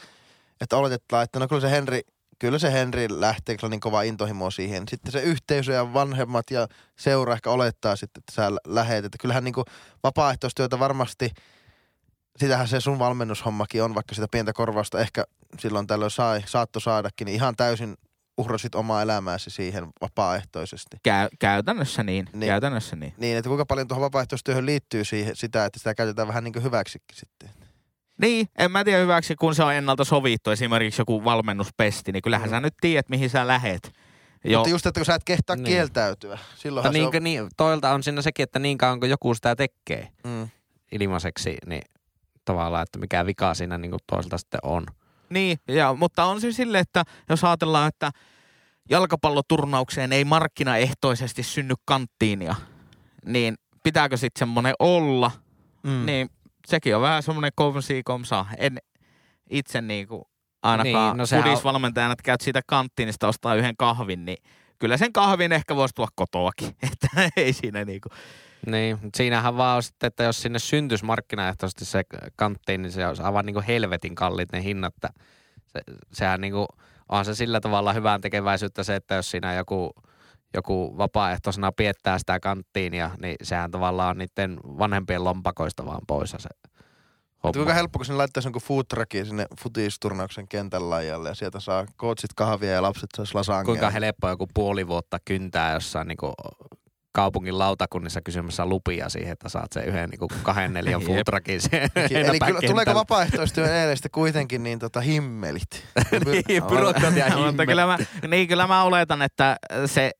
että 0.60 0.76
oletetaan, 0.76 1.24
että 1.24 1.38
no 1.38 1.48
kyllä 1.48 1.60
se 1.60 1.70
Henri, 1.70 2.00
kyllä 2.38 2.58
se 2.58 2.72
Henri 2.72 3.06
lähtee 3.10 3.56
kyllä 3.56 3.70
niin 3.70 3.80
kova 3.80 4.02
intohimo 4.02 4.50
siihen. 4.50 4.88
Sitten 4.88 5.12
se 5.12 5.22
yhteisö 5.22 5.72
ja 5.72 5.94
vanhemmat 5.94 6.50
ja 6.50 6.66
seura 6.98 7.32
ehkä 7.34 7.50
olettaa 7.50 7.96
sitten, 7.96 8.20
että 8.20 8.32
sä 8.32 8.54
lä- 8.54 8.60
lähet. 8.66 9.04
Että 9.04 9.18
kyllähän 9.18 9.44
niin 9.44 9.54
vapaaehtoistyötä 10.02 10.78
varmasti, 10.78 11.30
sitähän 12.36 12.68
se 12.68 12.80
sun 12.80 12.98
valmennushommakin 12.98 13.82
on, 13.82 13.94
vaikka 13.94 14.14
sitä 14.14 14.26
pientä 14.30 14.52
korvausta 14.52 15.00
ehkä 15.00 15.24
silloin 15.58 15.86
tällöin 15.86 16.10
sai, 16.10 16.42
saatto 16.46 16.80
saadakin, 16.80 17.24
niin 17.24 17.34
ihan 17.34 17.56
täysin 17.56 17.94
uhrasit 18.38 18.74
omaa 18.74 19.02
elämääsi 19.02 19.50
siihen 19.50 19.86
vapaaehtoisesti. 20.00 20.96
Käy, 21.02 21.28
käytännössä 21.38 22.02
niin, 22.02 22.24
Niin. 22.24 22.40
niin. 22.40 22.48
Käytännössä 22.48 22.96
niin. 22.96 23.14
Niin, 23.16 23.36
että 23.36 23.48
kuinka 23.48 23.66
paljon 23.66 23.88
tuohon 23.88 24.02
vapaaehtoistyöhön 24.02 24.66
liittyy 24.66 25.04
siihen, 25.04 25.36
sitä, 25.36 25.64
että 25.64 25.78
sitä 25.78 25.94
käytetään 25.94 26.28
vähän 26.28 26.44
niin 26.44 26.52
kuin 26.52 26.62
hyväksikin 26.62 27.16
sitten. 27.16 27.50
Niin, 28.20 28.48
en 28.58 28.70
mä 28.70 28.84
tiedä 28.84 29.00
hyväksi, 29.02 29.34
kun 29.36 29.54
se 29.54 29.62
on 29.64 29.74
ennalta 29.74 30.04
sovittu, 30.04 30.50
esimerkiksi 30.50 31.00
joku 31.00 31.24
valmennuspesti, 31.24 32.12
niin 32.12 32.22
kyllähän 32.22 32.48
Mm. 32.48 32.50
sä 32.50 32.60
nyt 32.60 32.74
tiedät, 32.80 33.08
mihin 33.08 33.30
sä 33.30 33.46
lähet. 33.46 33.92
Joo. 34.44 34.58
Mutta 34.60 34.70
just, 34.70 34.86
että 34.86 35.00
kun 35.00 35.04
sä 35.06 35.14
et 35.14 35.24
kehtaa 35.24 35.56
Niin. 35.56 35.64
kieltäytyä, 35.64 36.38
silloinhan 36.56 36.88
Mutta 36.94 37.12
se 37.12 37.20
niin, 37.20 37.38
on... 37.40 37.44
niin, 37.44 37.56
toilta 37.56 37.94
on 37.94 38.02
siinä 38.02 38.22
sekin, 38.22 38.44
että 38.44 38.58
niin 38.58 38.78
kauan 38.78 39.00
kun 39.00 39.10
joku 39.10 39.34
sitä 39.34 39.56
tekee 39.56 40.08
Mm. 40.24 40.48
ilmaiseksi, 40.92 41.56
niin 41.66 41.82
tavallaan, 42.44 42.82
että 42.82 42.98
mikä 42.98 43.26
vika 43.26 43.54
siinä 43.54 43.78
niin 43.78 43.92
toiselta 44.06 44.38
sitten 44.38 44.60
on. 44.62 44.86
Niin, 45.32 45.58
ja, 45.68 45.94
mutta 45.94 46.24
on 46.24 46.40
se 46.40 46.52
sille, 46.52 46.78
että 46.78 47.04
jos 47.28 47.44
ajatellaan, 47.44 47.88
että 47.88 48.10
jalkapalloturnaukseen 48.90 50.12
ei 50.12 50.24
markkinaehtoisesti 50.24 51.42
synny 51.42 51.74
kanttiinia, 51.84 52.54
niin 53.26 53.56
pitääkö 53.82 54.16
sitten 54.16 54.38
semmoinen 54.38 54.74
olla? 54.78 55.30
Mm. 55.82 56.06
Niin 56.06 56.30
sekin 56.66 56.96
on 56.96 57.02
vähän 57.02 57.22
semmoinen 57.22 57.52
komsi 57.54 58.02
komsa. 58.04 58.46
En 58.58 58.78
itse 59.50 59.80
niinku 59.80 60.28
ainakaan 60.62 61.16
Niin, 61.16 61.28
niin, 61.28 62.06
no 62.06 62.12
että 62.12 62.22
käyt 62.22 62.40
siitä 62.40 62.60
kanttiinista 62.66 63.28
ostaa 63.28 63.54
yhden 63.54 63.76
kahvin, 63.78 64.24
niin 64.24 64.38
kyllä 64.78 64.96
sen 64.96 65.12
kahvin 65.12 65.52
ehkä 65.52 65.76
voisi 65.76 65.94
tulla 65.94 66.08
kotoakin. 66.14 66.68
Että 66.92 67.08
ei 67.36 67.52
siinä 67.52 67.84
niinku. 67.84 68.08
Niin, 68.66 68.98
mutta 69.02 69.16
siinähän 69.16 69.56
vaan 69.56 69.76
on 69.76 69.82
sitten, 69.82 70.06
että 70.08 70.24
jos 70.24 70.42
sinne 70.42 70.58
syntyisi 70.58 71.04
markkinaehtoisesti 71.04 71.84
se 71.84 72.02
kanttiin, 72.36 72.82
niin 72.82 72.92
se 72.92 73.06
olisi 73.06 73.22
aivan 73.22 73.46
niin 73.46 73.54
kuin 73.54 73.66
helvetin 73.66 74.14
kalliit 74.14 74.52
ne 74.52 74.62
hinnat. 74.62 74.94
Että 74.94 75.10
se, 75.66 75.80
sehän 76.12 76.40
niin 76.40 76.52
kuin, 76.52 76.66
on 77.08 77.24
se 77.24 77.34
sillä 77.34 77.60
tavalla 77.60 77.92
hyvään 77.92 78.20
tekeväisyyttä 78.20 78.82
se, 78.82 78.94
että 78.94 79.14
jos 79.14 79.30
siinä 79.30 79.54
joku, 79.54 79.92
joku 80.54 80.98
vapaaehtoisena 80.98 81.72
piettää 81.72 82.18
sitä 82.18 82.40
kanttiinia, 82.40 83.10
niin 83.22 83.36
sehän 83.42 83.70
tavallaan 83.70 84.10
on 84.10 84.18
niiden 84.18 84.60
vanhempien 84.64 85.24
lompakoista 85.24 85.86
vaan 85.86 86.00
poissa 86.06 86.38
se 86.38 86.48
homma. 87.44 87.52
kuinka 87.52 87.74
helppo, 87.74 87.98
kun 87.98 88.06
sinne 88.06 88.16
laittaisi 88.16 88.46
jonkun 88.46 88.62
food 88.62 88.84
truckin 88.88 89.26
sinne 89.26 89.46
futisturnauksen 89.60 90.48
kentän 90.48 90.90
laajalle 90.90 91.28
ja 91.28 91.34
sieltä 91.34 91.60
saa 91.60 91.86
coachit 91.98 92.30
kahvia 92.36 92.70
ja 92.70 92.82
lapset 92.82 93.10
saisi 93.16 93.34
lasagnia. 93.34 93.64
Kuinka 93.64 93.90
helppoa 93.90 94.30
joku 94.30 94.48
puoli 94.54 94.88
vuotta 94.88 95.18
kyntää 95.24 95.72
jossain 95.72 96.08
niin 96.08 96.18
kuin 96.18 96.32
kaupungin 97.12 97.58
lautakunnissa 97.58 98.20
kysymässä 98.20 98.66
lupia 98.66 99.08
siihen, 99.08 99.32
että 99.32 99.48
saat 99.48 99.72
sen 99.72 99.84
yhden 99.84 100.10
niin 100.10 100.18
kuin 100.18 100.30
kahden 100.42 100.72
neljän 100.72 101.00
siihen 101.00 101.24
Eli 102.10 102.38
kyllä, 102.46 102.60
tuleeko 102.66 102.94
vapaaehtoistyön 102.94 103.76
edestä 103.76 104.08
kuitenkin 104.08 104.62
niin 104.62 104.78
tota 104.78 105.00
himmelit? 105.00 105.70
niin, 106.48 106.62
byrokratia 106.64 107.24
Mutta 107.24 107.46
himmeli. 107.46 107.66
kyllä 107.66 107.86
mä, 107.86 107.98
niin 108.28 108.48
kyllä 108.48 108.66
mä 108.66 108.82
oletan, 108.82 109.22
että 109.22 109.56
se 109.86 110.10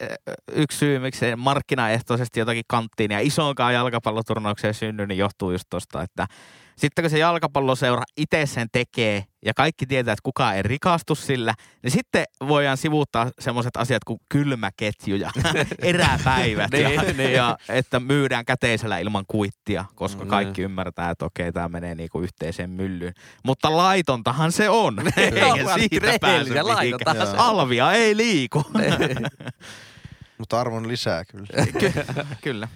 yksi 0.52 0.78
syy, 0.78 0.98
miksi 0.98 1.20
se 1.20 1.37
markkinaehtoisesti 1.37 2.40
jotakin 2.40 2.64
kanttiin 2.68 3.11
ja 3.11 3.20
isoonkaan 3.20 3.74
jalkapalloturnaukseen 3.74 4.74
synny, 4.74 5.07
niin 5.07 5.18
johtuu 5.18 5.52
just 5.52 5.66
tosta, 5.70 6.02
että 6.02 6.26
sitten 6.77 7.03
kun 7.03 7.11
se 7.11 7.19
jalkapalloseura 7.19 8.03
itse 8.17 8.47
sen 8.47 8.69
tekee 8.73 9.25
ja 9.47 9.55
kaikki 9.55 9.87
tietää, 9.87 10.13
että 10.13 10.23
kukaan 10.23 10.57
ei 10.57 10.63
rikastu 10.63 11.15
sillä, 11.15 11.55
niin 11.83 11.91
sitten 11.91 12.25
voidaan 12.49 12.77
sivuuttaa 12.77 13.31
semmoiset 13.39 13.77
asiat 13.77 14.05
kuin 14.05 14.19
kylmäketju 14.29 15.17
ja 15.17 15.31
eräpäivät 15.83 16.73
ja, 16.73 16.89
Niin, 16.89 17.17
niin. 17.17 17.33
ja 17.33 17.59
että 17.69 18.01
myydään 18.01 18.45
käteisellä 18.45 18.99
ilman 18.99 19.25
kuittia, 19.29 19.85
koska 19.95 20.25
Mm. 20.25 20.31
kaikki 20.31 20.63
ymmärtää, 20.63 21.11
että 21.11 21.25
okei, 21.25 21.53
tämä 21.53 21.69
menee 21.69 21.95
niinku 21.95 22.21
yhteiseen 22.21 22.71
myllyyn. 22.71 23.15
Mutta 23.45 23.77
laitontahan 23.77 24.53
se 24.53 24.69
on. 24.69 24.99
Eikä 25.17 25.75
siitä 25.75 26.19
pääse. 26.21 27.37
Alvia 27.37 27.93
ei 27.93 28.17
liiku. 28.17 28.65
Mutta 30.39 30.61
arvon 30.61 30.89
lisää 30.89 31.25
kyllä. 31.25 31.47
Kyllä. 32.41 32.69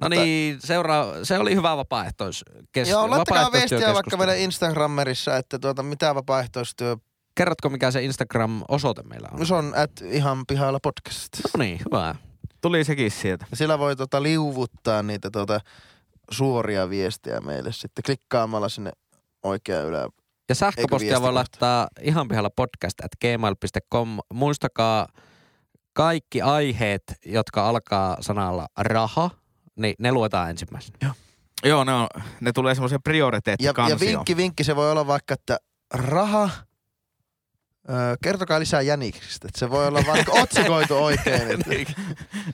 No 0.00 0.08
niin, 0.08 0.56
seura- 0.60 1.06
se 1.24 1.38
oli 1.38 1.54
hyvä 1.54 1.76
vapaaehtois. 1.76 2.44
Kes- 2.72 2.88
Joo, 2.88 3.10
laittakaa 3.10 3.52
viestiä 3.52 3.94
vaikka 3.94 4.16
meidän 4.16 4.38
Instagrammerissa, 4.38 5.36
että 5.36 5.58
tuota, 5.58 5.82
mitä 5.82 6.14
vapaaehtoistyö... 6.14 6.96
Kerrotko, 7.34 7.68
mikä 7.70 7.90
se 7.90 8.02
Instagram-osoite 8.02 9.02
meillä 9.02 9.28
on? 9.32 9.46
Se 9.46 9.54
on 9.54 9.72
at 9.76 9.90
ihan 10.04 10.44
pihalla 10.48 10.78
podcast. 10.82 11.28
No 11.56 11.64
niin, 11.64 11.80
hyvä. 11.86 12.14
Tuli 12.60 12.84
sekin 12.84 13.10
sieltä. 13.10 13.46
Ja 13.50 13.56
sillä 13.56 13.78
voi 13.78 13.96
tota 13.96 14.22
liuvuttaa 14.22 15.02
niitä 15.02 15.30
tota 15.30 15.60
suoria 16.30 16.90
viestejä 16.90 17.40
meille 17.40 17.72
sitten 17.72 18.02
klikkaamalla 18.06 18.68
sinne 18.68 18.92
oikea 19.42 19.80
ylä. 19.80 20.08
Ja 20.48 20.54
sähköpostia 20.54 21.22
voi 21.22 21.32
laittaa 21.32 21.88
ihan 22.00 22.28
pihalla 22.28 22.50
podcast 22.56 23.00
at 23.04 23.10
gmail.com. 23.20 24.18
Muistakaa 24.32 25.08
kaikki 25.92 26.42
aiheet, 26.42 27.02
jotka 27.26 27.68
alkaa 27.68 28.16
sanalla 28.20 28.66
raha, 28.78 29.30
niin 29.76 29.94
ne 29.98 30.12
luetaan 30.12 30.50
ensimmäisenä. 30.50 31.14
Joo, 31.64 31.84
ne, 31.84 31.92
on, 31.94 32.06
ne 32.40 32.52
tulee 32.52 32.74
semmoisen 32.74 32.96
Ja, 32.96 33.00
prioriteettikansioon. 33.00 33.90
ja 33.90 34.06
vinkki, 34.06 34.36
vinkki, 34.36 34.64
se 34.64 34.76
voi 34.76 34.90
olla 34.90 35.06
vaikka, 35.06 35.34
että 35.34 35.58
raha, 35.94 36.50
öö, 37.90 38.14
kertokaa 38.22 38.60
lisää 38.60 38.80
jäniksistä. 38.80 39.48
Että 39.48 39.58
se 39.58 39.70
voi 39.70 39.86
olla 39.86 40.00
vaikka 40.06 40.32
otsikoitu 40.42 41.04
oikein. 41.04 41.50
Että, 41.50 41.92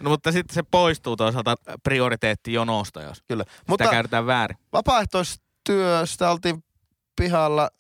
No, 0.03 0.11
mutta 0.11 0.33
sitten 0.33 0.55
se 0.55 0.63
poistuu 0.71 1.17
toisaalta 1.17 1.55
prioriteettijonosta, 1.83 3.03
jos 3.03 3.23
kyllä. 3.29 3.45
Mutta... 3.49 3.63
Mutta 3.69 3.85
sitä 3.85 3.95
käytetään 3.95 4.27
väärin. 4.27 4.57
vapaaehtoistyöstä 4.73 6.31
oltiin 6.31 6.65
pihalla, 7.17 7.71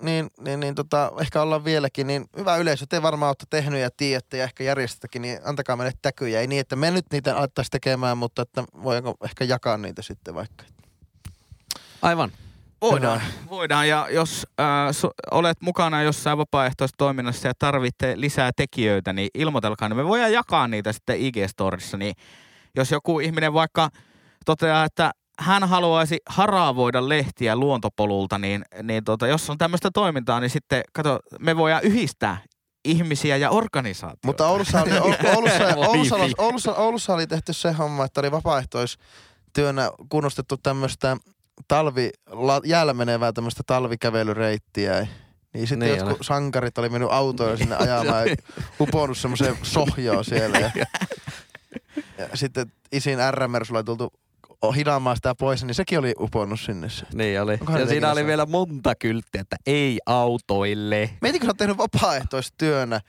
niin, 0.00 0.30
niin, 0.40 0.60
niin 0.60 0.74
tota, 0.74 1.12
ehkä 1.20 1.42
ollaan 1.42 1.64
vieläkin, 1.64 2.06
niin 2.06 2.26
hyvä 2.36 2.56
yleisö, 2.56 2.86
te 2.88 3.02
varmaan 3.02 3.28
olette 3.28 3.46
tehnyt 3.50 3.80
ja 3.80 3.90
tiedätte 3.96 4.36
ja 4.36 4.44
ehkä 4.44 4.64
järjestäkin, 4.64 5.22
niin 5.22 5.38
antakaa 5.44 5.76
meille 5.76 5.92
täkyjä. 6.02 6.40
Ei 6.40 6.46
niin, 6.46 6.60
että 6.60 6.76
me 6.76 6.90
nyt 6.90 7.06
niitä 7.12 7.36
alettaisiin 7.36 7.70
tekemään, 7.70 8.18
mutta 8.18 8.42
että 8.42 8.64
voiko 8.82 9.14
ehkä 9.24 9.44
jakaa 9.44 9.76
niitä 9.76 10.02
sitten 10.02 10.34
vaikka. 10.34 10.64
Aivan. 12.02 12.32
Voidaan, 12.80 13.20
voidaan. 13.50 13.88
Ja 13.88 14.06
jos 14.10 14.46
äh, 14.60 14.66
su, 14.92 15.10
olet 15.30 15.60
mukana 15.60 16.02
jossain 16.02 16.38
vapaaehtoistoiminnassa 16.38 17.48
ja 17.48 17.54
tarvitte 17.58 18.14
lisää 18.16 18.50
tekijöitä, 18.56 19.12
niin 19.12 19.30
ilmoitelkaa. 19.34 19.88
Niin 19.88 19.96
me 19.96 20.04
voidaan 20.04 20.32
jakaa 20.32 20.68
niitä 20.68 20.92
sitten 20.92 21.16
IG-storissa. 21.16 21.96
Niin 21.96 22.14
jos 22.76 22.90
joku 22.90 23.20
ihminen 23.20 23.52
vaikka 23.52 23.88
toteaa, 24.44 24.84
että 24.84 25.10
hän 25.40 25.68
haluaisi 25.68 26.18
haravoida 26.28 27.08
lehtiä 27.08 27.56
luontopolulta, 27.56 28.38
niin, 28.38 28.64
niin 28.82 29.04
tota, 29.04 29.26
jos 29.26 29.50
on 29.50 29.58
tämmöistä 29.58 29.90
toimintaa, 29.94 30.40
niin 30.40 30.50
sitten 30.50 30.82
kato, 30.92 31.18
me 31.38 31.56
voidaan 31.56 31.82
yhdistää 31.82 32.38
ihmisiä 32.84 33.36
ja 33.36 33.50
organisaatioita. 33.50 34.26
Mutta 34.26 34.48
Oulussa 34.48 34.82
oli, 34.82 34.98
Oulussa, 35.00 35.28
Oulussa, 35.36 35.76
Oulussa, 35.76 36.16
Oulussa, 36.38 36.74
Oulussa 36.74 37.14
oli 37.14 37.26
tehty 37.26 37.52
se 37.52 37.72
homma, 37.72 38.04
että 38.04 38.20
oli 38.20 38.30
vapaaehtoistyönä 38.30 39.90
kunnostettu 40.08 40.56
tämmöistä 40.56 41.16
talvi, 41.68 42.10
jäällä 42.64 42.94
menevää 42.94 43.32
tämmöistä 43.32 43.62
talvikävelyreittiä. 43.66 45.06
Niin 45.54 45.66
sitten 45.66 45.88
Niin 45.88 45.98
jotkut 45.98 46.16
oli. 46.16 46.24
sankarit 46.24 46.78
oli 46.78 46.88
mennyt 46.88 47.08
autoilla 47.12 47.56
sinne 47.56 47.76
ajamaan 47.76 48.28
ja 48.28 48.36
uponnut 48.80 49.18
semmoiseen 49.18 49.58
sohjoon 49.62 50.24
siellä. 50.24 50.58
Ja, 50.58 50.70
ja 52.18 52.28
sitten 52.34 52.72
isin 52.92 53.18
RMR 53.30 53.64
sulla 53.64 53.78
oli 53.78 53.84
tultu 53.84 54.12
hinaamaan 54.76 55.16
sitä 55.16 55.34
pois, 55.34 55.64
niin 55.64 55.74
sekin 55.74 55.98
oli 55.98 56.14
uponnut 56.20 56.60
sinne. 56.60 56.88
Niin 57.14 57.42
oli. 57.42 57.52
Onkohan 57.52 57.80
Ja 57.80 57.86
siinä 57.86 58.12
oli 58.12 58.26
vielä 58.26 58.46
monta 58.46 58.94
kylttiä, 58.94 59.40
että 59.40 59.56
ei 59.66 59.98
autoille. 60.06 61.10
Mietitkö 61.20 61.46
sä 61.46 61.50
oot 61.50 61.56
tehnyt 61.56 61.78
vapaaehtoistyönä 61.78 63.00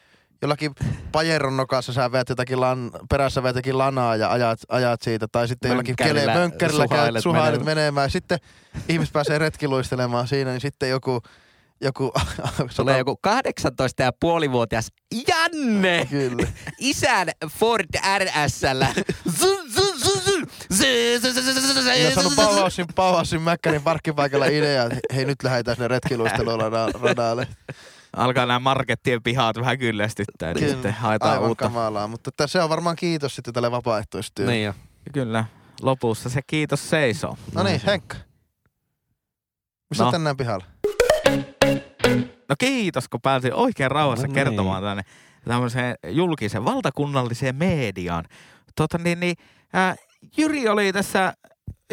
jollakin 0.42 0.72
pajeron 1.12 1.58
nokassa 1.58 1.94
sä 1.94 2.12
veät 2.12 2.30
jotakin 2.30 2.62
lan, 2.62 2.92
perässä 3.10 3.44
veät 3.44 3.56
jotakin 3.56 3.78
lanaa 3.78 4.16
ja 4.16 4.32
ajat, 4.32 4.60
ajat 4.70 5.02
siitä. 5.02 5.28
Tai 5.32 5.48
sitten 5.48 5.70
jollakin 5.70 5.96
kele, 5.96 6.08
Mönkkärillä 6.08 6.34
mönkkärillä 6.34 6.88
käyt, 6.88 6.90
suhailet 6.92 7.24
suhailet 7.24 7.60
menemään. 7.60 7.78
menemään. 7.78 8.10
Sitten 8.10 8.38
ihmiset 8.90 9.14
pääsee 9.14 9.38
retkiluistelemaan 9.38 10.28
siinä, 10.28 10.52
niin 10.52 10.62
sitten 10.62 10.90
joku, 10.90 11.22
joku 11.82 12.12
Tulee 12.76 12.98
joku 12.98 13.18
18 13.22 14.04
ja 14.04 14.12
puolivuotias 14.20 14.88
Janne! 15.28 16.08
Kyllä. 16.10 16.48
Isän 16.80 17.28
Ford 17.48 17.88
RSllä. 18.20 18.94
Ja 18.96 19.04
on 22.08 22.14
saanut 22.14 22.36
Bauhausin, 22.36 22.86
Bauhausin 22.96 23.42
Mäkkärin 23.42 23.82
parkkipaikalla 23.82 24.46
idea, 24.46 24.84
että 24.84 25.00
hei 25.16 25.26
nyt 25.26 25.44
lähdetään 25.44 25.76
sinne 25.78 25.88
retkiluisteluradalle. 25.88 27.48
Alkaa 28.16 28.46
nämä 28.46 28.60
markettien 28.60 29.24
pihat 29.24 29.58
vähän 29.58 29.78
kyllästyttää, 29.80 30.54
niin 30.54 30.60
Kyllä. 30.60 30.74
sitten 30.74 30.94
haetaan 30.94 31.32
Aivan 31.34 31.50
uutta. 31.50 31.66
kamalaa, 31.66 32.08
mutta 32.08 32.48
se 32.48 32.62
on 32.62 32.70
varmaan 32.70 32.96
kiitos 32.96 33.36
sitten 33.36 33.54
tälle 33.54 33.72
vapaaehtoistyölle. 33.72 34.52
Niin 34.54 34.66
jo. 34.66 34.74
Kyllä. 35.14 35.46
Lopussa 35.82 36.30
se 36.30 36.42
kiitos 36.48 36.90
seisoo. 36.90 37.38
No 37.56 37.64
niin, 37.64 37.82
Henkka. 37.86 38.18
Missä 39.90 40.04
No. 40.04 40.12
tänään 40.12 40.38
pihalla? 40.38 40.66
No 42.50 42.56
kiitos, 42.60 43.10
kun 43.10 43.22
pääsin 43.22 43.54
oikein 43.54 43.92
rauhassa 43.92 44.28
No 44.28 44.34
niin. 44.34 44.46
kertomaan 44.46 44.84
tänne 44.84 45.04
tämmöiseen 45.48 45.96
julkiseen 46.08 46.66
valtakunnalliseen 46.66 47.56
mediaan. 47.56 48.26
Tota 48.76 48.98
niin, 48.98 49.20
niin 49.20 49.36
ää, 49.74 49.96
Jyri 50.38 50.70
oli 50.70 50.94
tässä 50.94 51.34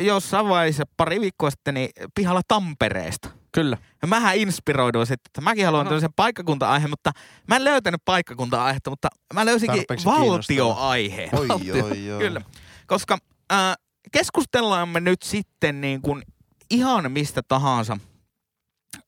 jossain 0.00 0.48
vaiheessa 0.48 0.84
pari 0.96 1.20
viikkoa 1.20 1.50
sitten 1.50 1.74
niin 1.74 1.90
pihalla 2.14 2.40
Tampereesta. 2.48 3.28
Kyllä. 3.52 3.78
Ja 4.02 4.08
mähän 4.08 4.36
inspiroiduin 4.36 5.06
sitten, 5.06 5.28
että 5.28 5.40
mäkin 5.40 5.64
haluan 5.64 5.84
No. 5.84 5.88
tämmöisen 5.90 6.12
paikkakunta-aiheen, 6.16 6.90
mutta 6.90 7.12
mä 7.48 7.56
en 7.56 7.64
löytänyt 7.64 8.02
paikkakunta-aihetta, 8.04 8.90
mutta 8.90 9.08
mä 9.34 9.46
löysinkin 9.46 9.84
valtioaiheen. 10.04 11.34
Oi, 11.34 11.48
Valtio. 11.48 11.74
oi, 11.84 12.10
oi. 12.12 12.18
Kyllä. 12.18 12.40
Koska 12.86 13.18
äh, 13.52 13.74
keskustellaan 14.12 14.88
me 14.88 15.00
nyt 15.00 15.22
sitten 15.22 15.80
niin 15.80 16.02
kuin 16.02 16.22
ihan 16.70 17.12
mistä 17.12 17.42
tahansa. 17.48 17.98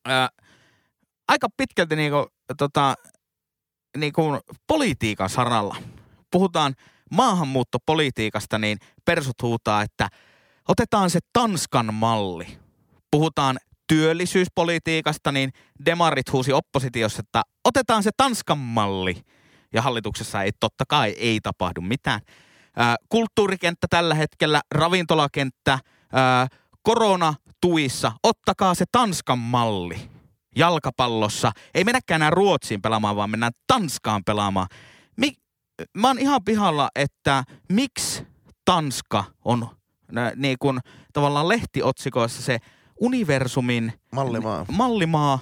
Äh, 0.08 0.28
aika 1.28 1.48
pitkälti 1.56 1.96
niin 1.96 2.12
kuin, 2.12 2.26
tota, 2.58 2.94
niin 3.96 4.12
kuin 4.12 4.40
politiikan 4.66 5.30
saralla. 5.30 5.76
Puhutaan 6.30 6.74
maahanmuuttopolitiikasta, 7.10 8.58
niin 8.58 8.78
persut 9.04 9.42
huutaa, 9.42 9.82
että 9.82 10.08
otetaan 10.68 11.10
se 11.10 11.18
Tanskan 11.32 11.94
malli. 11.94 12.58
Puhutaan 13.10 13.58
työllisyyspolitiikasta, 13.88 15.32
niin 15.32 15.50
demarit 15.86 16.32
huusi 16.32 16.52
oppositiossa, 16.52 17.20
että 17.20 17.42
otetaan 17.64 18.02
se 18.02 18.10
Tanskan 18.16 18.58
malli. 18.58 19.22
Ja 19.74 19.82
hallituksessa 19.82 20.42
ei 20.42 20.52
totta 20.60 20.84
kai 20.88 21.10
ei 21.10 21.40
tapahdu 21.40 21.80
mitään. 21.80 22.20
Ää, 22.76 22.96
kulttuurikenttä 23.08 23.86
tällä 23.90 24.14
hetkellä, 24.14 24.60
ravintolakenttä, 24.74 25.78
ää, 26.12 26.46
koronatuissa, 26.82 28.12
ottakaa 28.22 28.74
se 28.74 28.84
Tanskan 28.92 29.38
malli. 29.38 30.10
Jalkapallossa, 30.56 31.52
ei 31.74 31.84
mennäkään 31.84 32.18
enää 32.22 32.30
Ruotsiin 32.30 32.82
pelaamaan, 32.82 33.16
vaan 33.16 33.30
mennään 33.30 33.52
Tanskaan 33.66 34.22
pelaamaan. 34.26 34.68
Mä 35.96 36.08
oon 36.08 36.18
ihan 36.18 36.44
pihalla, 36.44 36.88
että 36.94 37.44
miksi 37.72 38.26
Tanska 38.64 39.24
on 39.44 39.68
nä, 40.12 40.32
niin 40.36 40.56
kuin, 40.58 40.80
tavallaan 41.12 41.48
lehtiotsikoissa 41.48 42.42
se 42.42 42.58
universumin 43.00 43.92
Mallimaa. 44.12 44.66
mallimaa, 44.72 45.38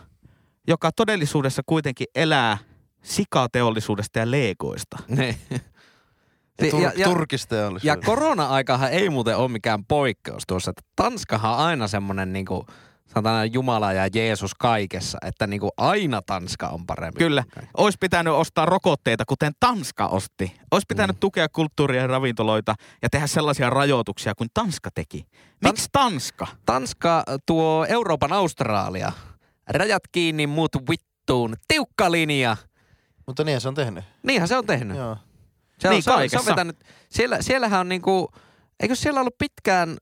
joka 0.68 0.90
todellisuudessa 0.92 1.62
kuitenkin 1.66 2.06
elää 2.14 2.58
sikateollisuudesta 3.02 4.18
ja 4.18 4.30
leegoista. 4.30 4.96
Niin. 5.08 5.36
Ja, 6.60 6.70
tur- 6.70 6.82
ja, 6.82 6.92
ja, 6.96 7.78
ja 7.82 7.96
korona-aikahan 7.96 8.92
ei 8.92 9.10
muuten 9.10 9.36
ole 9.36 9.48
mikään 9.48 9.84
poikkeus 9.84 10.42
tuossa. 10.46 10.70
Että 10.70 10.82
Tanskahan 10.96 11.52
on 11.52 11.58
aina 11.58 11.88
semmoinen 11.88 12.32
niinku, 12.32 12.66
sanotaan 13.08 13.52
Jumala 13.52 13.92
ja 13.92 14.08
Jeesus 14.14 14.54
kaikessa, 14.54 15.18
että 15.22 15.46
niinku 15.46 15.70
aina 15.76 16.22
Tanska 16.22 16.68
on 16.68 16.86
parempi. 16.86 17.18
Kyllä. 17.18 17.44
Olisi 17.76 17.98
pitänyt 18.00 18.32
ostaa 18.32 18.66
rokotteita, 18.66 19.24
kuten 19.28 19.52
Tanska 19.60 20.06
osti. 20.06 20.54
Olisi 20.70 20.84
pitänyt 20.88 21.16
Mm. 21.16 21.20
tukea 21.20 21.48
kulttuuria 21.48 22.00
ja 22.00 22.06
ravintoloita 22.06 22.74
ja 23.02 23.10
tehdä 23.10 23.26
sellaisia 23.26 23.70
rajoituksia 23.70 24.34
kuin 24.34 24.48
Tanska 24.54 24.90
teki. 24.94 25.26
Miksi 25.64 25.88
Tanska? 25.92 26.46
Tanska 26.66 27.24
tuo 27.46 27.86
Euroopan 27.88 28.32
Australia. 28.32 29.12
Rajat 29.68 30.02
kiinni, 30.12 30.46
muut 30.46 30.76
vittuun. 30.90 31.54
Tiukka 31.68 32.10
linja. 32.12 32.56
Mutta 33.26 33.44
niin 33.44 33.60
se 33.60 33.68
on 33.68 33.74
tehnyt. 33.74 34.04
Niinhän 34.22 34.48
se 34.48 34.56
on 34.56 34.66
tehnyt. 34.66 34.96
Joo. 34.96 35.16
Se 35.80 35.88
on, 35.88 35.92
Niin, 35.94 36.02
se 36.02 36.10
on, 36.12 36.30
se 36.30 36.38
on 36.38 36.46
vetänyt, 36.46 36.76
siellä, 37.10 37.42
siellähän 37.42 37.80
on 37.80 37.88
niinku, 37.88 38.28
eikö 38.80 38.94
siellä 38.94 39.20
ollut 39.20 39.38
pitkään, 39.38 39.96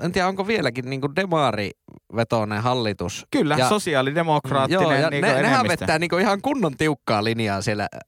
en 0.00 0.12
tiedä 0.12 0.28
onko 0.28 0.46
vieläkin 0.46 0.90
niinku 0.90 1.08
demarivetoinen 1.16 2.62
hallitus. 2.62 3.26
Kyllä, 3.30 3.56
Ja- 3.58 3.68
sosiaalidemokraattinen 3.68 4.82
Joo, 4.82 4.92
ja 4.92 5.10
niin 5.10 5.22
ne, 5.22 5.28
nehän 5.28 5.44
enemmistö. 5.44 5.68
vettää 5.68 5.98
niinku 5.98 6.16
ihan 6.16 6.42
kunnon 6.42 6.76
tiukkaa 6.76 7.24
linjaa 7.24 7.62
siellä 7.62 7.88
äh, 7.94 8.00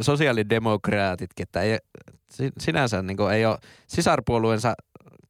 sosiaalidemokraatitkin, 0.00 1.42
että 1.42 1.60
ei, 1.62 1.78
si- 2.30 2.52
sinänsä 2.58 3.02
niinku 3.02 3.22
ei 3.26 3.46
ole 3.46 3.58
sisarpuolueensa 3.86 4.74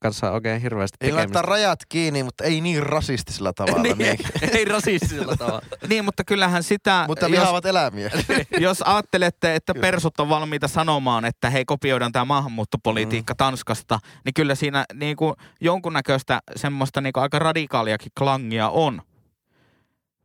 kanssa 0.03 0.31
oikein 0.31 0.61
hirveästi 0.63 0.97
Ei 1.01 1.13
laittaa 1.13 1.43
tekemistä. 1.43 1.51
rajat 1.51 1.79
kiinni, 1.89 2.23
mutta 2.23 2.45
ei 2.45 2.61
niin 2.61 2.83
rasistisella 2.83 3.53
tavalla. 3.57 3.83
niin, 3.83 3.99
niin. 3.99 4.19
ei, 4.53 4.65
rasistisella 4.65 5.37
tavalla. 5.37 5.63
Niin, 5.89 6.05
mutta 6.05 6.25
kyllähän 6.25 6.63
sitä, 6.63 7.05
Mutta 7.09 7.31
vihaavat 7.31 7.67
eläimiä. 7.67 8.11
jos 8.61 8.83
ajattelette, 8.83 9.55
että 9.55 9.75
persut 9.75 10.21
on 10.21 10.29
valmiita 10.29 10.69
sanomaan, 10.69 11.25
että 11.25 11.51
hei 11.51 11.65
kopioidaan 11.65 12.13
tämä 12.13 12.25
maahanmuuttopolitiikka 12.25 13.33
mm. 13.35 13.37
Tanskasta, 13.37 13.99
niin 14.25 14.35
kyllä 14.35 14.55
siinä 14.55 14.85
niin 14.95 15.17
kuin 15.17 15.35
jonkunnäköistä 15.61 16.41
semmoista 16.57 17.01
niin 17.01 17.13
kuin 17.13 17.23
aika 17.23 17.39
radikaaliakin 17.39 18.13
klangia 18.19 18.69
on. 18.69 19.03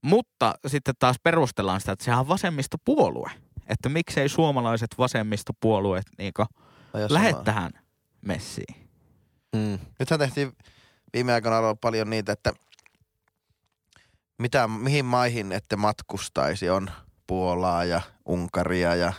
Mutta 0.01 0.53
sitten 0.67 0.93
taas 0.99 1.15
perustellaan 1.23 1.79
sitä, 1.79 1.91
että 1.91 2.05
sehän 2.05 2.19
on 2.19 2.27
vasemmistopuolue. 2.27 3.31
Että 3.67 3.89
miksei 3.89 4.29
suomalaiset 4.29 4.87
vasemmistopuolueet 4.97 6.05
niin 6.17 6.33
kuin 6.35 6.47
Aja 6.93 7.07
lähde 7.09 7.29
samaa. 7.29 7.43
tähän 7.43 7.71
messiin. 8.25 8.86
Mm. 9.57 9.79
Nythän 9.99 10.19
tehtiin 10.19 10.51
viime 11.13 11.33
aikoina 11.33 11.57
ollut 11.57 11.81
paljon 11.81 12.09
niitä, 12.09 12.31
että 12.31 12.53
mitä, 14.37 14.67
mihin 14.67 15.05
maihin 15.05 15.51
ette 15.51 15.75
matkustaisi 15.75 16.69
on 16.69 16.89
Puolaa 17.27 17.83
ja 17.83 18.01
Unkaria 18.25 18.95
ja 18.95 19.13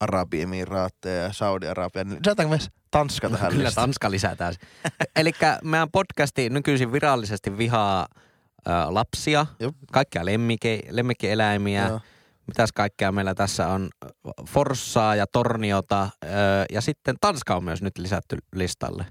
Arabiemiraatteja 0.00 1.22
ja 1.22 1.32
Saudi-Arabia. 1.32 2.04
Niin 2.04 2.18
Lisätäänkö 2.18 2.48
myös 2.48 2.70
Tanska 2.90 3.30
tähän 3.30 3.52
Kyllä 3.52 3.64
listaan? 3.64 3.88
Tanska 3.88 4.10
lisätään. 4.10 4.54
Eli 5.16 5.32
meidän 5.64 5.90
podcasti 5.90 6.50
nykyisin 6.50 6.92
virallisesti 6.92 7.58
vihaa 7.58 8.06
ö, 8.66 8.70
lapsia, 8.88 9.46
Jop. 9.60 9.74
kaikkia 9.92 10.24
lemmike, 10.24 10.80
lemmikkieläimiä. 10.90 11.86
Joo. 11.86 12.00
Mitäs 12.46 12.72
kaikkea 12.72 13.12
meillä 13.12 13.34
tässä 13.34 13.68
on? 13.68 13.88
Forssaa 14.48 15.14
ja 15.14 15.26
Torniota 15.32 16.08
ö, 16.24 16.28
ja 16.72 16.80
sitten 16.80 17.16
Tanska 17.20 17.56
on 17.56 17.64
myös 17.64 17.82
nyt 17.82 17.98
lisätty 17.98 18.38
listalle. 18.54 19.06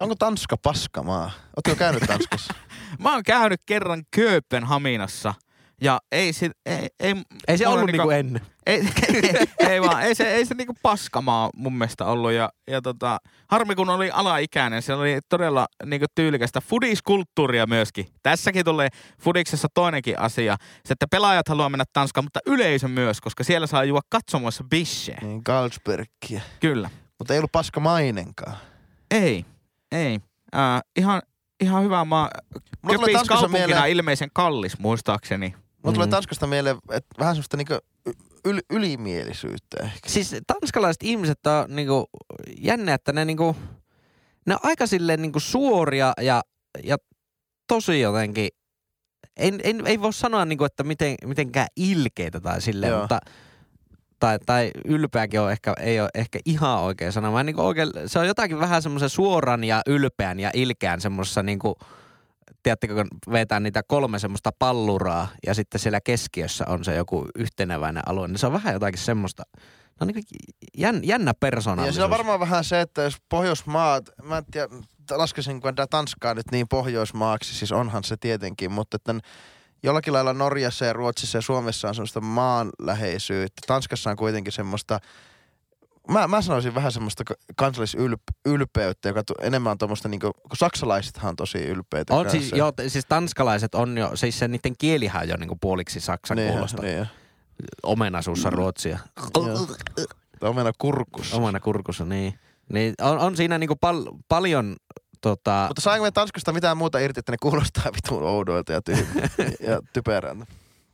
Onko 0.00 0.14
Tanska 0.18 0.56
paskamaa? 0.56 1.30
Oletko 1.56 1.78
käynyt 1.78 2.02
Tanskassa? 2.06 2.54
Mä 3.02 3.12
oon 3.12 3.22
käynyt 3.22 3.60
kerran 3.66 4.02
Kööpenhaminassa 4.10 5.34
Ja 5.80 6.00
ei, 6.12 6.32
sit, 6.32 6.52
ei, 6.66 6.88
ei, 7.00 7.14
Ei 7.48 7.58
se 7.58 7.68
ollut 7.68 7.86
niinku- 7.86 8.08
niinku 8.08 8.10
ennen. 8.10 8.42
ei, 8.66 8.88
ei, 9.12 9.46
ei 9.68 9.82
vaan, 9.82 10.02
ei 10.02 10.14
se, 10.14 10.34
ei 10.34 10.44
se 10.46 10.54
niinku 10.54 10.74
paskamaa 10.82 11.50
mun 11.56 11.72
mielestä 11.72 12.04
ollut. 12.04 12.32
Ja, 12.32 12.50
ja 12.70 12.82
tota, 12.82 13.18
harmi 13.50 13.74
kun 13.74 13.90
oli 13.90 14.10
alaikäinen, 14.10 14.82
se 14.82 14.94
oli 14.94 15.18
todella 15.28 15.66
niinku 15.84 16.06
tyylikästä 16.14 16.60
fudiskulttuuria 16.60 17.66
myöskin. 17.66 18.06
Tässäkin 18.22 18.64
tulee 18.64 18.88
fudiksessa 19.20 19.68
toinenkin 19.74 20.18
asia. 20.18 20.56
Se, 20.84 20.92
että 20.92 21.06
pelaajat 21.10 21.48
haluaa 21.48 21.68
mennä 21.68 21.84
Tanskaan, 21.92 22.24
mutta 22.24 22.40
yleisö 22.46 22.88
myös, 22.88 23.20
koska 23.20 23.44
siellä 23.44 23.66
saa 23.66 23.84
juo 23.84 24.00
katsomoissa 24.08 24.64
bishe. 24.70 25.16
Niin, 25.22 25.40
Galsbergia. 25.44 26.40
Kyllä. 26.60 26.90
Mutta 27.18 27.34
ei 27.34 27.38
ollut 27.38 27.52
paska 27.52 27.80
mainenkaan. 27.80 28.56
Ei, 29.10 29.44
ei. 29.92 30.20
Äh, 30.54 30.80
ihan, 30.96 31.22
ihan 31.60 31.84
hyvä 31.84 32.04
maa. 32.04 32.30
Mulla 32.54 32.62
tulee 32.82 32.98
Köpis 32.98 33.14
Tanskassa 33.14 33.40
kaupunkina 33.40 33.66
mieleen, 33.66 33.90
ilmeisen 33.90 34.30
kallis, 34.32 34.78
muistaakseni. 34.78 35.54
mulla 35.82 35.94
tulee 35.94 36.06
Mm. 36.06 36.10
Tanskasta 36.10 36.46
mieleen, 36.46 36.76
että 36.90 37.14
vähän 37.18 37.34
semmoista 37.34 37.56
niinku 37.56 37.78
yl, 38.44 38.60
ylimielisyyttä 38.70 39.76
ehkä. 39.82 40.08
Siis 40.08 40.36
tanskalaiset 40.46 41.02
ihmiset 41.02 41.46
on 41.46 41.76
niinku 41.76 42.06
jännä, 42.58 42.94
että 42.94 43.12
ne 43.12 43.24
niinku, 43.24 43.56
ne 44.46 44.54
on 44.54 44.60
aika 44.62 44.86
silleen 44.86 45.22
niinku 45.22 45.40
suoria 45.40 46.12
ja, 46.20 46.42
ja 46.84 46.96
tosi 47.66 48.00
jotenkin, 48.00 48.48
ei, 49.36 49.52
ei, 49.62 49.74
ei 49.84 50.00
voi 50.00 50.12
sanoa 50.12 50.44
niinku, 50.44 50.64
että 50.64 50.84
miten, 50.84 51.14
mitenkään 51.24 51.68
ilkeitä 51.76 52.40
tai 52.40 52.60
silleen, 52.62 52.90
Joo. 52.90 53.00
mutta 53.00 53.20
tai, 54.18 54.38
tai 54.46 54.70
ylpeäkin 54.84 55.40
on 55.40 55.52
ehkä, 55.52 55.74
ei 55.80 56.00
ole 56.00 56.10
ehkä 56.14 56.38
ihan 56.44 56.80
oikea 56.80 57.12
sana, 57.12 57.32
vaan 57.32 57.46
niinku 57.46 57.62
oikein, 57.62 57.90
se 58.06 58.18
on 58.18 58.26
jotakin 58.26 58.60
vähän 58.60 58.82
semmoisen 58.82 59.08
suoran 59.08 59.64
ja 59.64 59.82
ylpeän 59.86 60.40
ja 60.40 60.50
ilkeän 60.54 61.00
semmoisessa 61.00 61.42
niinku, 61.42 61.78
tiedättekö, 62.62 62.94
kun 62.94 63.08
vetää 63.32 63.60
niitä 63.60 63.82
kolme 63.82 64.18
semmoista 64.18 64.52
palluraa 64.58 65.28
ja 65.46 65.54
sitten 65.54 65.78
siellä 65.80 66.00
keskiössä 66.00 66.64
on 66.68 66.84
se 66.84 66.94
joku 66.94 67.26
yhteneväinen 67.34 68.02
alue, 68.08 68.28
niin 68.28 68.38
se 68.38 68.46
on 68.46 68.52
vähän 68.52 68.74
jotakin 68.74 69.00
semmoista, 69.00 69.42
no 70.00 70.06
niin 70.06 70.24
jän, 70.76 71.00
jännä 71.02 71.30
Ja 71.30 71.34
persoonallisuus. 71.34 71.94
siinä 71.94 72.04
on 72.04 72.10
varmaan 72.10 72.40
vähän 72.40 72.64
se, 72.64 72.80
että 72.80 73.02
jos 73.02 73.16
Pohjoismaat, 73.28 74.10
mä 74.22 74.38
en 74.38 74.44
tiedä, 74.50 74.68
laskisinko 75.10 75.72
tätä 75.72 75.86
Tanskaa 75.86 76.34
nyt 76.34 76.46
niin 76.52 76.68
Pohjoismaaksi, 76.68 77.54
siis 77.54 77.72
onhan 77.72 78.04
se 78.04 78.16
tietenkin, 78.16 78.72
mutta 78.72 78.96
että 78.96 79.14
jollakin 79.82 80.12
lailla 80.12 80.32
Norjassa 80.32 80.84
ja 80.84 80.92
Ruotsissa 80.92 81.38
ja 81.38 81.42
Suomessa 81.42 81.88
on 81.88 81.94
semmoista 81.94 82.20
maanläheisyyttä. 82.20 83.62
Tanskassa 83.66 84.10
on 84.10 84.16
kuitenkin 84.16 84.52
semmoista, 84.52 85.00
mä, 86.10 86.28
mä 86.28 86.42
sanoisin 86.42 86.74
vähän 86.74 86.92
semmoista 86.92 87.24
kansallisylpeyttä, 87.56 89.08
joka 89.08 89.24
tu, 89.24 89.34
enemmän 89.42 89.70
on 89.70 89.78
tuommoista 89.78 90.08
niinku, 90.08 90.32
kun 90.32 90.56
saksalaisethan 90.56 91.28
on 91.28 91.36
tosi 91.36 91.58
ylpeitä 91.58 92.14
on 92.14 92.24
kanssa. 92.24 92.40
siis, 92.40 92.52
joo, 92.52 92.72
siis 92.88 93.06
tanskalaiset 93.08 93.74
on 93.74 93.98
jo, 93.98 94.16
siis 94.16 94.38
se 94.38 94.48
niiden 94.48 94.74
kielihän 94.78 95.22
on 95.22 95.28
jo 95.28 95.36
niinku 95.36 95.56
puoliksi 95.60 96.00
saksan 96.00 96.36
niin, 96.36 96.52
kuulosta. 96.52 96.82
Niin, 96.82 97.06
Omenasuussa 97.82 98.50
ruotsia. 98.50 98.98
Omena 100.40 100.72
kurkussa. 100.78 101.36
Omena 101.36 101.60
kurkussa, 101.60 102.04
niin. 102.04 102.38
niin 102.72 102.94
on, 103.02 103.18
on 103.18 103.36
siinä 103.36 103.58
niinku 103.58 103.76
pal- 103.76 104.12
paljon 104.28 104.76
tota, 105.20 105.64
Mutta 105.68 105.82
saanko 105.82 106.04
me 106.04 106.10
Tanskasta 106.10 106.52
mitään 106.52 106.76
muuta 106.76 106.98
irti, 106.98 107.20
että 107.20 107.32
ne 107.32 107.36
kuulostaa 107.42 107.84
vitun 107.84 108.22
oudoilta 108.22 108.72
ja, 108.72 108.80
ty- 108.90 109.06
ja 109.70 109.80
typerältä? 109.92 110.46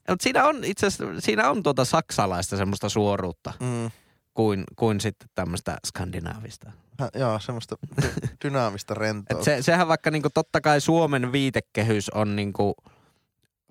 Mutta 0.08 0.22
siinä 0.22 0.44
on 0.44 0.64
itse 0.64 0.86
asiassa, 0.86 1.20
siinä 1.20 1.50
on 1.50 1.62
tuota 1.62 1.84
saksalaista 1.84 2.56
semmoista 2.56 2.88
suoruutta 2.88 3.52
Mm. 3.60 3.90
kuin, 4.34 4.64
kuin 4.76 5.00
sitten 5.00 5.28
tämmöistä 5.34 5.76
skandinaavista. 5.86 6.72
Hä, 7.00 7.08
joo, 7.14 7.38
semmoista 7.38 7.76
dy- 8.02 8.28
dynaamista 8.44 8.94
rentoa. 8.94 9.38
Et 9.38 9.44
se, 9.44 9.62
sehän 9.62 9.88
vaikka 9.88 10.10
niinku 10.10 10.30
totta 10.34 10.60
kai 10.60 10.80
Suomen 10.80 11.32
viitekehys 11.32 12.10
on 12.10 12.36
niinku 12.36 12.74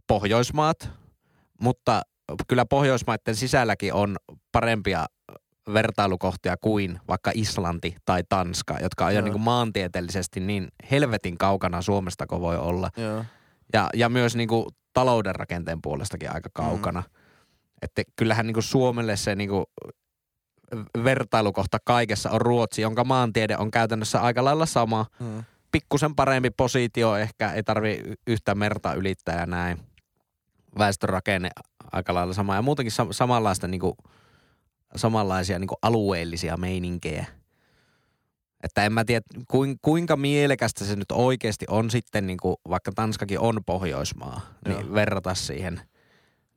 Pohjoismaat, 0.07 0.89
mutta 1.61 2.01
kyllä 2.47 2.65
Pohjoismaiden 2.65 3.35
sisälläkin 3.35 3.93
on 3.93 4.17
parempia 4.51 5.05
vertailukohtia 5.73 6.57
kuin 6.57 6.99
vaikka 7.07 7.31
Islanti 7.33 7.95
tai 8.05 8.23
Tanska, 8.29 8.77
jotka 8.81 9.05
on 9.05 9.13
jo 9.13 9.19
Joo. 9.19 9.23
niinku 9.23 9.39
maantieteellisesti 9.39 10.39
niin 10.39 10.67
helvetin 10.91 11.37
kaukana 11.37 11.81
Suomesta 11.81 12.27
kuin 12.27 12.41
voi 12.41 12.57
olla. 12.57 12.89
Joo. 12.97 13.25
Ja, 13.73 13.89
ja 13.93 14.09
myös 14.09 14.35
niinku 14.35 14.69
talouden 14.93 15.35
rakenteen 15.35 15.81
puolestakin 15.81 16.33
aika 16.33 16.49
kaukana. 16.53 17.01
Mm. 17.01 17.23
Että 17.81 18.01
kyllähän 18.15 18.47
niinku 18.47 18.61
Suomelle 18.61 19.17
se 19.17 19.35
niinku 19.35 19.65
vertailukohta 21.03 21.77
kaikessa 21.85 22.31
on 22.31 22.41
Ruotsi, 22.41 22.81
jonka 22.81 23.03
maantiede 23.03 23.57
on 23.57 23.71
käytännössä 23.71 24.21
aika 24.21 24.43
lailla 24.43 24.65
sama. 24.65 25.05
Mm. 25.19 25.43
Pikkusen 25.71 26.15
parempi 26.15 26.49
positio 26.49 27.15
ehkä, 27.15 27.51
ei 27.51 27.63
tarvi 27.63 28.03
yhtä 28.27 28.55
merta 28.55 28.93
ylittää 28.93 29.39
ja 29.39 29.45
näin. 29.45 29.79
Väestörakenne 30.77 31.49
aika 31.91 32.13
lailla 32.13 32.33
sama 32.33 32.55
ja 32.55 32.61
muutenkin 32.61 32.91
sam- 32.91 33.13
samanlaista 33.13 33.67
niinku, 33.67 33.97
samanlaisia 34.95 35.59
niinku 35.59 35.75
alueellisia 35.81 36.57
meininkejä. 36.57 37.25
Että 38.63 38.85
en 38.85 38.93
mä 38.93 39.05
tiedä, 39.05 39.25
kuin, 39.47 39.77
kuinka 39.81 40.15
mielekästä 40.17 40.85
se 40.85 40.95
nyt 40.95 41.11
oikeasti 41.11 41.65
on 41.69 41.89
sitten, 41.91 42.27
niinku, 42.27 42.55
vaikka 42.69 42.91
Tanskakin 42.95 43.39
on 43.39 43.59
Pohjoismaa, 43.65 44.41
niin 44.67 44.79
Joo. 44.85 44.93
verrata 44.93 45.33
siihen 45.33 45.81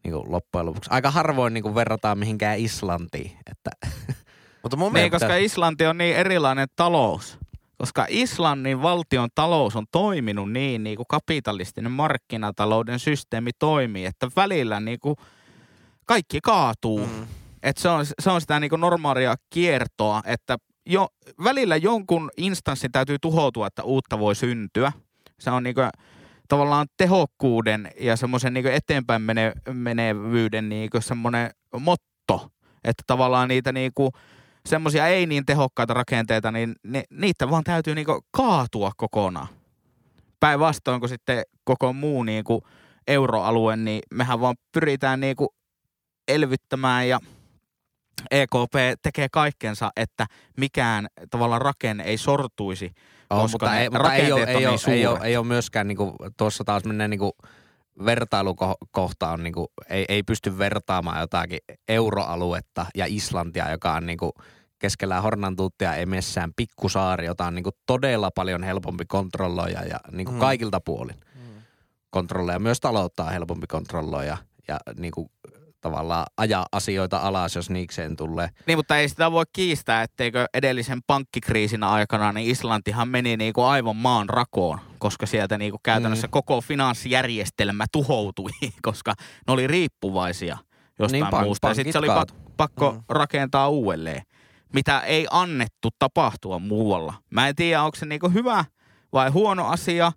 niinku, 0.05 0.24
loppujen 0.32 0.66
lopuksi. 0.66 0.91
Aika 0.93 1.11
harvoin 1.11 1.55
niinku, 1.55 1.74
verrataan 1.74 2.18
mihinkään 2.18 2.59
Islantiin. 2.59 3.32
Että, 3.51 3.70
Mutta 4.62 4.76
mun 4.76 4.93
Niin, 4.93 4.93
mielestä... 4.93 5.18
koska 5.18 5.37
Islanti 5.37 5.87
on 5.87 5.99
niin 5.99 6.16
erilainen 6.16 6.68
talous. 6.76 7.39
Koska 7.78 8.07
Islannin 8.09 8.82
valtion 8.82 9.28
talous 9.34 9.76
on 9.76 9.87
toiminut 9.93 10.53
niin, 10.53 10.84
niin 10.84 10.97
kuin 10.97 11.07
kapitalistinen 11.09 11.93
markkinatalouden 11.93 12.99
systeemi 12.99 13.51
toimii, 13.59 14.07
että 14.07 14.28
välillä 14.37 14.80
niin 14.80 15.01
kuin 15.01 15.16
kaikki 16.07 16.41
kaatuu. 16.41 17.07
Mm. 17.07 17.26
Mm. 17.67 17.71
Et 17.71 17.77
se, 17.77 17.89
on, 17.89 18.07
se 18.19 18.31
on 18.31 18.41
sitä 18.41 18.61
niin 18.61 18.71
kuin 18.71 18.81
normaalia 18.81 19.35
kiertoa, 19.51 20.23
että 20.25 20.57
jo, 20.87 21.09
välillä 21.45 21.77
jonkun 21.77 22.31
instanssin 22.37 22.93
täytyy 22.93 23.19
tuhoutua, 23.19 23.67
että 23.67 23.83
uutta 23.83 24.19
voi 24.19 24.35
syntyä. 24.35 24.93
Se 25.41 25.51
on 25.51 25.62
niin 25.62 25.75
kuin, 25.75 25.91
tavallaan 26.49 26.87
tehokkuuden 26.97 27.91
ja 28.01 28.17
semmoisen 28.17 28.55
niin 28.55 28.67
eteenpäin 28.67 29.23
mene, 29.23 29.53
menevyyden 29.73 30.69
niin 30.69 30.91
kuin 30.91 31.03
semmoinen 31.03 31.51
motto. 31.81 32.51
Että 32.85 33.03
tavallaan 33.07 33.49
niitä 33.49 33.73
niin 33.73 33.93
kuin, 33.95 34.11
semmoisia 34.67 35.07
ei 35.07 35.27
niin 35.27 35.47
tehokkaita 35.47 35.95
rakenteita, 35.95 36.53
niin 36.53 36.75
ne, 36.83 37.05
niitä 37.11 37.51
vaan 37.51 37.64
täytyy 37.64 37.95
niinku 37.95 38.21
kaatua 38.31 38.93
kokonaan. 38.97 39.49
Päinvastoin 40.41 41.01
kuin 41.01 41.11
sitten 41.11 41.43
koko 41.64 41.93
muu 41.93 42.23
niinku 42.23 42.62
euroalue, 43.07 43.77
niin 43.77 44.01
mehän 44.14 44.41
vaan 44.41 44.57
pyritään 44.73 45.21
niinku 45.21 45.55
elvyttämään 46.29 47.09
ja 47.09 47.21
EKP 48.31 48.75
tekee 49.03 49.29
kaikkensa, 49.33 49.91
että 49.97 50.27
mikään 50.57 51.07
tavallaan 51.31 51.62
rakenne 51.62 52.05
ei 52.05 52.19
sortuisi, 52.19 52.93
on, 53.31 53.41
koska 53.41 53.67
mutta 53.67 53.71
ne 53.71 53.83
ei, 53.83 53.91
mutta 53.91 54.14
ei, 54.14 54.33
ole, 54.33 54.41
rakenteet 54.41 54.57
on 54.57 54.62
ei, 54.62 54.67
niin 54.67 54.69
ole, 54.69 54.95
ei, 54.95 55.07
ole, 55.07 55.19
ei 55.23 55.37
ole 55.37 55.47
myöskään, 55.47 55.89
niinku, 55.89 56.14
tuossa 56.37 56.64
taas 56.64 56.85
menee 56.85 57.09
niinku, 57.09 57.33
vertailukohta 58.05 59.31
on, 59.31 59.43
niinku, 59.43 59.73
ei, 59.89 60.05
ei 60.09 60.23
pysty 60.23 60.59
vertaamaan 60.59 61.21
jotakin 61.21 61.59
euroaluetta 61.89 62.87
ja 62.95 63.05
Islantia, 63.09 63.71
joka 63.71 63.93
on 63.93 64.07
niinku, 64.07 64.33
keskellä 64.79 65.21
Hornantuuttia 65.21 65.95
ei 65.95 66.07
messään 66.07 66.53
pikkusaari, 66.57 67.27
jota 67.27 67.45
on 67.45 67.55
niinku, 67.55 67.71
todella 67.87 68.31
paljon 68.31 68.62
helpompi 68.62 69.05
kontrolloida 69.09 69.83
ja 69.83 70.01
niinku, 70.12 70.33
Mm. 70.33 70.39
kaikilta 70.39 70.81
puolin 70.81 71.17
kontrolloida. 72.11 72.59
Myös 72.59 72.81
taloutta 72.81 73.25
on 73.25 73.33
helpompi 73.33 73.67
kontrolloida 73.67 74.37
ja 74.69 74.81
niinku, 74.99 75.31
tavallaan 75.87 76.26
ajaa 76.37 76.66
asioita 76.72 77.16
alas, 77.18 77.57
jos 77.57 77.70
niikseen 77.70 78.16
tulee. 78.16 78.49
Niin, 78.66 78.78
mutta 78.78 78.97
ei 78.99 79.09
sitä 79.09 79.32
voi 79.32 79.45
kiistää, 79.53 80.03
etteikö 80.03 80.47
edellisen 80.55 80.99
pankkikriisin 81.07 81.82
aikana, 81.84 82.32
niin 82.32 82.51
Islantihan 82.51 83.09
meni 83.09 83.37
niinku 83.37 83.62
aivan 83.62 83.97
maan 83.97 84.28
rakoon, 84.28 84.78
koska 84.99 85.26
sieltä 85.26 85.59
niinku 85.59 85.78
käytännössä 85.82 86.26
Mm. 86.26 86.30
koko 86.30 86.61
finanssijärjestelmä 86.61 87.84
tuhoutui, 87.93 88.51
koska 88.82 89.14
ne 89.47 89.53
oli 89.53 89.66
riippuvaisia 89.66 90.59
jostain 90.99 91.22
Niin, 91.22 91.32
pank- 91.34 91.45
muusta. 91.45 91.68
Ja 91.68 91.74
sitten 91.74 91.93
se 91.93 91.99
oli 91.99 92.07
pak- 92.09 92.34
pakko 92.57 92.93
Mm. 92.93 93.03
rakentaa 93.09 93.68
uudelleen, 93.68 94.22
mitä 94.74 95.01
ei 95.01 95.26
annettu 95.30 95.89
tapahtua 95.99 96.59
muualla. 96.59 97.14
Mä 97.30 97.49
en 97.49 97.55
tiedä, 97.55 97.82
onko 97.82 97.97
se 97.97 98.07
niinku 98.07 98.28
hyvä 98.30 98.64
vai 99.12 99.30
huono 99.30 99.66
asia, 99.66 100.12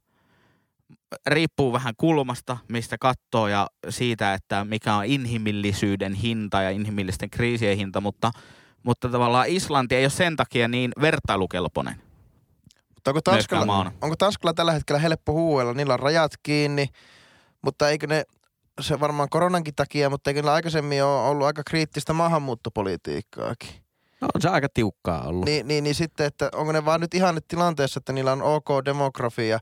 riippuu 1.28 1.74
vähän 1.74 1.94
kulmasta, 1.98 2.58
mistä 2.68 2.98
katsoo 3.00 3.48
ja 3.48 3.68
siitä, 3.90 4.34
että 4.34 4.66
mikä 4.66 4.96
on 4.96 5.06
inhimillisyyden 5.06 6.14
hinta 6.14 6.62
ja 6.62 6.70
inhimillisten 6.70 7.30
kriisien 7.30 7.78
hinta, 7.78 8.02
mutta, 8.02 8.32
mutta 8.84 9.10
tavallaan 9.10 9.48
Islanti 9.48 9.96
ei 9.96 10.04
ole 10.04 10.10
sen 10.10 10.36
takia 10.36 10.68
niin 10.68 10.92
vertailukelpoinen. 11.02 11.96
Mutta 12.96 13.12
onko 13.12 13.22
Tanskalla, 13.22 13.92
onko 14.02 14.16
Tanskalla 14.16 14.54
tällä 14.54 14.72
hetkellä 14.72 15.00
helppo 15.00 15.34
huuella? 15.34 15.74
Niillä 15.74 15.94
on 15.94 16.00
rajat 16.00 16.32
kiinni, 16.44 16.88
mutta 17.62 17.90
eikö 17.90 18.08
ne, 18.08 18.24
se 18.82 19.00
varmaan 19.00 19.30
koronankin 19.30 19.76
takia, 19.76 20.10
mutta 20.10 20.30
eikö 20.30 20.38
niillä 20.38 20.54
aikaisemmin 20.54 21.04
ole 21.04 21.28
ollut 21.28 21.48
aika 21.48 21.62
kriittistä 21.66 22.14
maahanmuuttopolitiikkaakin? 22.14 23.70
No 24.22 24.28
on 24.36 24.42
se 24.42 24.50
aika 24.50 24.68
tiukkaa 24.74 25.24
ollut. 25.24 25.46
Niin, 25.46 25.68
niin, 25.68 25.84
niin 25.84 25.96
sitten, 25.96 26.26
että 26.26 26.50
onko 26.54 26.72
ne 26.72 26.86
vaan 26.86 27.02
nyt 27.02 27.14
ihan 27.14 27.36
nyt 27.36 27.48
tilanteessa, 27.48 27.98
että 27.98 28.14
niillä 28.14 28.32
on 28.32 28.42
ok 28.42 28.68
demografia 28.86 29.60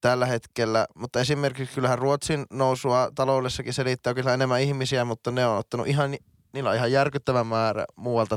tällä 0.00 0.26
hetkellä, 0.26 0.86
mutta 0.94 1.20
esimerkiksi 1.20 1.74
kyllähän 1.74 1.98
Ruotsin 1.98 2.46
nousua 2.52 3.10
taloudessakin 3.14 3.72
selittää 3.72 4.14
kyllä 4.14 4.34
enemmän 4.34 4.60
ihmisiä, 4.60 5.04
mutta 5.04 5.30
ne 5.30 5.46
on 5.46 5.58
ottanut 5.58 5.86
ihan, 5.86 6.10
ni- 6.10 6.24
niillä 6.52 6.70
on 6.70 6.76
ihan 6.76 6.92
järkyttävä 6.92 7.44
määrä 7.44 7.84
muualta 7.96 8.36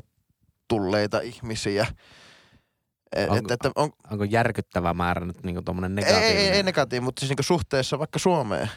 tulleita 0.68 1.20
ihmisiä. 1.20 1.88
Et, 3.16 3.30
Onko- 3.30 3.46
et, 3.46 3.52
että 3.52 3.72
on, 3.76 3.90
Onko 4.12 4.24
järkyttävä 4.24 4.94
määrä 4.94 5.26
nyt 5.26 5.44
niinku 5.44 5.62
tommonen 5.62 6.00
ei, 6.00 6.06
negatiivinen? 6.06 6.38
ei, 6.38 6.48
ei, 6.48 6.56
ei 6.56 6.64
negatiivinen, 6.64 7.04
mutta 7.04 7.20
siis 7.20 7.30
niinku 7.30 7.44
suhteessa 7.44 8.00
vaikka 8.00 8.20
Suomeen. 8.20 8.70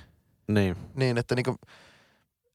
Niin. 0.48 0.76
Niin, 0.94 1.18
että, 1.18 1.34
niinku, 1.34 1.56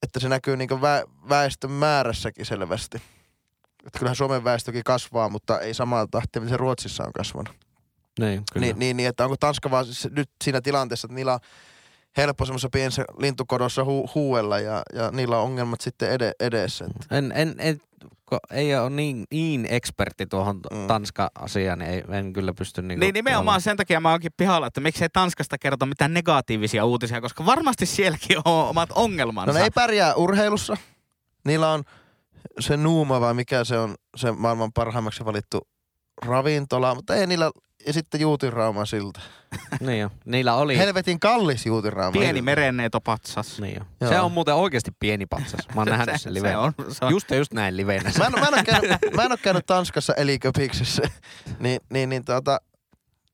että 0.04 0.20
se 0.20 0.30
näkyy 0.30 0.58
niinku 0.58 0.82
vä, 0.82 1.04
väestön 1.30 1.72
määrässäkin 1.72 2.46
selvästi. 2.46 3.02
Että 3.86 4.00
kyllähän 4.00 4.16
Suomen 4.16 4.44
väestökin 4.44 4.84
kasvaa, 4.84 5.30
mutta 5.30 5.60
ei 5.60 5.74
samalla 5.74 6.08
tahtia, 6.12 6.42
mitä 6.42 6.50
se 6.50 6.58
Ruotsissa 6.58 7.04
on 7.04 7.14
kasvanut. 7.14 7.67
Niin, 8.20 8.44
kyllä. 8.54 8.66
Niin, 8.66 8.80
niin, 8.80 8.98
niin, 8.98 9.10
että 9.10 9.24
onko 9.24 9.36
Tanska 9.40 9.72
vaan 9.72 9.86
siis 9.86 10.08
nyt 10.12 10.30
siinä 10.44 10.62
tilanteessa, 10.62 11.06
että 11.06 11.16
niillä 11.16 11.34
on 11.34 11.40
helppo 12.18 12.46
semmoisessa 12.46 12.70
pienessä 12.72 13.06
lintukodossa 13.18 13.82
hu- 13.82 14.12
huuella 14.16 14.60
ja, 14.60 14.84
ja 14.94 15.12
niillä 15.12 15.38
on 15.38 15.44
ongelmat 15.44 15.82
sitten 15.82 16.12
ede- 16.12 16.32
edessä. 16.40 16.86
Että. 16.86 17.18
En, 17.18 17.34
en, 17.36 17.56
en, 17.58 17.82
ei 18.52 18.76
ole 18.76 18.90
niin, 18.90 19.26
niin 19.32 19.68
ekspertti 19.70 20.26
tuohon 20.26 20.60
Mm. 20.72 20.88
Tanska-asiaan, 20.88 21.80
niin 21.80 21.92
ei, 21.92 22.04
en 22.12 22.34
kyllä 22.34 22.54
pysty 22.54 22.82
niinku 22.82 23.00
Niin 23.00 23.14
nimenomaan 23.14 23.62
sen 23.62 23.78
takia 23.78 24.00
mä 24.00 24.12
oonkin 24.12 24.32
pihalla, 24.38 24.68
että 24.68 24.82
miksei 24.82 25.10
Tanskasta 25.14 25.58
kerrota 25.58 25.86
mitään 25.86 26.14
negatiivisia 26.14 26.86
uutisia, 26.86 27.22
koska 27.22 27.46
varmasti 27.46 27.86
sielläkin 27.86 28.38
on 28.46 28.70
omat 28.70 28.90
ongelmansa. 28.96 29.52
No 29.52 29.58
ne 29.58 29.64
ei 29.64 29.72
pärjää 29.72 30.16
urheilussa. 30.16 30.78
Niillä 31.46 31.72
on 31.72 31.84
se 32.60 32.78
Nuuma 32.78 33.22
vai 33.22 33.34
mikä 33.34 33.64
se 33.64 33.78
on, 33.78 33.96
se 34.16 34.32
maailman 34.32 34.74
parhaimmaksi 34.74 35.26
valittu 35.26 35.68
ravintola, 36.26 36.96
mutta 36.96 37.16
ei 37.16 37.28
niillä, 37.28 37.52
ja 37.88 37.94
sitten 37.94 38.22
Juutinrauma 38.22 38.86
siltä. 38.86 39.20
Niin 39.80 40.00
jo. 40.00 40.10
Niillä 40.26 40.56
oli... 40.56 40.78
Helvetin 40.78 41.20
kallis 41.20 41.66
Juutinrauma. 41.66 42.12
Pieni 42.20 42.42
merenneitopatsas. 42.42 43.62
Niin 43.62 43.76
jo. 43.76 43.82
Joo. 44.02 44.12
Se 44.12 44.20
on 44.20 44.32
muuten 44.32 44.56
oikeasti 44.56 44.92
pieni 45.00 45.26
patsas. 45.26 45.60
Mä 45.76 45.82
oon 45.82 45.88
nähnyt 45.98 46.10
sen 46.10 46.20
se, 46.20 46.34
livenä. 46.34 46.54
se 46.54 46.58
on, 46.58 46.74
se 46.94 47.06
on. 47.06 47.12
Just 47.12 47.32
just 47.32 47.54
näin 47.54 47.78
livenä. 47.78 48.12
Mä 48.18 48.26
en, 48.26 48.32
mä, 48.32 48.48
en 48.48 48.54
ole 48.54 48.64
käynyt, 48.64 48.92
mä 49.16 49.24
en 49.24 49.32
ole 49.32 49.40
käynyt 49.42 49.66
Tanskassa 49.66 50.14
eliköpiksessä, 50.14 51.02
niin, 51.60 51.80
niin, 51.90 52.10
niin 52.10 52.26
tuota, 52.26 52.62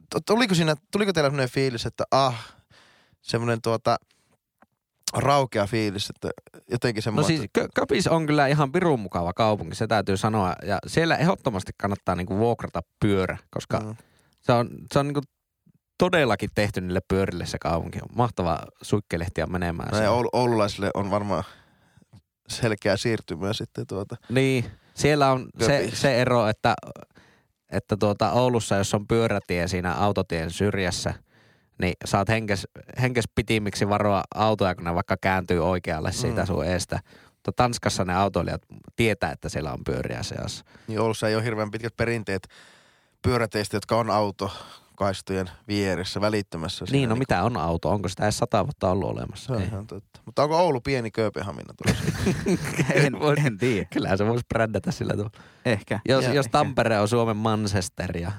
tu- 0.09 0.19
tuliko, 0.25 0.55
siinä, 0.55 0.75
tuliko 0.91 1.13
teillä 1.13 1.29
sellainen 1.29 1.49
fiilis, 1.53 1.85
että 1.85 2.03
ah, 2.11 2.53
semmoinen 3.21 3.61
tuota, 3.61 3.97
raukea 5.13 5.65
fiilis, 5.67 6.09
että 6.09 6.29
jotenkin 6.71 7.01
No 7.01 7.03
semmoinen, 7.03 7.37
siis 7.37 7.49
Kö- 7.59 7.67
Köpis 7.75 8.07
on 8.07 8.25
kyllä 8.25 8.47
ihan 8.47 8.71
pirun 8.71 8.99
mukava 8.99 9.33
kaupunki, 9.33 9.75
se 9.75 9.87
täytyy 9.87 10.17
sanoa. 10.17 10.53
Ja 10.65 10.79
siellä 10.87 11.15
ehdottomasti 11.17 11.71
kannattaa 11.77 12.15
niinku 12.15 12.37
vuokrata 12.37 12.81
pyörä, 12.99 13.37
koska 13.49 13.79
Mm. 13.79 13.95
se 14.41 14.51
on, 14.53 14.69
se 14.93 14.99
on 14.99 15.07
niinku 15.07 15.21
todellakin 15.97 16.49
tehty 16.55 16.81
niille 16.81 17.01
pyörille 17.07 17.45
se 17.45 17.57
kaupunki. 17.59 17.99
On 18.01 18.09
mahtava 18.15 18.59
suikkelehtiä 18.81 19.45
menemään. 19.45 19.89
Sinne. 19.93 20.09
Oulu, 20.09 20.29
oululaisille 20.33 20.91
on 20.93 21.11
varmaan 21.11 21.43
selkeä 22.49 22.97
siirtymä 22.97 23.53
sitten 23.53 23.87
tuota. 23.87 24.15
Niin, 24.29 24.65
siellä 24.93 25.31
on 25.31 25.45
se, 25.65 25.89
se 25.93 26.21
ero, 26.21 26.47
että, 26.47 26.75
että 27.71 27.97
tuota 27.97 28.31
Oulussa, 28.31 28.75
jos 28.75 28.93
on 28.93 29.07
pyörätie 29.07 29.67
siinä 29.67 29.93
autotien 29.93 30.51
syrjässä, 30.51 31.13
niin 31.81 31.93
saat 32.05 32.27
henkes, 32.29 32.67
henkes 33.01 33.25
pitimiksi 33.35 33.89
varoa 33.89 34.23
autoja, 34.35 34.75
kun 34.75 34.83
ne 34.83 34.95
vaikka 34.95 35.17
kääntyy 35.21 35.69
oikealle 35.69 36.11
siitä 36.11 36.41
Mm. 36.41 36.47
sun 36.47 36.65
eestä. 36.65 36.99
Mutta 37.33 37.51
Tanskassa 37.55 38.05
ne 38.05 38.15
autoilijat 38.15 38.61
tietää, 38.95 39.31
että 39.31 39.49
siellä 39.49 39.73
on 39.73 39.83
pyöriä 39.83 40.23
seassa. 40.23 40.65
Niin 40.87 40.99
Oulussa 40.99 41.27
ei 41.29 41.35
ole 41.35 41.43
hirveän 41.43 41.71
pitkät 41.71 41.97
perinteet 41.97 42.47
pyöräteistä, 43.21 43.77
jotka 43.77 43.97
on 43.97 44.09
autokaistojen 44.09 45.49
vieressä 45.67 46.21
välittömässä. 46.21 46.85
siinä 46.85 46.97
Niin, 46.97 47.09
no 47.09 47.15
niinku- 47.15 47.19
mitä 47.19 47.43
on 47.43 47.57
auto? 47.57 47.89
Onko 47.89 48.09
sitä 48.09 48.23
edes 48.23 48.37
sata 48.37 48.65
vuotta 48.65 48.89
ollut 48.89 49.07
Se 49.09 49.11
olemassa? 49.13 49.53
on 49.53 49.61
Ei. 49.61 49.67
ihan 49.67 49.87
totta. 49.87 50.19
Mutta 50.25 50.43
onko 50.43 50.57
Oulu 50.57 50.81
pieni 50.81 51.11
Kööpenhamina 51.11 51.73
en, 52.93 53.13
en 53.45 53.57
tiedä. 53.57 53.87
Kyllähän 53.93 54.17
se 54.17 54.25
voisi 54.25 54.45
brändätä 54.53 54.91
sillä 54.91 55.11
tavalla. 55.13 55.31
Ehkä. 55.65 55.99
Jos, 56.09 56.23
Joo, 56.25 56.33
jos 56.33 56.45
ehkä. 56.45 56.57
Tampere 56.57 56.99
on 56.99 57.07
Suomen 57.07 57.37
Manchester 57.37 58.17
ja 58.17 58.31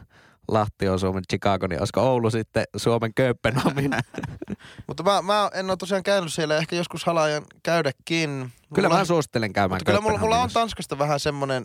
Lahti 0.48 0.88
on 0.88 0.98
Suomen 0.98 1.22
Chicago, 1.30 1.66
niin 1.66 1.80
olisiko 1.80 2.00
Oulu 2.00 2.30
sitten 2.30 2.64
Suomen 2.76 3.14
Kööpenhamina? 3.14 4.00
Mutta 4.86 5.02
mä, 5.02 5.22
mä 5.22 5.50
en 5.54 5.70
ole 5.70 5.76
tosiaan 5.76 6.02
käynyt 6.02 6.32
siellä, 6.32 6.56
ehkä 6.56 6.76
joskus 6.76 7.04
halajan 7.04 7.44
käydäkin. 7.62 8.52
Kyllä 8.74 8.88
Mulla 8.88 8.98
mä 8.98 9.04
suosittelen 9.04 9.52
käymään 9.52 9.76
Mutta 9.80 9.84
kyllä 9.92 10.00
mulla, 10.00 10.18
mulla 10.18 10.42
on. 10.42 10.50
Tanskasta 10.52 10.98
vähän 10.98 11.20
semmonen, 11.20 11.64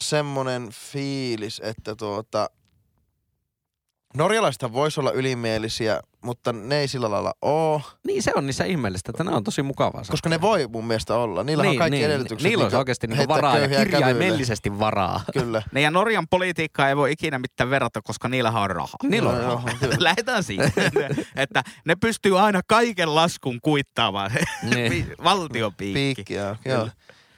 semmonen 0.00 0.68
fiilis, 0.72 1.60
että 1.64 1.96
tuota, 1.96 2.50
norjalaisethan 4.14 4.72
voisi 4.72 5.00
olla 5.00 5.12
ylimielisiä, 5.12 6.00
mutta 6.24 6.52
ne 6.52 6.78
ei 6.78 6.88
sillä 6.88 7.10
lailla 7.10 7.32
oo, 7.42 7.82
Niin 8.06 8.22
se 8.22 8.32
on 8.34 8.46
niissä 8.46 8.64
ihmeellistä, 8.64 9.10
että 9.10 9.24
ne 9.24 9.30
on 9.30 9.44
tosi 9.44 9.62
mukavaa. 9.62 10.02
koska 10.10 10.28
ne 10.28 10.40
voi 10.40 10.66
mun 10.68 10.86
mielestä 10.86 11.14
olla. 11.14 11.44
Niillä 11.44 11.64
on 11.70 11.76
kaikki 11.76 12.04
edellytykset. 12.04 12.48
Niillä 12.48 12.64
niinku 12.64 12.78
oikeasti 12.78 13.06
niinku 13.06 13.28
varaa 13.28 13.58
ja 13.58 13.68
kirjaimellisesti 13.68 14.78
varaa. 14.78 15.20
Kyllä. 15.32 15.62
Ne 15.72 15.80
ja 15.80 15.90
Norjan 15.90 16.26
politiikkaa 16.30 16.88
ei 16.88 16.96
voi 16.96 17.12
ikinä 17.12 17.38
mitään 17.38 17.70
verrata, 17.70 18.02
koska 18.02 18.28
niillä 18.28 18.50
on 18.50 18.70
rahaa. 18.70 18.96
Niillä 19.02 19.30
on 19.30 19.38
rahaa. 19.44 19.70
Lähdetään 19.98 20.42
siitä, 20.44 20.72
että 21.36 21.62
ne 21.84 21.94
pystyy 21.96 22.38
aina 22.38 22.60
kaiken 22.66 23.14
laskun 23.14 23.58
kuittaamaan. 23.62 24.30
Niin. 24.74 25.14
Valtiopiikki. 25.24 26.14
Piikki, 26.14 26.34
joo. 26.34 26.56
joo. 26.64 26.88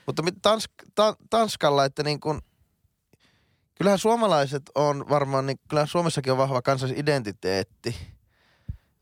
Mutta 0.07 0.23
Tansk, 0.43 0.71
ta, 0.95 1.17
Tanskalla, 1.31 1.85
että 1.85 2.03
niin 2.03 2.21
kun, 2.21 2.43
kyllähän 3.75 3.99
suomalaiset 3.99 4.63
on 4.75 5.09
varmaan, 5.09 5.47
niin 5.47 5.59
kyllähän 5.69 5.89
Suomessakin 5.89 6.33
on 6.33 6.39
vahva 6.39 6.63
kansallisidentiteetti. 6.63 7.97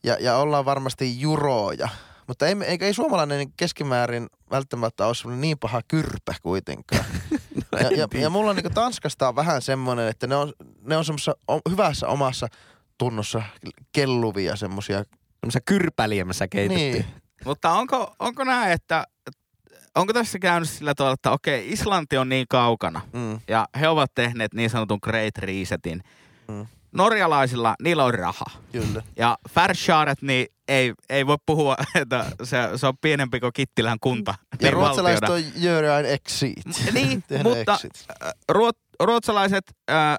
Ja, 0.05 0.17
ja 0.21 0.37
ollaan 0.37 0.65
varmasti 0.65 1.21
juroja. 1.21 1.89
Mutta 2.27 2.47
ei, 2.47 2.57
ei, 2.67 2.79
ei 2.81 2.95
suomalainen 2.95 3.53
keskimäärin 3.57 4.27
välttämättä 4.51 5.07
ole 5.07 5.15
semmoinen 5.15 5.41
niin 5.41 5.59
paha 5.59 5.81
kyrpä 5.89 6.35
kuitenkaan. 6.43 7.05
ja, 7.83 7.91
ja, 7.97 8.09
ja 8.21 8.31
mulla 8.31 8.51
on 8.51 8.57
niin 8.57 8.75
Tanskasta 8.75 9.29
on 9.29 9.37
vähän 9.37 9.63
semmoinen, 9.63 10.09
että 10.09 10.27
ne 10.27 10.37
on, 10.37 10.53
ne 10.83 10.97
on 10.97 11.05
semmoisessa 11.05 11.37
hyvässä 11.71 12.09
omassa 12.09 12.49
tunnossa 12.99 13.43
kelluvia 13.93 14.57
semmoisia. 14.57 15.05
Semmoisessa 15.41 15.61
kyrpäliemessä 15.65 16.49
keitettiin. 16.49 16.93
Niin. 16.93 17.07
Mutta 17.45 17.73
onko, 17.73 18.15
onko 18.19 18.45
näin, 18.45 18.73
että 18.73 19.07
onko 19.97 20.13
tässä 20.13 20.39
käynyt 20.39 20.69
sillä 20.69 20.95
tavalla, 20.95 21.15
että 21.15 21.31
okei, 21.31 21.73
Islanti 21.73 22.17
on 22.17 22.29
niin 22.29 22.47
kaukana 22.49 23.01
Mm. 23.13 23.41
ja 23.49 23.69
he 23.81 23.89
ovat 23.89 24.11
tehneet 24.15 24.55
niin 24.55 24.71
sanotun 24.71 24.99
Great 25.03 25.39
Resetin. 25.39 26.03
Mm. 26.49 26.67
Norjalaisilla, 26.93 27.75
niillä 27.83 28.05
on 28.05 28.15
raha. 28.15 28.45
Kyllä. 28.73 29.03
Ja 29.17 29.39
Färsharet, 29.51 30.23
niin 30.23 30.47
ei, 30.69 30.93
ei 31.09 31.27
voi 31.27 31.37
puhua, 31.47 31.77
että 31.95 32.27
se, 32.43 32.59
se 32.77 32.87
on 32.87 32.95
pienempi 33.01 33.41
kuin 33.41 33.53
Kittilän 33.53 33.99
kunta. 34.01 34.35
Ja 34.53 34.57
niin 34.63 34.73
ruotsalaiset 34.73 35.29
valtiona. 35.29 35.53
on 35.57 35.63
Jörgyn 35.63 36.07
exit. 36.13 36.93
Niin, 36.93 37.25
mutta 37.43 37.75
exit. 37.75 37.93
äh, 38.25 38.33
ruot, 38.49 38.77
ruotsalaiset 39.03 39.65
äh, 39.91 40.17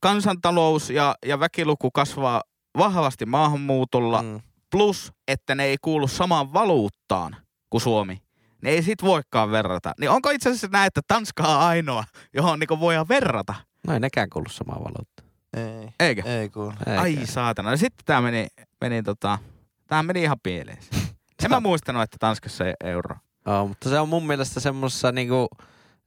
kansantalous 0.00 0.90
ja, 0.90 1.14
ja 1.26 1.40
väkiluku 1.40 1.90
kasvaa 1.90 2.42
vahvasti 2.78 3.26
maahanmuutolla. 3.26 4.22
Mm. 4.22 4.40
plus 4.70 5.12
että 5.28 5.54
ne 5.54 5.64
ei 5.64 5.76
kuulu 5.82 6.08
samaan 6.08 6.52
valuuttaan 6.52 7.36
kuin 7.70 7.80
Suomi. 7.80 8.22
Ne 8.64 8.70
ei 8.70 8.82
sit 8.82 9.02
voikaan 9.02 9.50
verrata. 9.50 9.94
Niin 10.00 10.10
onko 10.10 10.30
itse 10.30 10.48
asiassa 10.48 10.68
näin, 10.72 10.86
että 10.86 11.00
Tanska 11.08 11.42
on 11.42 11.60
ainoa, 11.60 12.04
johon 12.34 12.58
niinku 12.58 12.80
voidaan 12.80 13.08
verrata? 13.08 13.54
No 13.86 13.94
ei 13.94 14.00
nekään 14.00 14.30
kuulu 14.30 14.48
samaa 14.50 14.78
valuutta. 14.80 15.22
Ei, 15.56 15.88
Eikö? 16.00 16.22
ei 16.24 16.48
kuulu. 16.48 16.72
Eikä. 16.86 17.00
Ai 17.00 17.18
saatana. 17.24 17.70
No 17.70 17.76
sitten 17.76 18.04
tää 18.04 18.20
meni, 18.20 18.46
meni 18.80 19.02
tota, 19.02 19.38
tää 19.86 20.02
meni 20.02 20.22
ihan 20.22 20.36
pieleen. 20.42 20.78
En 21.44 21.50
mä 21.50 21.60
muistanut, 21.60 22.02
että 22.02 22.16
Tanskassa 22.20 22.66
ei 22.66 22.74
euro. 22.84 23.16
Joo, 23.46 23.66
mutta 23.68 23.88
se 23.88 24.00
on 24.00 24.08
mun 24.08 24.26
mielestä 24.26 24.60
semmoisessa 24.60 25.12
niinku, 25.12 25.48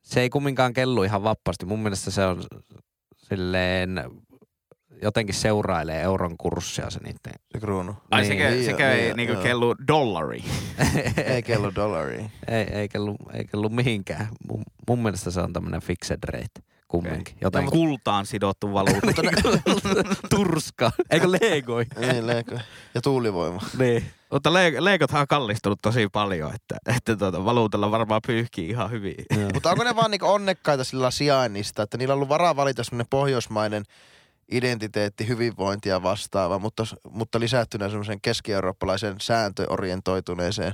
se 0.01 0.21
ei 0.21 0.29
kumminkaan 0.29 0.73
kellu 0.73 1.03
ihan 1.03 1.23
vapaasti. 1.23 1.65
Mun 1.65 1.79
mielestä 1.79 2.11
se 2.11 2.25
on 2.25 2.43
silleen, 3.15 4.01
jotenkin 5.01 5.35
seurailee 5.35 6.01
euron 6.01 6.37
kurssia 6.37 6.89
se 6.89 6.99
niiden. 6.99 7.33
Se 7.51 7.59
kruunu. 7.59 7.95
Ai 8.11 8.21
Niin. 8.21 8.31
sekä, 8.31 8.49
Niin, 8.49 8.65
sekä 8.65 8.91
ei 8.91 9.01
niin, 9.01 9.15
niinku 9.17 9.43
kellu 9.43 9.75
dollari. 9.87 10.43
Ei 11.25 11.43
kello 11.43 11.71
dollariin. 11.75 12.31
ei, 12.47 12.63
ei, 12.63 12.89
kellu, 12.89 13.15
ei 13.33 13.45
kellu 13.45 13.69
mihinkään. 13.69 14.27
Mun, 14.49 14.63
mun 14.87 14.99
mielestä 14.99 15.31
se 15.31 15.39
on 15.39 15.53
tämmönen 15.53 15.81
fixed 15.81 16.19
rate 16.23 16.61
kumminkin. 16.87 17.33
Okay. 17.35 17.37
Joten 17.41 17.65
Kultaan 17.65 18.25
sidottu 18.25 18.73
valuutta. 18.73 19.21
Ne, 19.95 20.03
turska. 20.29 20.91
Eikö 21.11 21.31
legoi? 21.31 21.85
niin, 21.99 22.27
leikö. 22.27 22.59
Ja 22.95 23.01
tuulivoima. 23.01 23.61
niin. 23.79 24.05
Mutta 24.31 24.53
le- 24.53 24.73
leikothan 24.83 25.21
on 25.21 25.27
kallistunut 25.27 25.79
tosi 25.81 26.07
paljon, 26.13 26.53
että, 26.55 26.77
että 26.95 27.15
tuota, 27.15 27.45
valuutalla 27.45 27.91
varmaan 27.91 28.21
pyyhkii 28.27 28.69
ihan 28.69 28.91
hyvin. 28.91 29.15
Mutta 29.53 29.69
onko 29.71 29.83
ne 29.83 29.95
vaan 29.95 30.11
niinku 30.11 30.25
onnekkaita 30.27 30.83
sillä 30.83 31.11
sijainnista, 31.11 31.83
että 31.83 31.97
niillä 31.97 32.11
on 32.11 32.15
ollut 32.15 32.29
varaa 32.29 32.55
valita 32.55 32.83
semmoinen 32.83 33.07
pohjoismainen 33.09 33.83
identiteetti, 34.51 35.27
hyvinvointia 35.27 36.03
vastaava, 36.03 36.59
mutta, 36.59 36.83
mutta 37.11 37.39
lisättynä 37.39 37.89
semmoisen 37.89 38.21
keski-eurooppalaisen 38.21 39.15
sääntöorientoituneeseen 39.21 40.73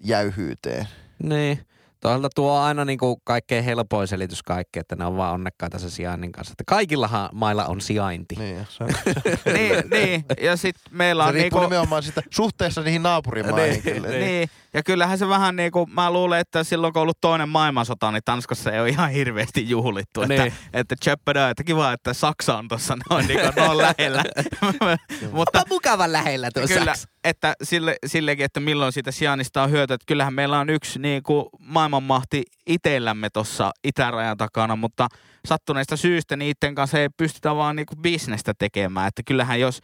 jäyhyyteen. 0.00 0.88
Niin. 1.22 1.66
Toisaalta 2.00 2.28
tuo 2.34 2.52
on 2.52 2.62
aina 2.62 2.84
niin 2.84 2.98
kuin 2.98 3.16
kaikkein 3.24 3.64
helpoin 3.64 4.08
selitys 4.08 4.42
kaikki, 4.42 4.78
että 4.78 4.96
ne 4.96 5.04
on 5.04 5.16
vaan 5.16 5.34
onnekkaita 5.34 5.78
se 5.78 5.90
sijainnin 5.90 6.32
kanssa. 6.32 6.52
Että 6.52 6.64
kaikillahan 6.66 7.28
mailla 7.32 7.64
on 7.66 7.80
sijainti. 7.80 8.34
Niin, 8.38 8.66
se, 8.68 8.84
on, 8.84 8.90
niin, 9.54 9.84
niin, 9.90 10.24
ja 10.42 10.56
sitten 10.56 10.82
meillä 10.96 11.22
se 11.24 11.28
on 11.28 11.34
riippuu 11.34 11.60
niinku, 11.60 11.74
nimenomaan 11.74 12.02
siitä 12.02 12.22
suhteessa 12.30 12.82
niihin 12.82 13.02
naapurimaihin. 13.02 13.82
Niin, 13.84 13.94
kyllä. 13.94 14.08
niin. 14.08 14.20
Niin, 14.20 14.48
ja 14.74 14.82
kyllähän 14.82 15.18
se 15.18 15.28
vähän 15.28 15.56
niin 15.56 15.72
kuin, 15.72 15.90
mä 15.94 16.10
luulen, 16.10 16.40
että 16.40 16.64
silloin 16.64 16.92
kun 16.92 17.00
on 17.00 17.02
ollut 17.02 17.20
toinen 17.20 17.48
maailmansota, 17.48 18.12
niin 18.12 18.22
Tanskassa 18.24 18.72
ei 18.72 18.80
ole 18.80 18.88
ihan 18.88 19.10
hirveästi 19.10 19.68
juhlittu. 19.70 20.22
Että, 20.22 20.42
Niin. 20.42 20.52
että 20.72 20.94
tjöppödä, 21.00 21.50
että 21.50 21.64
kiva, 21.64 21.92
että 21.92 22.12
Saksa 22.12 22.58
on 22.58 22.68
tuossa 22.68 22.96
noin, 23.10 23.26
niin 23.26 23.40
kuin, 23.40 23.52
noin 23.66 23.78
lähellä. 23.78 24.24
Mutta 25.32 25.62
mukavan 25.68 26.12
lähellä 26.12 26.50
tuo 26.54 26.62
kyllä, 26.68 26.94
Saksa. 26.94 27.08
Että 27.28 27.54
sille, 27.62 27.96
sillekin, 28.06 28.44
että 28.44 28.60
milloin 28.60 28.92
siitä 28.92 29.10
sijainnista 29.10 29.62
on 29.62 29.70
hyötyä. 29.70 29.94
Että 29.94 30.04
kyllähän 30.06 30.34
meillä 30.34 30.58
on 30.58 30.70
yksi 30.70 30.98
niin 30.98 31.22
kuin 31.22 31.46
maailmanmahti 31.60 32.42
itsellämme 32.66 33.30
tuossa 33.30 33.70
itärajan 33.84 34.36
takana, 34.36 34.76
mutta 34.76 35.08
sattuneista 35.46 35.96
syystä 35.96 36.36
niiden 36.36 36.74
kanssa 36.74 36.98
ei 37.00 37.08
pystytä 37.16 37.54
vaan 37.56 37.76
niin 37.76 37.86
kuin 37.86 38.02
bisnestä 38.02 38.52
tekemään. 38.58 39.08
Että 39.08 39.22
kyllähän 39.26 39.60
jos 39.60 39.80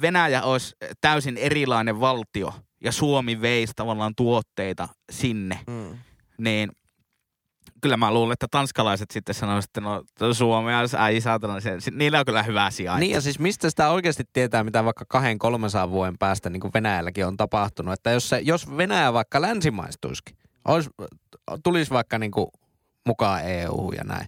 Venäjä 0.00 0.42
olisi 0.42 0.76
täysin 1.00 1.36
erilainen 1.36 2.00
valtio 2.00 2.54
ja 2.84 2.92
Suomi 2.92 3.40
veisi 3.40 3.72
tavallaan 3.76 4.12
tuotteita 4.16 4.88
sinne, 5.10 5.58
Mm. 5.66 5.98
niin 6.38 6.70
kyllä 7.82 7.96
mä 7.96 8.14
luulen, 8.14 8.32
että 8.32 8.46
tanskalaiset 8.50 9.10
sitten 9.10 9.34
sanoisivat, 9.34 9.70
että 9.70 9.80
no 9.80 10.34
Suomea, 10.34 10.80
äi 10.98 11.20
saatana, 11.20 11.60
se, 11.60 11.78
niillä 11.90 12.18
on 12.18 12.24
kyllä 12.24 12.42
hyvä 12.42 12.70
sijainti. 12.70 13.06
Niin 13.06 13.14
ja 13.14 13.20
siis 13.20 13.38
mistä 13.38 13.70
sitä 13.70 13.90
oikeasti 13.90 14.24
tietää, 14.32 14.64
mitä 14.64 14.84
vaikka 14.84 15.04
kahden 15.08 15.38
300 15.38 15.90
vuoden 15.90 16.18
päästä 16.18 16.50
niin 16.50 16.60
kuin 16.60 16.70
Venäjälläkin 16.74 17.26
on 17.26 17.36
tapahtunut. 17.36 17.94
Että 17.94 18.10
jos, 18.10 18.28
se, 18.28 18.38
jos 18.38 18.76
Venäjä 18.76 19.12
vaikka 19.12 19.40
länsimaistuisikin, 19.40 20.36
olisi, 20.68 20.90
tulisi 21.64 21.90
vaikka 21.90 22.18
niin 22.18 22.30
kuin 22.30 22.46
mukaan 23.06 23.44
EU 23.44 23.92
ja 23.96 24.04
näin, 24.04 24.26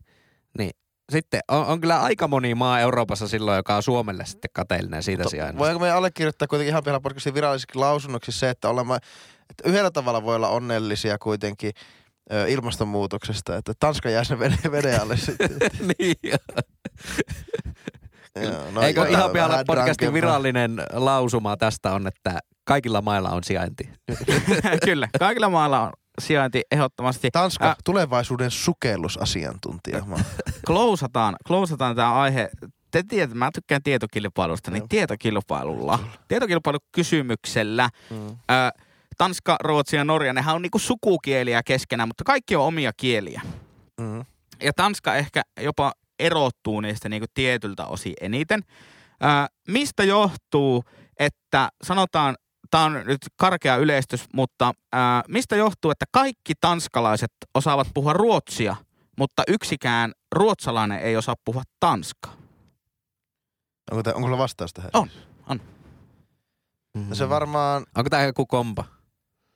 niin 0.58 0.70
sitten 1.12 1.40
on, 1.48 1.66
on 1.66 1.80
kyllä 1.80 2.02
aika 2.02 2.28
moni 2.28 2.54
maa 2.54 2.80
Euroopassa 2.80 3.28
silloin, 3.28 3.56
joka 3.56 3.76
on 3.76 3.82
Suomelle 3.82 4.26
sitten 4.26 4.50
kateellinen 4.52 5.02
siitä 5.02 5.28
sijainnista. 5.28 5.64
Voinko 5.64 5.78
me 5.78 5.90
allekirjoittaa 5.90 6.48
kuitenkin 6.48 6.70
ihan 6.70 6.84
vielä 6.84 7.00
podcastin 7.00 7.34
virallisiksi 7.34 7.78
lausunnoksi 7.78 8.32
se, 8.32 8.50
että, 8.50 8.68
olemme, 8.68 8.96
että 9.50 9.68
yhdellä 9.68 9.90
tavalla 9.90 10.22
voi 10.22 10.36
olla 10.36 10.48
onnellisia 10.48 11.18
kuitenkin 11.18 11.72
ilmastonmuutoksesta, 12.48 13.56
että 13.56 13.72
Tanska 13.80 14.10
jää 14.10 14.24
sen 14.24 14.38
vene, 14.38 14.58
veden 14.72 15.02
alle 15.02 15.16
sitten. 15.16 15.50
niin. 15.98 16.16
Joo, 18.42 18.70
no, 18.70 18.82
Eikö 18.82 19.06
ihan 19.08 19.30
pian 19.30 19.50
vähän 19.50 19.64
podcastin 19.66 20.12
virallinen 20.12 20.82
lausuma 20.92 21.56
tästä 21.56 21.92
on, 21.92 22.06
että 22.06 22.38
kaikilla 22.64 23.02
mailla 23.02 23.30
on 23.30 23.44
sijainti. 23.44 23.90
kyllä, 24.84 25.08
kaikilla 25.18 25.48
mailla 25.48 25.80
on 25.80 25.92
sijainti 26.20 26.62
ehdottomasti. 26.70 27.30
Tanska, 27.32 27.70
Ä- 27.70 27.76
tulevaisuuden 27.84 28.50
sukellusasiantuntija. 28.50 30.04
Klousataan, 30.66 31.36
klousataan 31.46 31.96
tämä 31.96 32.14
aihe. 32.14 32.50
Te 32.90 33.02
tiedätte, 33.08 33.36
mä 33.36 33.50
tykkään 33.54 33.82
tietokilpailusta, 33.82 34.70
niin 34.70 34.88
tietokilpailulla, 34.88 35.98
tietokilpailukysymyksellä. 36.28 37.88
Mm. 38.10 38.26
Ö, 38.28 38.32
Tanska, 39.22 39.56
Ruotsi 39.60 39.96
ja 39.96 40.04
Norja, 40.04 40.32
nehän 40.32 40.54
on 40.54 40.62
niinku 40.62 40.78
sukukieliä 40.78 41.62
keskenään, 41.62 42.08
mutta 42.08 42.24
kaikki 42.24 42.56
on 42.56 42.66
omia 42.66 42.92
kieliä. 42.96 43.40
Mm. 44.00 44.24
Ja 44.62 44.72
Tanska 44.76 45.14
ehkä 45.14 45.42
jopa 45.60 45.92
erottuu 46.18 46.80
niistä 46.80 47.08
niinku 47.08 47.26
tietyltä 47.34 47.86
osin 47.86 48.14
eniten. 48.20 48.64
Ö, 49.10 49.26
mistä 49.68 50.04
johtuu, 50.04 50.84
että 51.18 51.68
sanotaan, 51.84 52.36
tämä 52.70 52.84
on 52.84 52.92
nyt 52.92 53.20
karkea 53.36 53.76
yleistys, 53.76 54.24
mutta 54.34 54.72
ö, 54.94 54.98
mistä 55.28 55.56
johtuu, 55.56 55.90
että 55.90 56.04
kaikki 56.12 56.52
tanskalaiset 56.60 57.32
osaavat 57.54 57.88
puhua 57.94 58.12
ruotsia, 58.12 58.76
mutta 59.18 59.42
yksikään 59.48 60.12
ruotsalainen 60.32 60.98
ei 60.98 61.16
osaa 61.16 61.34
puhua 61.44 61.62
tanskaa? 61.80 62.36
Onko, 63.90 64.02
te, 64.02 64.14
onko 64.14 64.28
sulla 64.28 64.38
vastaus 64.38 64.72
tähän? 64.72 64.90
On. 64.94 65.10
No 67.08 67.14
se 67.14 67.28
varmaan, 67.28 67.86
Onko 67.96 68.10
tämä 68.10 68.22
joku 68.22 68.46
kompa? 68.46 68.84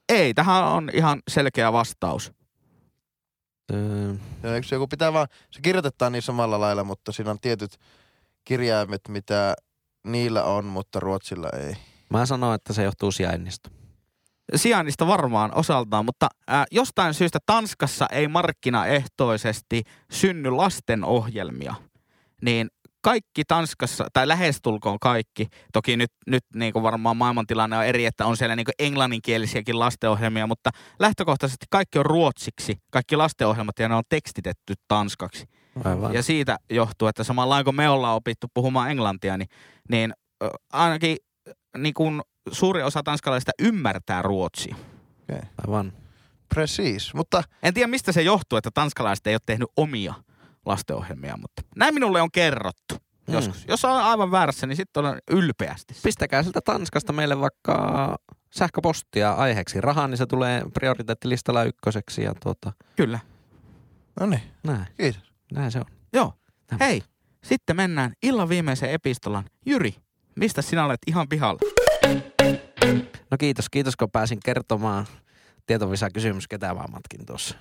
Ei, 0.08 0.34
tähän 0.34 0.64
on 0.64 0.90
ihan 0.92 1.22
selkeä 1.28 1.72
vastaus. 1.72 2.32
Öö, 3.72 4.14
eikö 4.54 4.66
se 4.66 4.76
joku 4.76 4.86
pitää 4.86 5.12
vaan, 5.12 5.26
se 5.50 5.60
kirjoitetaan 5.60 6.12
niin 6.12 6.22
samalla 6.22 6.60
lailla, 6.60 6.84
mutta 6.84 7.12
siinä 7.12 7.30
on 7.30 7.40
tietyt 7.40 7.76
kirjaimet, 8.44 9.00
mitä 9.08 9.54
niillä 10.06 10.44
on, 10.44 10.64
mutta 10.64 11.00
Ruotsilla 11.00 11.48
ei. 11.50 11.76
mä 12.10 12.26
sanon, 12.26 12.54
että 12.54 12.72
se 12.72 12.82
johtuu 12.82 13.12
sijainnista. 13.12 13.70
Sijainnista 14.54 15.06
varmaan 15.06 15.54
osaltaan, 15.54 16.04
mutta 16.04 16.28
ää, 16.46 16.64
jostain 16.70 17.14
syystä 17.14 17.38
Tanskassa 17.46 18.06
ei 18.10 18.28
markkinaehtoisesti 18.28 19.82
synny 20.12 20.50
lastenohjelmia. 20.50 21.74
Niin 22.42 22.68
kaikki 23.06 23.44
Tanskassa, 23.48 24.06
tai 24.12 24.28
lähestulkoon 24.28 24.98
kaikki, 25.00 25.46
toki 25.72 25.96
nyt, 25.96 26.10
nyt 26.26 26.44
niin 26.54 26.72
kuin 26.72 26.82
varmaan 26.82 27.16
maailmantilanne 27.16 27.76
on 27.76 27.84
eri, 27.84 28.06
että 28.06 28.26
on 28.26 28.36
siellä 28.36 28.56
niin 28.56 28.64
kuin 28.64 28.74
englanninkielisiäkin 28.78 29.78
lastenohjelmia, 29.78 30.46
mutta 30.46 30.70
lähtökohtaisesti 30.98 31.66
kaikki 31.70 31.98
on 31.98 32.06
ruotsiksi, 32.06 32.76
kaikki 32.92 33.16
lastenohjelmat, 33.16 33.78
ja 33.78 33.88
ne 33.88 33.94
on 33.94 34.02
tekstitetty 34.08 34.74
tanskaksi. 34.88 35.44
Aivan. 35.84 36.14
Ja 36.14 36.22
siitä 36.22 36.58
johtuu, 36.70 37.08
että 37.08 37.24
samalla 37.24 37.64
kun 37.64 37.74
me 37.74 37.88
ollaan 37.88 38.16
opittu 38.16 38.46
puhumaan 38.54 38.90
englantia, 38.90 39.36
niin, 39.36 39.48
niin 39.90 40.14
ainakin 40.72 41.16
niin 41.78 41.94
kun 41.94 42.22
suuri 42.52 42.82
osa 42.82 43.02
tanskalaisista 43.02 43.52
ymmärtää 43.62 44.22
ruotsia. 44.22 44.76
Aivan. 45.66 45.92
Precis, 46.54 47.14
mutta 47.14 47.42
En 47.62 47.74
tiedä, 47.74 47.86
mistä 47.86 48.12
se 48.12 48.22
johtuu, 48.22 48.56
että 48.56 48.70
tanskalaiset 48.74 49.26
ei 49.26 49.34
ole 49.34 49.40
tehnyt 49.46 49.68
omia 49.76 50.14
lastenohjelmia, 50.66 51.36
mutta 51.36 51.62
näin 51.76 51.94
minulle 51.94 52.22
on 52.22 52.30
kerrottu 52.30 52.94
Mm. 53.28 53.34
joskus. 53.34 53.64
Jos 53.68 53.84
on 53.84 53.90
aivan 53.90 54.30
väärässä, 54.30 54.66
niin 54.66 54.76
sitten 54.76 55.00
olen 55.04 55.18
ylpeästi. 55.30 55.94
Pistäkää 56.02 56.42
sieltä 56.42 56.60
Tanskasta 56.60 57.12
meille 57.12 57.40
vaikka 57.40 58.16
sähköpostia 58.50 59.32
aiheeksi 59.32 59.80
rahaa, 59.80 60.08
niin 60.08 60.18
se 60.18 60.26
tulee 60.26 60.62
prioriteettilistalla 60.74 61.64
ykköseksi 61.64 62.22
ja 62.22 62.34
tuota, 62.42 62.72
Kyllä. 62.96 63.18
no 64.20 64.26
niin, 64.26 64.42
näin, 64.66 64.86
kiitos. 64.96 65.22
näin 65.52 65.70
se 65.72 65.78
on. 65.78 65.84
Joo. 66.12 66.32
Tämä. 66.66 66.84
Hei, 66.84 67.02
sitten 67.44 67.76
mennään 67.76 68.12
illan 68.22 68.48
viimeiseen 68.48 68.92
epistolan. 68.92 69.44
Jyri, 69.66 69.94
mistä 70.36 70.62
sinä 70.62 70.84
olet 70.84 71.00
ihan 71.06 71.28
pihalla? 71.28 71.60
No 73.30 73.36
kiitos, 73.38 73.68
kiitos 73.70 73.96
kun 73.96 74.10
pääsin 74.10 74.38
kertomaan 74.44 75.06
tietovisa 75.66 76.10
kysymys, 76.10 76.48
ketä 76.48 76.74
mä 76.74 76.84
matkin 76.92 77.26
tuossa. 77.26 77.56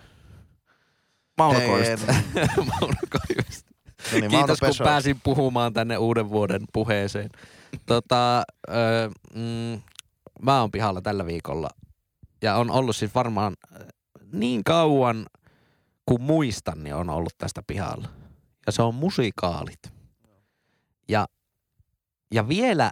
Mauno 2.72 2.98
Koivisto. 3.10 3.72
No 4.14 4.20
niin, 4.20 4.32
Kiitos 4.32 4.60
kun 4.60 4.70
pääsin 4.84 5.20
puhumaan 5.24 5.74
tänne 5.74 5.98
uuden 5.98 6.30
vuoden 6.30 6.62
puheeseen. 6.74 7.30
Tota, 7.86 8.40
ö, 8.70 8.74
mm, 9.34 9.82
mä 10.42 10.62
oon 10.62 10.72
pihalla 10.72 11.02
tällä 11.02 11.26
viikolla 11.26 11.70
ja 12.42 12.56
on 12.56 12.72
ollut 12.72 12.96
siis 12.96 13.16
varmaan 13.16 13.54
niin 14.32 14.64
kauan 14.64 15.26
kuin 16.06 16.22
muistan, 16.22 16.84
niin 16.84 16.96
on 16.96 17.10
ollut 17.10 17.34
tästä 17.38 17.64
pihalla. 17.68 18.08
Ja 18.66 18.72
se 18.72 18.82
on 18.82 18.96
musikaalit. 18.96 19.80
Ja, 21.08 21.28
ja 22.34 22.48
vielä 22.48 22.92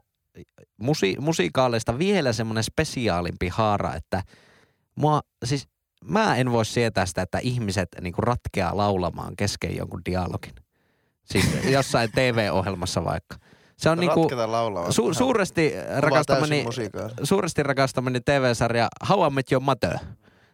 musi, 0.78 1.16
musikaaleista 1.20 1.98
vielä 1.98 2.34
semmoinen 2.34 2.64
spesiaalimpi 2.64 3.48
haara, 3.48 3.96
että 3.96 4.24
mua, 4.96 5.22
siis 5.46 5.68
mä 6.06 6.36
en 6.36 6.52
voi 6.52 6.66
sietää 6.66 7.06
sitä, 7.06 7.22
että 7.22 7.40
ihmiset 7.40 7.90
niinku 8.02 8.22
ratkeaa 8.22 8.78
laulamaan 8.78 9.36
kesken 9.36 9.78
jonkun 9.78 10.02
dialogin. 10.06 10.54
Siis 11.26 11.46
jossain 11.70 12.12
TV-ohjelmassa 12.16 13.06
vaikka. 13.06 13.36
Se 13.78 13.90
on 13.90 13.98
niinku 13.98 14.22
Ratketaan 14.22 14.52
laulaa. 14.52 14.88
su- 14.90 15.14
suuresti 15.14 15.74
rakastamani, 16.00 16.66
suuresti 17.24 17.64
rakastamani 17.64 18.20
TV-sarja 18.22 18.88
How 19.10 19.28
I 19.28 19.30
Met 19.30 19.52
Your 19.52 19.64
Mother. 19.64 19.98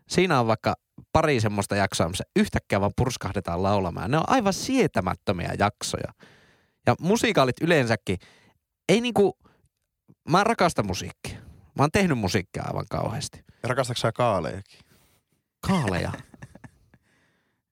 Siinä 0.09 0.39
on 0.39 0.47
vaikka 0.47 0.75
pari 1.13 1.39
semmoista 1.39 1.75
jaksoa, 1.75 2.09
missä 2.09 2.23
yhtäkkiä 2.35 2.81
vaan 2.81 2.91
purskahdetaan 2.97 3.63
laulamaan. 3.63 4.11
Ne 4.11 4.17
on 4.17 4.23
aivan 4.27 4.53
sietämättömiä 4.53 5.53
jaksoja. 5.59 6.13
Ja 6.87 6.95
musiikaalit 7.01 7.55
yleensäkin, 7.61 8.17
ei 8.89 9.01
niinku, 9.01 9.37
mä 10.29 10.43
rakastan 10.43 10.87
musiikkia. 10.87 11.37
Mä 11.75 11.83
oon 11.83 11.91
tehnyt 11.93 12.17
musiikkia 12.17 12.63
aivan 12.67 12.85
kauheasti. 12.89 13.43
Rakastatko 13.63 13.99
sä 13.99 14.11
kaalejakin? 14.11 14.79
Kaaleja. 15.67 16.11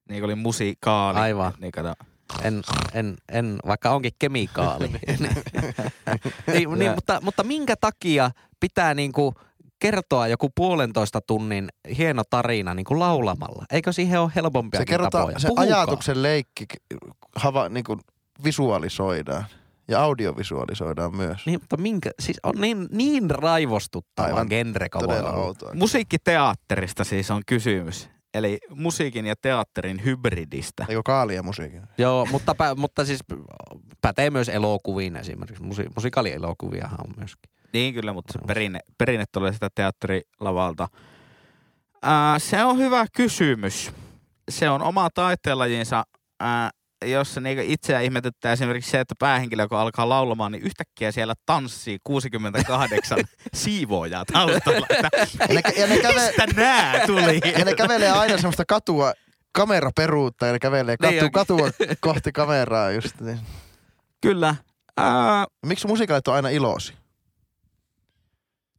Niin 0.09 0.19
kuin 0.21 0.23
oli 0.23 0.35
musikaali. 0.35 1.19
Aivan. 1.19 1.53
Niin 1.59 1.71
kato. 1.71 1.93
En, 2.41 2.61
en, 2.93 3.17
en, 3.31 3.57
vaikka 3.67 3.89
onkin 3.91 4.11
kemikaali. 4.19 4.89
niin, 6.53 6.79
niin, 6.79 6.91
mutta, 6.95 7.19
mutta 7.21 7.43
minkä 7.43 7.75
takia 7.81 8.31
pitää 8.59 8.93
niinku 8.93 9.33
kertoa 9.79 10.27
joku 10.27 10.49
puolentoista 10.55 11.21
tunnin 11.21 11.69
hieno 11.97 12.23
tarina 12.29 12.73
niinku 12.73 12.99
laulamalla? 12.99 13.65
Eikö 13.71 13.91
siihen 13.93 14.21
ole 14.21 14.31
helpompia 14.35 14.79
Se 14.79 14.85
kerrotaan, 14.85 15.21
tapoja? 15.21 15.39
se 15.39 15.47
Puhukaa. 15.47 15.63
ajatuksen 15.63 16.23
leikki 16.23 16.65
hava, 17.35 17.69
niin 17.69 17.83
kuin 17.83 17.99
visualisoidaan. 18.43 19.45
Ja 19.87 20.03
audiovisualisoidaan 20.03 21.15
myös. 21.15 21.45
Niin, 21.45 21.59
mutta 21.61 21.77
minkä, 21.77 22.11
siis 22.19 22.39
on 22.43 22.55
niin, 22.57 22.87
niin 22.91 23.29
raivostuttava 23.29 24.27
Aivan 24.27 24.47
genre 24.49 24.87
Todella 24.89 25.31
outoa. 25.31 25.73
Musiikkiteatterista 25.73 27.03
siis 27.03 27.31
on 27.31 27.41
kysymys. 27.45 28.09
eli 28.33 28.57
musiikin 28.69 29.25
ja 29.25 29.35
teatterin 29.41 30.05
hybridistä. 30.05 30.85
Eikö 30.89 31.01
kaalia 31.05 31.43
musiikin? 31.43 31.81
Joo, 31.97 32.25
mutta, 32.31 32.55
pä, 32.55 32.75
mutta 32.75 33.05
siis 33.05 33.19
pätee 34.01 34.29
myös 34.29 34.49
elokuviin 34.49 35.15
esimerkiksi. 35.15 35.63
Musi, 35.63 35.85
musikaalielokuviahan 35.95 36.99
on 37.07 37.13
myöskin. 37.17 37.51
Niin 37.73 37.93
kyllä, 37.93 38.13
mutta 38.13 38.33
se 38.33 38.39
perinne, 38.47 38.79
perinne 38.97 39.25
tulee 39.31 39.53
sitä 39.53 39.69
teatterilavalta. 39.75 40.87
Ää, 42.01 42.39
se 42.39 42.63
on 42.63 42.77
hyvä 42.77 43.05
kysymys. 43.15 43.91
Se 44.49 44.69
on 44.69 44.81
oma 44.81 45.09
taiteenlajinsa, 45.13 46.03
ää, 46.39 46.69
jossa 47.05 47.41
niinku 47.41 47.63
itseä 47.65 48.01
ihmetyttää 48.01 48.51
esimerkiksi 48.53 48.91
se, 48.91 48.99
että 48.99 49.15
päähenkilö, 49.19 49.67
kun 49.67 49.77
alkaa 49.77 50.09
laulamaan, 50.09 50.51
niin 50.51 50.63
yhtäkkiä 50.63 51.11
siellä 51.11 51.33
tanssii 51.45 51.97
68 52.03 53.19
siivoojaa 53.53 54.25
taustalla. 54.25 54.87
Että, 54.89 55.09
Ja 55.49 55.53
ne, 55.55 55.61
ja 55.77 55.87
ne, 55.87 55.97
käve, 55.97 56.25
mistä 56.27 56.45
nää 56.55 57.05
tuli? 57.07 57.41
ja 57.59 57.65
ne 57.65 57.73
kävelee 57.75 58.11
aina 58.11 58.35
semmoista 58.37 58.65
katua, 58.67 59.13
kamera 59.51 59.91
peruutta 59.95 60.45
ja 60.45 60.53
ne 60.53 60.59
kävelee 60.59 60.97
katu, 60.97 61.13
Niin, 61.13 61.31
katua 61.31 61.69
kohti 61.99 62.31
kameraa 62.31 62.91
just. 62.91 63.21
Niin. 63.21 63.39
Kyllä. 64.21 64.55
Ää, 64.97 65.45
Miksi 65.65 65.87
musikaalit 65.87 66.27
on 66.27 66.35
aina 66.35 66.49
ilosi? 66.49 66.93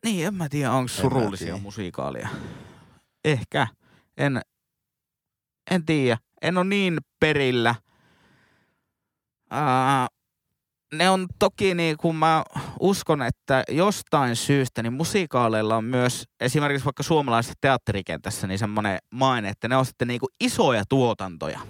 niin, 0.04 0.26
en 0.26 0.34
mä 0.34 0.48
tiedä, 0.48 0.72
onko 0.72 0.88
surullisia 0.88 1.46
tiedä. 1.46 1.58
musiikaaleja. 1.58 2.28
Ehkä. 3.24 3.66
En, 4.16 4.40
en 5.70 5.84
tiedä. 5.84 6.18
En 6.42 6.58
ole 6.58 6.64
niin 6.66 6.98
perillä. 7.20 7.74
Ää, 9.50 10.06
ne 10.94 11.10
on 11.10 11.26
toki 11.38 11.74
niin 11.74 11.96
kuin 11.96 12.16
mä 12.16 12.44
uskon, 12.80 13.22
että 13.22 13.64
jostain 13.68 14.36
syystä 14.36 14.82
niin 14.82 14.92
musiikaaleilla 14.92 15.76
on 15.76 15.84
myös 15.84 16.24
esimerkiksi 16.40 16.84
vaikka 16.84 17.02
suomalaisessa 17.02 17.54
teatterikentässä 17.60 18.46
niin 18.46 18.58
semmoinen 18.58 18.98
maine, 19.12 19.48
että 19.48 19.68
ne 19.68 19.76
on 19.76 19.86
sitten 19.86 20.08
niin 20.08 20.20
kuin 20.20 20.30
isoja 20.40 20.84
tuotantoja. 20.88 21.60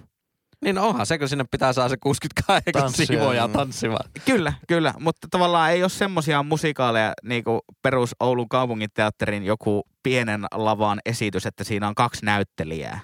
Niin 0.65 0.75
no 0.75 0.89
onhan 0.89 1.07
se, 1.07 1.19
kun 1.19 1.29
sinne 1.29 1.45
pitää 1.51 1.73
saada 1.73 1.89
se 1.89 1.97
68 1.97 2.83
Tanssia, 2.83 3.07
siivoja 3.07 3.47
mm. 3.47 3.53
tanssimaan. 3.53 4.11
Kyllä, 4.25 4.53
kyllä, 4.69 4.95
mutta 5.01 5.29
tavallaan 5.31 5.71
ei 5.71 5.83
ole 5.83 5.89
semmoisia 5.89 6.43
musikaaleja 6.43 7.13
niin 7.23 7.45
kuin 7.45 7.61
perus 7.83 8.15
Oulun 8.21 8.49
kaupungin 8.49 8.91
teatterin 8.95 9.45
joku 9.45 9.83
pienen 10.03 10.45
lavan 10.55 11.01
esitys, 11.07 11.47
että 11.47 11.65
siinä 11.65 11.89
on 11.89 11.95
kaksi 11.95 12.25
näyttelijää. 12.25 13.01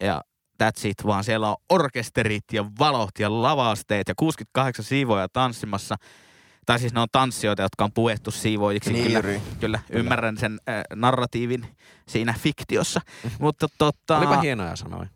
Ja 0.00 0.22
that's 0.62 0.88
it, 0.88 1.06
vaan 1.06 1.24
siellä 1.24 1.48
on 1.50 1.56
orkesterit 1.68 2.44
ja 2.52 2.64
valot 2.78 3.18
ja 3.18 3.42
lavasteet 3.42 4.08
ja 4.08 4.14
68 4.16 4.84
siivoja 4.84 5.28
tanssimassa. 5.32 5.96
Tai 6.66 6.78
siis 6.78 6.94
ne 6.94 7.00
on 7.00 7.08
tanssijoita, 7.12 7.62
jotka 7.62 7.84
on 7.84 7.92
puettu 7.92 8.30
siivoojiksi. 8.30 8.92
Niin, 8.92 9.04
kyllä, 9.04 9.18
Jyri. 9.18 9.42
kyllä, 9.60 9.80
ymmärrän 9.90 10.36
sen 10.38 10.58
äh, 10.68 10.82
narratiivin 10.94 11.76
siinä 12.08 12.34
fiktiossa. 12.38 13.00
mutta 13.40 13.66
tota, 13.78 14.18
Olipa 14.18 14.40
hienoja 14.40 14.76
sanoja. 14.76 15.08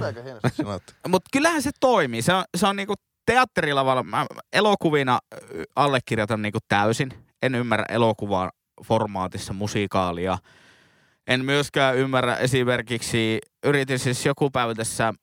Aika 0.00 0.22
hienosti 0.22 0.48
sanottu. 0.62 0.92
mutta 1.08 1.28
kyllähän 1.32 1.62
se 1.62 1.70
toimii. 1.80 2.22
Se 2.22 2.34
on, 2.34 2.44
se 2.56 2.66
on 2.66 2.76
niinku 2.76 2.94
teatterilavalla, 3.26 4.02
mä 4.02 4.26
elokuvina 4.52 5.18
ö, 5.34 5.38
allekirjoitan 5.76 6.42
niinku 6.42 6.58
täysin. 6.68 7.12
En 7.42 7.54
ymmärrä 7.54 7.84
elokuvaa 7.88 8.50
formaatissa 8.84 9.52
musiikaalia. 9.52 10.38
En 11.26 11.44
myöskään 11.44 11.96
ymmärrä 11.96 12.36
esimerkiksi, 12.36 13.38
yritin 13.64 13.98
siis 13.98 14.26
joku 14.26 14.50
päivä 14.50 14.74
tässä 14.74 15.14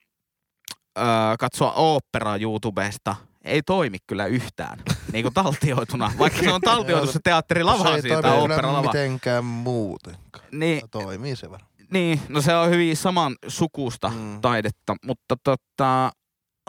ö, 0.97 1.01
katsoa 1.39 1.71
oopperaa 1.73 2.37
YouTubesta. 2.37 3.15
Ei 3.43 3.61
toimi 3.65 3.97
kyllä 4.07 4.25
yhtään, 4.25 4.79
niin 5.13 5.23
kuin 5.23 5.33
taltioituna. 5.33 6.11
Vaikka 6.19 6.39
se 6.39 6.53
on 6.53 6.61
taltioitu 6.61 7.11
se 7.11 7.19
teatterilava 7.23 7.83
se 7.83 7.89
ei 7.95 8.01
siitä, 8.01 8.21
toimi 8.21 8.31
kyllä 8.31 8.41
oopperalava. 8.41 8.87
mitenkään 8.87 9.45
muutenkaan. 9.45 10.45
Niin, 10.51 10.81
Toimii 10.91 11.35
se 11.35 11.49
varmaan. 11.51 11.71
niin, 11.91 12.21
no 12.29 12.41
se 12.41 12.55
on 12.55 12.69
hyvin 12.69 12.97
saman 12.97 13.35
sukusta 13.47 14.09
Mm. 14.09 14.41
taidetta, 14.41 14.95
mutta 15.05 15.35
tota, 15.43 16.11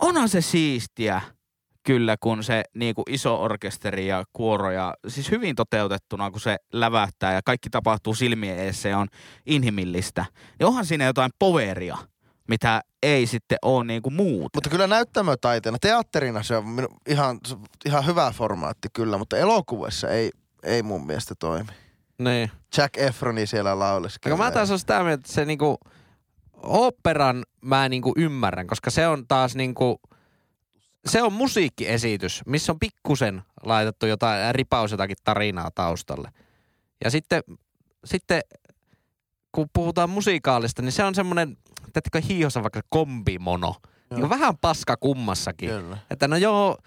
onhan 0.01 0.29
se 0.29 0.41
siistiä 0.41 1.23
kyllä, 1.91 2.17
kun 2.21 2.45
se 2.45 2.63
niinku 2.75 3.03
iso 3.09 3.43
orkesteri 3.43 4.07
ja 4.07 4.25
kuoro 4.33 4.71
ja 4.71 4.95
siis 5.09 5.31
hyvin 5.31 5.57
toteutettuna, 5.57 6.31
kun 6.31 6.41
se 6.41 6.57
lävähtää 6.73 7.33
ja 7.35 7.41
kaikki 7.45 7.71
tapahtuu 7.71 8.15
silmien 8.15 8.59
eessä 8.59 8.89
ja 8.89 8.99
on 8.99 9.09
inhimillistä. 9.47 10.25
Niin 10.59 10.67
onhan 10.67 10.87
siinä 10.87 11.05
jotain 11.05 11.31
poveria, 11.39 11.99
mitä 12.49 12.81
ei 13.03 13.27
sitten 13.27 13.59
ole 13.63 13.85
niinku 13.85 14.11
muuten. 14.11 14.51
Mutta 14.55 14.71
kyllä 14.71 14.87
näyttämötaiteena, 14.87 15.79
teatterina 15.79 16.43
se 16.43 16.57
on 16.57 16.89
ihan, 17.09 17.41
ihan 17.85 18.07
hyvä 18.07 18.33
formaatti 18.37 18.89
kyllä, 18.93 19.19
mutta 19.19 19.37
elokuvassa 19.37 20.09
ei, 20.09 20.31
ei 20.63 20.83
mun 20.83 21.07
mielestä 21.07 21.35
toimi. 21.35 21.71
Niin. 22.19 22.51
Jack 22.77 22.99
Efroni 22.99 23.47
siellä 23.47 23.79
lauleskelee. 23.79 24.39
Mä 24.39 24.51
taas 24.51 24.71
on 24.71 24.79
sitä 24.79 25.03
mieltä, 25.03 25.15
että 25.15 25.33
se 25.33 25.45
niinku, 25.45 25.79
oopperan 26.63 27.43
mä 27.61 27.89
niinku 27.89 28.13
ymmärrän, 28.17 28.67
koska 28.67 28.91
se 28.91 29.09
on 29.09 29.27
taas 29.29 29.57
niinku, 29.57 30.01
se 31.07 31.23
on 31.23 31.33
musiikkiesitys, 31.33 32.43
missä 32.47 32.73
on 32.73 32.79
pikkusen 32.79 33.43
laitettu 33.65 34.07
jotain, 34.07 34.55
ripaus 34.55 34.91
jotakin 34.91 35.17
tarinaa 35.25 35.71
taustalle. 35.75 36.31
Ja 37.05 37.11
sitten, 37.11 37.43
sitten 38.05 38.41
kun 39.53 39.67
puhutaan 39.73 40.11
musiikaalista, 40.11 40.83
niin 40.83 40.93
se 40.93 41.05
on 41.05 41.15
semmoinen, 41.15 41.57
teettekö 41.93 42.21
hiihossa 42.21 42.63
vaikka 42.63 42.81
kombimono. 42.89 43.75
Niin 44.11 44.25
on 44.25 44.31
vähän 44.31 44.59
paska 44.59 44.97
kummassakin. 44.97 45.71
Kyllä. 45.71 45.99
Että 46.11 46.29
no 46.29 46.37
joo, 46.37 46.79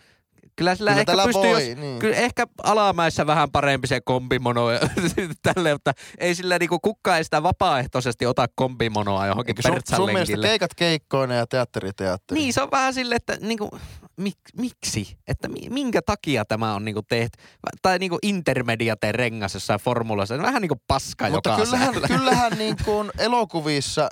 kyllä 0.55 0.75
sillä 0.75 0.91
Kyllä 0.91 0.99
ehkä 0.99 1.13
pystyy, 1.25 1.51
voi, 1.51 1.69
jos, 1.69 1.77
niin. 1.77 1.99
kyllä 1.99 2.15
ehkä 2.15 2.47
alamäessä 2.63 3.27
vähän 3.27 3.51
parempi 3.51 3.87
se 3.87 4.01
kombimono 4.01 4.71
ja 4.71 4.79
tälleen, 5.53 5.75
mutta 5.75 5.91
ei 6.17 6.35
sillä 6.35 6.59
niinku 6.59 6.79
kukaan 6.79 7.17
ei 7.17 7.23
sitä 7.23 7.43
vapaaehtoisesti 7.43 8.25
ota 8.25 8.45
kombimonoa 8.55 9.27
johonkin 9.27 9.55
Eikö 9.65 9.81
sun, 9.89 9.97
sun 9.97 10.13
mielestä 10.13 10.37
keikat 10.41 10.73
keikkoina 10.75 11.33
ja 11.33 11.47
teatteri 11.47 11.91
teatteri? 11.93 12.41
Niin, 12.41 12.53
se 12.53 12.61
on 12.61 12.71
vähän 12.71 12.93
silleen, 12.93 13.17
että 13.17 13.37
niinku, 13.41 13.69
mik, 14.17 14.37
miksi? 14.57 15.17
Että 15.27 15.47
mi, 15.47 15.69
minkä 15.69 16.01
takia 16.05 16.45
tämä 16.45 16.75
on 16.75 16.85
niinku 16.85 17.01
tehty? 17.09 17.37
Tai 17.81 17.99
niinku 17.99 18.17
intermediate 18.23 19.11
rengas 19.11 19.53
jossain 19.53 19.79
formulassa. 19.79 20.37
Vähän 20.37 20.61
niinku 20.61 20.81
paska 20.87 21.29
Mutta 21.29 21.49
joka 21.49 21.63
kyllähän, 21.63 21.93
säällä. 21.93 22.07
kyllähän 22.07 22.51
niin 22.57 22.75
kuin 22.85 23.11
elokuvissa, 23.17 24.09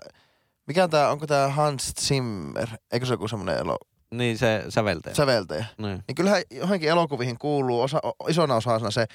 mikä 0.67 0.87
tää, 0.87 1.09
onko 1.11 1.27
tää 1.27 1.49
Hans 1.49 1.93
Zimmer, 1.99 2.67
eikö 2.91 3.05
se 3.05 3.13
joku 3.13 3.27
semmoinen 3.27 3.57
elo, 3.57 3.77
Niin 4.13 4.37
se 4.37 4.63
säveltäjä. 4.69 5.15
säveltäjä? 5.15 5.65
Niin. 5.77 6.03
Niin 6.07 6.15
kyllähän 6.15 6.41
johonkin 6.51 6.89
elokuvihin 6.89 7.37
kuuluu 7.37 7.81
osa, 7.81 7.99
isona 8.29 8.55
osana 8.55 8.91
se, 8.91 9.05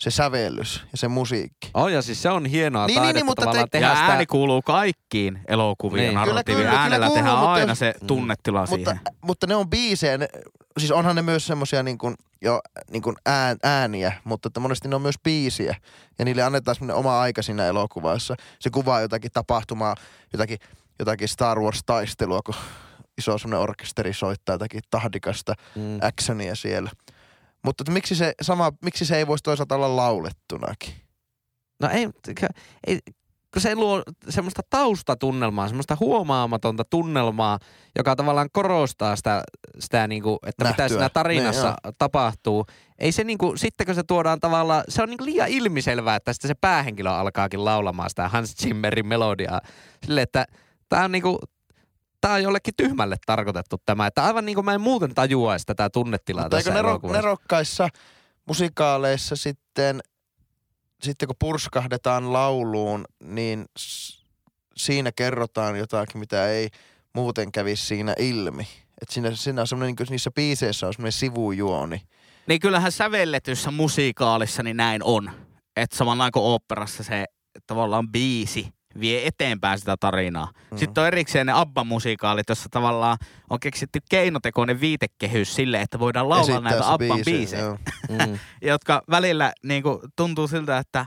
se 0.00 0.10
sävellys 0.10 0.82
ja 0.92 0.98
se 0.98 1.08
musiikki. 1.08 1.70
Oh, 1.74 1.88
ja 1.88 2.02
siis 2.02 2.22
se 2.22 2.30
on 2.30 2.46
hienoa 2.46 2.86
Niin, 2.86 2.94
taidetta 2.96 3.06
niin, 3.12 3.14
niin, 3.14 3.26
mutta 3.26 3.42
tavallaan 3.42 3.68
te- 3.70 3.78
ja 3.78 3.88
tehdä 3.88 4.00
sitä. 4.00 4.12
ääni 4.12 4.26
kuuluu 4.26 4.62
kaikkiin 4.62 5.40
elokuviin 5.48 6.00
Niin. 6.00 6.04
ja 6.14 6.20
Kyllä, 6.20 6.26
narratiiviin. 6.26 6.56
kyllä, 6.62 6.70
kyllä 6.70 6.82
Äänellä 6.82 7.06
kuuluu, 7.06 7.18
tehdään 7.22 7.38
mutta 7.38 7.52
aina 7.52 7.70
jos- 7.70 7.78
se 7.78 7.94
tunnetila 8.06 8.60
Mutta, 8.60 8.76
siihen. 8.76 9.00
mutta 9.20 9.46
ne 9.46 9.54
on 9.54 9.70
biisejä, 9.70 10.18
ne, 10.18 10.28
siis 10.78 10.90
onhan 10.92 11.16
ne 11.16 11.22
myös 11.22 11.46
semmosia 11.46 11.82
niin 11.82 11.98
kuin, 11.98 12.14
jo 12.42 12.60
niin 12.90 13.02
kuin 13.02 13.16
ään, 13.26 13.56
ääniä, 13.62 14.12
mutta 14.24 14.46
että 14.46 14.60
monesti 14.60 14.88
ne 14.88 14.94
on 14.96 15.02
myös 15.02 15.18
biisiä. 15.24 15.76
Ja 16.18 16.24
niille 16.24 16.42
annetaan 16.42 16.74
semmoinen 16.74 16.96
oma 16.96 17.20
aika 17.20 17.42
siinä 17.42 17.66
elokuvassa. 17.66 18.34
Se 18.58 18.70
kuvaa 18.70 19.00
jotakin 19.00 19.30
tapahtumaa, 19.32 19.94
jotakin, 20.32 20.58
jotakin 20.98 21.28
Star 21.28 21.58
Wars-taistelua, 21.60 22.40
kun 22.46 22.54
iso 23.18 23.38
semmoinen 23.38 23.62
orkesteri 23.62 24.12
soittaa 24.14 24.54
jotakin 24.54 24.80
tahdikasta 24.90 25.54
Mm. 25.74 25.98
actionia 26.02 26.54
siellä. 26.54 26.90
Mutta 27.64 27.82
että 27.82 27.92
miksi 27.92 28.14
se, 28.14 28.34
sama, 28.42 28.72
miksi 28.84 29.04
se 29.04 29.16
ei 29.16 29.26
voisi 29.26 29.42
toisaalta 29.44 29.74
olla 29.74 29.96
laulettunakin? 29.96 30.94
No 31.82 31.88
ei, 31.88 32.08
ei, 32.86 32.98
kun 33.54 33.62
se 33.62 33.74
luo 33.74 34.02
semmoista 34.28 34.62
taustatunnelmaa, 34.70 35.68
semmoista 35.68 35.96
huomaamatonta 36.00 36.84
tunnelmaa, 36.90 37.58
joka 37.96 38.16
tavallaan 38.16 38.48
korostaa 38.52 39.16
sitä, 39.16 39.42
sitä 39.78 40.08
niinku, 40.08 40.38
että 40.46 40.64
mitä 40.64 40.82
Nähtyä. 40.82 40.88
siinä 40.88 41.08
tarinassa 41.08 41.76
Niin, 41.84 41.94
tapahtuu. 41.98 42.66
Ei 42.98 43.12
se 43.12 43.24
niinku, 43.24 43.52
sitten 43.56 43.86
kun 43.86 43.94
se 43.94 44.02
tuodaan 44.02 44.40
tavallaan, 44.40 44.84
se 44.88 45.02
on 45.02 45.08
niinku 45.08 45.24
liian 45.24 45.48
ilmiselvää, 45.48 46.16
että 46.16 46.32
sitten 46.32 46.48
se 46.48 46.54
päähenkilö 46.54 47.10
alkaakin 47.10 47.64
laulamaan 47.64 48.10
sitä 48.10 48.28
Hans 48.28 48.54
Zimmerin 48.54 49.06
melodiaa. 49.06 49.60
Sille, 50.06 50.22
että 50.22 50.46
tää 50.88 51.04
on 51.04 51.12
niinku, 51.12 51.38
tää 52.28 52.34
on 52.34 52.42
jollekin 52.42 52.74
tyhmälle 52.76 53.16
tarkoitettu 53.26 53.76
tämä. 53.86 54.06
Että 54.06 54.24
aivan 54.24 54.46
niin 54.46 54.54
kuin 54.54 54.64
mä 54.64 54.74
en 54.74 54.80
muuten 54.80 55.14
tajuaisi 55.14 55.66
tätä 55.66 55.90
tunnetilaa 55.90 56.44
Mutta 56.44 56.56
eikö 56.56 56.64
tässä 56.70 56.78
nero, 56.78 56.90
elokuvassa. 56.90 57.18
nerokkaissa 57.22 57.88
musikaaleissa 58.46 59.36
sitten, 59.36 60.00
sitten 61.02 61.26
kun 61.28 61.36
purskahdetaan 61.38 62.32
lauluun, 62.32 63.04
niin 63.24 63.64
s- 63.78 64.24
siinä 64.76 65.12
kerrotaan 65.16 65.78
jotakin, 65.78 66.18
mitä 66.18 66.48
ei 66.48 66.68
muuten 67.14 67.52
kävisi 67.52 67.86
siinä 67.86 68.14
ilmi. 68.18 68.66
Et 69.02 69.08
siinä, 69.10 69.30
siinä 69.34 69.60
on 69.60 69.66
semmoinen, 69.66 69.94
niin 69.98 70.06
niissä 70.10 70.30
biiseissä 70.30 70.86
on 70.86 70.92
semmoinen 70.94 71.12
sivujuoni. 71.12 72.02
Niin 72.46 72.60
kyllähän 72.60 72.92
sävelletyssä 72.92 73.70
musiikaalissa 73.70 74.62
niin 74.62 74.76
näin 74.76 75.02
on. 75.04 75.30
Että 75.76 75.96
samalla 75.96 76.30
kuin 76.30 76.42
oopperassa 76.42 77.02
se 77.02 77.24
tavallaan 77.66 78.08
biisi 78.08 78.68
vie 79.00 79.26
eteenpäin 79.26 79.78
sitä 79.78 79.96
tarinaa. 80.00 80.48
Mm. 80.70 80.78
Sitten 80.78 81.02
on 81.02 81.06
erikseen 81.08 81.46
ne 81.46 81.52
ABBA-musikaalit, 81.52 82.48
jossa 82.48 82.68
tavallaan 82.70 83.18
on 83.50 83.60
keksitty 83.60 84.00
keinotekoinen 84.10 84.80
viitekehys 84.80 85.54
sille, 85.54 85.80
että 85.80 85.98
voidaan 85.98 86.28
laulaa 86.28 86.42
Esittää 86.42 86.60
näitä 86.70 86.92
ABBAn 86.92 87.20
biisejä. 87.24 87.62
Mm. 88.08 88.38
jotka 88.62 89.02
välillä 89.10 89.52
niin 89.62 89.82
kuin, 89.82 89.98
tuntuu 90.16 90.48
siltä, 90.48 90.78
että 90.78 91.06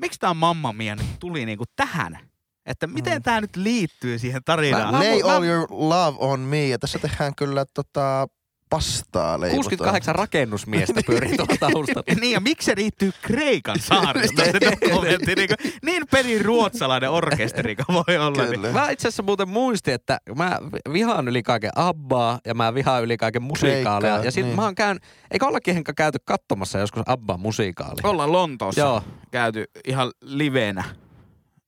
miksi 0.00 0.20
tämä 0.20 0.34
Mamma 0.34 0.72
Mia 0.72 0.96
nyt 0.96 1.06
tuli 1.20 1.46
niin 1.46 1.58
kuin 1.58 1.68
tähän? 1.76 2.18
Että 2.66 2.86
miten 2.86 3.18
mm. 3.18 3.22
tämä 3.22 3.40
nyt 3.40 3.56
liittyy 3.56 4.18
siihen 4.18 4.44
tarinaan? 4.44 4.94
Mä- 4.94 5.00
Lay 5.00 5.22
mä- 5.22 5.34
all 5.36 5.44
your 5.44 5.66
love 5.70 6.16
on 6.20 6.40
me. 6.40 6.68
Ja 6.68 6.78
tässä 6.78 6.98
tehdään 6.98 7.34
kyllä 7.34 7.64
tota 7.74 8.28
pastaa 8.70 9.40
leivotaan. 9.40 9.56
68 9.56 10.14
rakennusmiestä 10.14 11.00
pyörii 11.06 11.36
tuolla 11.36 11.56
taustalla. 11.72 12.20
niin, 12.20 12.32
ja 12.32 12.40
miksi 12.40 12.66
se 12.66 12.76
liittyy 12.76 13.12
Kreikan 13.22 13.78
saarista? 13.78 14.42
Niin, 14.42 15.36
kuin, 15.48 15.72
niin 15.82 16.02
perin 16.10 16.44
ruotsalainen 16.44 17.10
orkesteri 17.10 17.76
kuin 17.76 18.04
voi 18.08 18.16
olla. 18.16 18.42
Niin. 18.42 18.54
Kyllä. 18.54 18.72
Mä 18.72 18.90
itse 18.90 19.08
asiassa 19.08 19.22
muuten 19.22 19.48
muistin, 19.48 19.94
että 19.94 20.18
mä 20.36 20.58
vihaan 20.92 21.28
yli 21.28 21.42
kaiken 21.42 21.70
Abbaa 21.76 22.38
ja 22.46 22.54
mä 22.54 22.74
vihaan 22.74 23.02
yli 23.02 23.16
kaiken 23.16 23.42
musikaaleja. 23.42 23.98
Kreikkaa, 24.00 24.24
Ja 24.24 24.30
sit 24.30 24.44
niin. 24.44 24.56
mä 24.56 24.62
oon 24.64 24.74
käyn, 24.74 24.98
eikö 25.30 25.46
ollakin 25.46 25.84
käyty 25.96 26.18
katsomassa 26.24 26.78
joskus 26.78 27.02
Abban 27.06 27.40
musikaali? 27.40 28.00
Ollaan 28.02 28.32
Lontoossa 28.32 28.80
Joo. 28.80 29.02
käyty 29.30 29.64
ihan 29.84 30.10
livenä. 30.20 30.84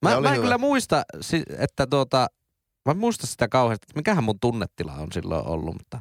Mä, 0.02 0.10
mä 0.20 0.28
en 0.28 0.34
hyvä. 0.34 0.42
kyllä 0.42 0.58
muista, 0.58 1.02
että 1.58 1.86
tuota, 1.86 2.26
mä 2.86 2.90
en 2.92 2.98
muista 2.98 3.26
sitä 3.26 3.48
kauheasti, 3.48 3.84
että 3.88 3.98
mikähän 3.98 4.24
mun 4.24 4.40
tunnetila 4.40 4.92
on 4.92 5.12
silloin 5.12 5.46
ollut, 5.46 5.74
mutta 5.74 6.00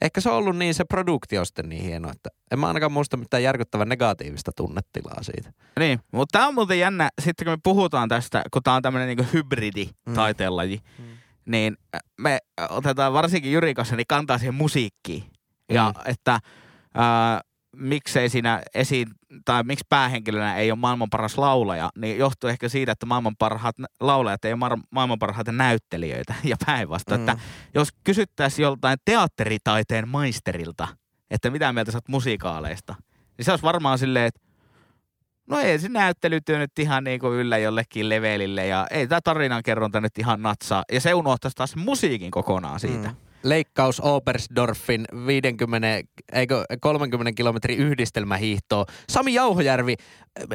ehkä 0.00 0.20
se 0.20 0.30
on 0.30 0.36
ollut 0.36 0.56
niin, 0.56 0.74
se 0.74 0.84
produktio 0.84 1.44
sitten 1.44 1.68
niin 1.68 1.82
hieno, 1.82 2.10
että 2.10 2.30
en 2.50 2.58
mä 2.58 2.66
ainakaan 2.66 2.92
muista 2.92 3.16
mitään 3.16 3.42
järkyttävän 3.42 3.88
negatiivista 3.88 4.52
tunnetilaa 4.56 5.22
siitä. 5.22 5.52
Niin, 5.78 6.00
mutta 6.12 6.38
tämä 6.38 6.48
on 6.48 6.54
muuten 6.54 6.78
jännä, 6.78 7.08
sitten 7.22 7.44
kun 7.44 7.52
me 7.52 7.58
puhutaan 7.62 8.08
tästä, 8.08 8.42
kun 8.52 8.62
tämä 8.62 8.76
on 8.76 8.82
tämmöinen 8.82 9.08
niinku 9.08 9.24
hybridi 9.32 9.88
Mm. 10.06 10.14
taiteenlaji, 10.14 10.80
niin 11.46 11.76
me 12.20 12.38
otetaan 12.68 13.12
varsinkin 13.12 13.52
Jyri 13.52 13.74
kanssa 13.74 13.96
niin 13.96 14.06
kantaa 14.08 14.38
siihen 14.38 14.54
musiikkiin. 14.54 15.24
Ja 15.72 15.92
Mm. 15.96 16.02
että 16.10 16.40
ää, 16.94 17.40
miksei 17.76 18.28
siinä 18.28 18.62
esiin, 18.74 19.08
tai 19.44 19.62
miksi 19.62 19.84
päähenkilönä 19.88 20.56
ei 20.56 20.70
ole 20.70 20.78
maailman 20.78 21.10
paras 21.10 21.38
laulaja, 21.38 21.90
niin 21.98 22.18
johtuu 22.18 22.50
ehkä 22.50 22.68
siitä, 22.68 22.92
että 22.92 23.06
maailman 23.06 23.36
parhaat 23.38 23.76
laulajat 24.00 24.44
ei 24.44 24.52
ole 24.52 24.68
mar- 24.68 24.82
maailman 24.90 25.18
parhaita 25.18 25.52
näyttelijöitä. 25.52 26.34
Ja 26.44 26.56
päinvastoin, 26.66 27.20
Mm. 27.20 27.28
että 27.28 27.42
jos 27.74 27.88
kysyttäisiin 28.04 28.64
joltain 28.64 28.98
teatteritaiteen 29.04 30.08
maisterilta, 30.08 30.88
että 31.30 31.50
mitä 31.50 31.72
mieltä 31.72 31.92
sä 31.92 31.96
oot 31.98 32.08
musikaaleista, 32.08 32.94
niin 33.38 33.44
se 33.44 33.50
olisi 33.52 33.62
varmaan 33.64 33.98
silleen, 33.98 34.26
että 34.26 34.40
no 35.50 35.58
ei 35.58 35.78
se 35.78 35.88
näyttelytyö 35.88 36.58
nyt 36.58 36.78
ihan 36.78 37.04
niin 37.04 37.20
kuin 37.20 37.32
yllä 37.38 37.58
jollekin 37.58 38.08
levelille 38.08 38.66
ja 38.66 38.86
ei 38.90 39.06
tämä 39.06 39.20
tarinankerronta 39.24 40.00
nyt 40.00 40.18
ihan 40.18 40.42
natsaa. 40.42 40.84
Ja 40.92 41.00
se 41.00 41.14
unohtaisi 41.14 41.54
taas 41.56 41.76
musiikin 41.76 42.30
kokonaan 42.30 42.80
siitä. 42.80 43.08
Mm. 43.08 43.16
Leikkaus 43.48 44.00
Obersdorfin 44.00 45.04
50, 45.26 46.02
eikö 46.32 46.64
30 46.80 47.32
kilometrin 47.36 47.78
yhdistelmähiihtoa. 47.78 48.84
Sami 49.08 49.34
Jauhojärvi, 49.34 49.94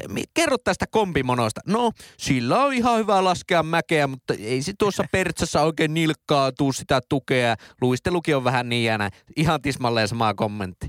mi- 0.07 0.23
kerro 0.33 0.57
tästä 0.57 0.85
kombimonoista. 0.91 1.61
No, 1.67 1.91
sillä 2.17 2.63
on 2.63 2.73
ihan 2.73 2.99
hyvä 2.99 3.23
laskea 3.23 3.63
mäkeä, 3.63 4.07
mutta 4.07 4.33
ei 4.39 4.61
se 4.61 4.73
tuossa 4.79 5.03
pertsassa 5.11 5.61
oikein 5.61 5.93
nilkkaa 5.93 6.51
tuu 6.51 6.73
sitä 6.73 7.01
tukea. 7.09 7.55
Luistelukin 7.81 8.35
on 8.35 8.43
vähän 8.43 8.69
niin 8.69 8.97
näin. 8.97 9.11
Ihan 9.35 9.61
tismalleen 9.61 10.07
sama 10.07 10.33
kommentti. 10.33 10.87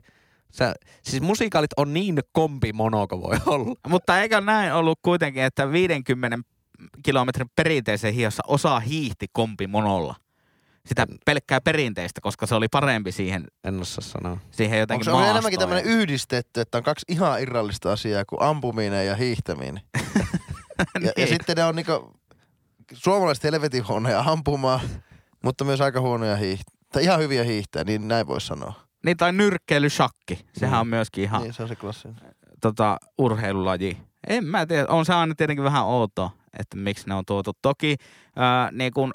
Sä, 0.53 0.75
siis 1.03 1.23
musikaalit 1.23 1.71
on 1.77 1.93
niin 1.93 2.19
kombimono 2.33 3.07
kuin 3.07 3.23
voi 3.23 3.37
olla. 3.47 3.75
Mutta 3.89 4.23
eikä 4.23 4.41
näin 4.41 4.73
ollut 4.73 4.99
kuitenkin, 5.03 5.43
että 5.43 5.73
50 5.73 6.39
kilometrin 7.05 7.49
perinteisen 7.57 8.15
hiossa 8.15 8.43
osa 8.47 8.81
hiihti 8.81 9.27
kompi 9.33 9.67
monolla. 9.67 10.15
Sitä 10.87 11.07
pelkkää 11.27 11.61
perinteistä, 11.61 12.21
koska 12.21 12.47
se 12.47 12.55
oli 12.55 12.69
parempi 12.69 13.13
siihen, 13.13 13.45
En 13.65 13.81
osaa 13.81 14.05
sanoa. 14.05 14.39
siihen 14.51 14.77
Onko 14.77 14.81
jotenkin 14.83 15.05
se 15.05 15.11
on 15.11 15.25
enemmänkin 15.27 15.61
tämmöinen 15.61 15.85
yhdistetty, 15.85 16.61
että 16.61 16.79
on 16.79 16.85
kaksi 16.85 17.05
ihan 17.09 17.43
irrallista 17.43 17.93
asiaa 17.93 18.25
kuin 18.25 18.43
ampuminen 18.43 19.07
ja 19.07 19.17
hiihtäminen. 19.17 19.83
ja, 19.99 20.05
ja 21.05 21.13
Niin. 21.17 21.29
sitten 21.29 21.57
ne 21.57 21.65
on 21.65 21.77
niinku 21.77 22.13
suomalaiset 22.93 23.45
helvetin 23.45 23.89
huonoja 23.89 24.21
ampumaan, 24.27 24.81
mutta 25.45 25.65
myös 25.65 25.81
aika 25.81 26.01
huonoja 26.01 26.37
hiihtää. 26.37 26.75
Tai 26.93 27.03
ihan 27.03 27.21
hyviä 27.21 27.45
hiihtää, 27.45 27.85
niin 27.85 28.09
näin 28.09 28.27
voisi 28.27 28.47
sanoa. 28.47 28.73
Niin, 29.05 29.17
tai 29.17 29.33
nyrkkeily-shakki. 29.33 30.39
Sehän 30.53 30.77
Mm. 30.77 30.81
on 30.81 30.87
myöskin 30.87 31.25
ihan 31.25 31.43
Niin, 31.43 31.53
se 31.53 31.63
on 31.63 31.69
se 31.69 31.77
klassinen. 31.77 32.17
tota, 32.61 32.99
urheilulaji. 33.19 33.99
En 34.29 34.45
mä 34.45 34.67
tiedä, 34.67 34.87
on 34.89 35.05
se 35.07 35.15
aina 35.15 35.35
tietenkin 35.35 35.65
vähän 35.65 35.85
outoa, 35.85 36.31
että 36.59 36.77
miksi 36.77 37.09
ne 37.09 37.15
on 37.15 37.25
tuotu. 37.27 37.53
Toki 37.63 37.97
ää, 38.37 38.69
niin 38.73 38.93
kun 38.93 39.15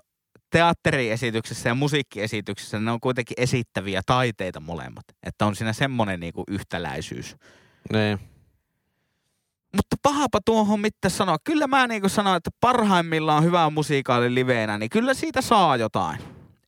teatteriesityksessä 0.49 1.69
ja 1.69 1.75
musiikkiesityksessä 1.75 2.79
ne 2.79 2.91
on 2.91 2.99
kuitenkin 2.99 3.35
esittäviä 3.37 4.01
taiteita 4.05 4.59
molemmat. 4.59 5.05
Että 5.23 5.45
on 5.45 5.55
siinä 5.55 5.73
semmoinen 5.73 6.19
niin 6.19 6.33
yhtäläisyys. 6.47 7.35
Niin. 7.93 8.19
Mutta 9.75 9.95
pahapa 10.01 10.39
tuohon 10.45 10.79
mitä 10.79 11.09
sanoa. 11.09 11.37
Kyllä 11.43 11.67
mä 11.67 11.87
niin 11.87 12.09
sanoin, 12.09 12.37
että 12.37 12.49
parhaimmillaan 12.59 13.43
hyvä 13.43 13.69
musiikaali 13.69 14.35
liveenä, 14.35 14.77
niin 14.77 14.89
kyllä 14.89 15.13
siitä 15.13 15.41
saa 15.41 15.77
jotain. 15.77 16.19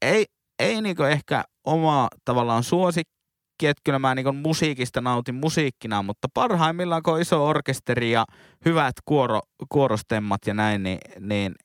Ei, 0.02 0.26
ei 0.60 0.82
niin 0.82 1.02
ehkä 1.12 1.44
oma 1.64 2.08
tavallaan 2.26 2.64
suosikki, 2.64 3.68
että 3.68 3.82
kyllä 3.84 4.00
mä 4.00 4.16
niin 4.16 4.36
musiikista 4.36 5.02
nautin 5.02 5.36
musiikkina, 5.36 6.04
mutta 6.04 6.28
parhaimmillaan 6.34 7.04
kun 7.04 7.14
on 7.14 7.22
iso 7.22 7.48
orkesteri 7.48 8.12
ja 8.12 8.26
hyvät 8.66 8.94
kuoro, 9.06 9.42
kuorostemmat 9.70 10.42
ja 10.48 10.54
näin, 10.54 10.84
niin, 10.84 11.00
niin 11.20 11.56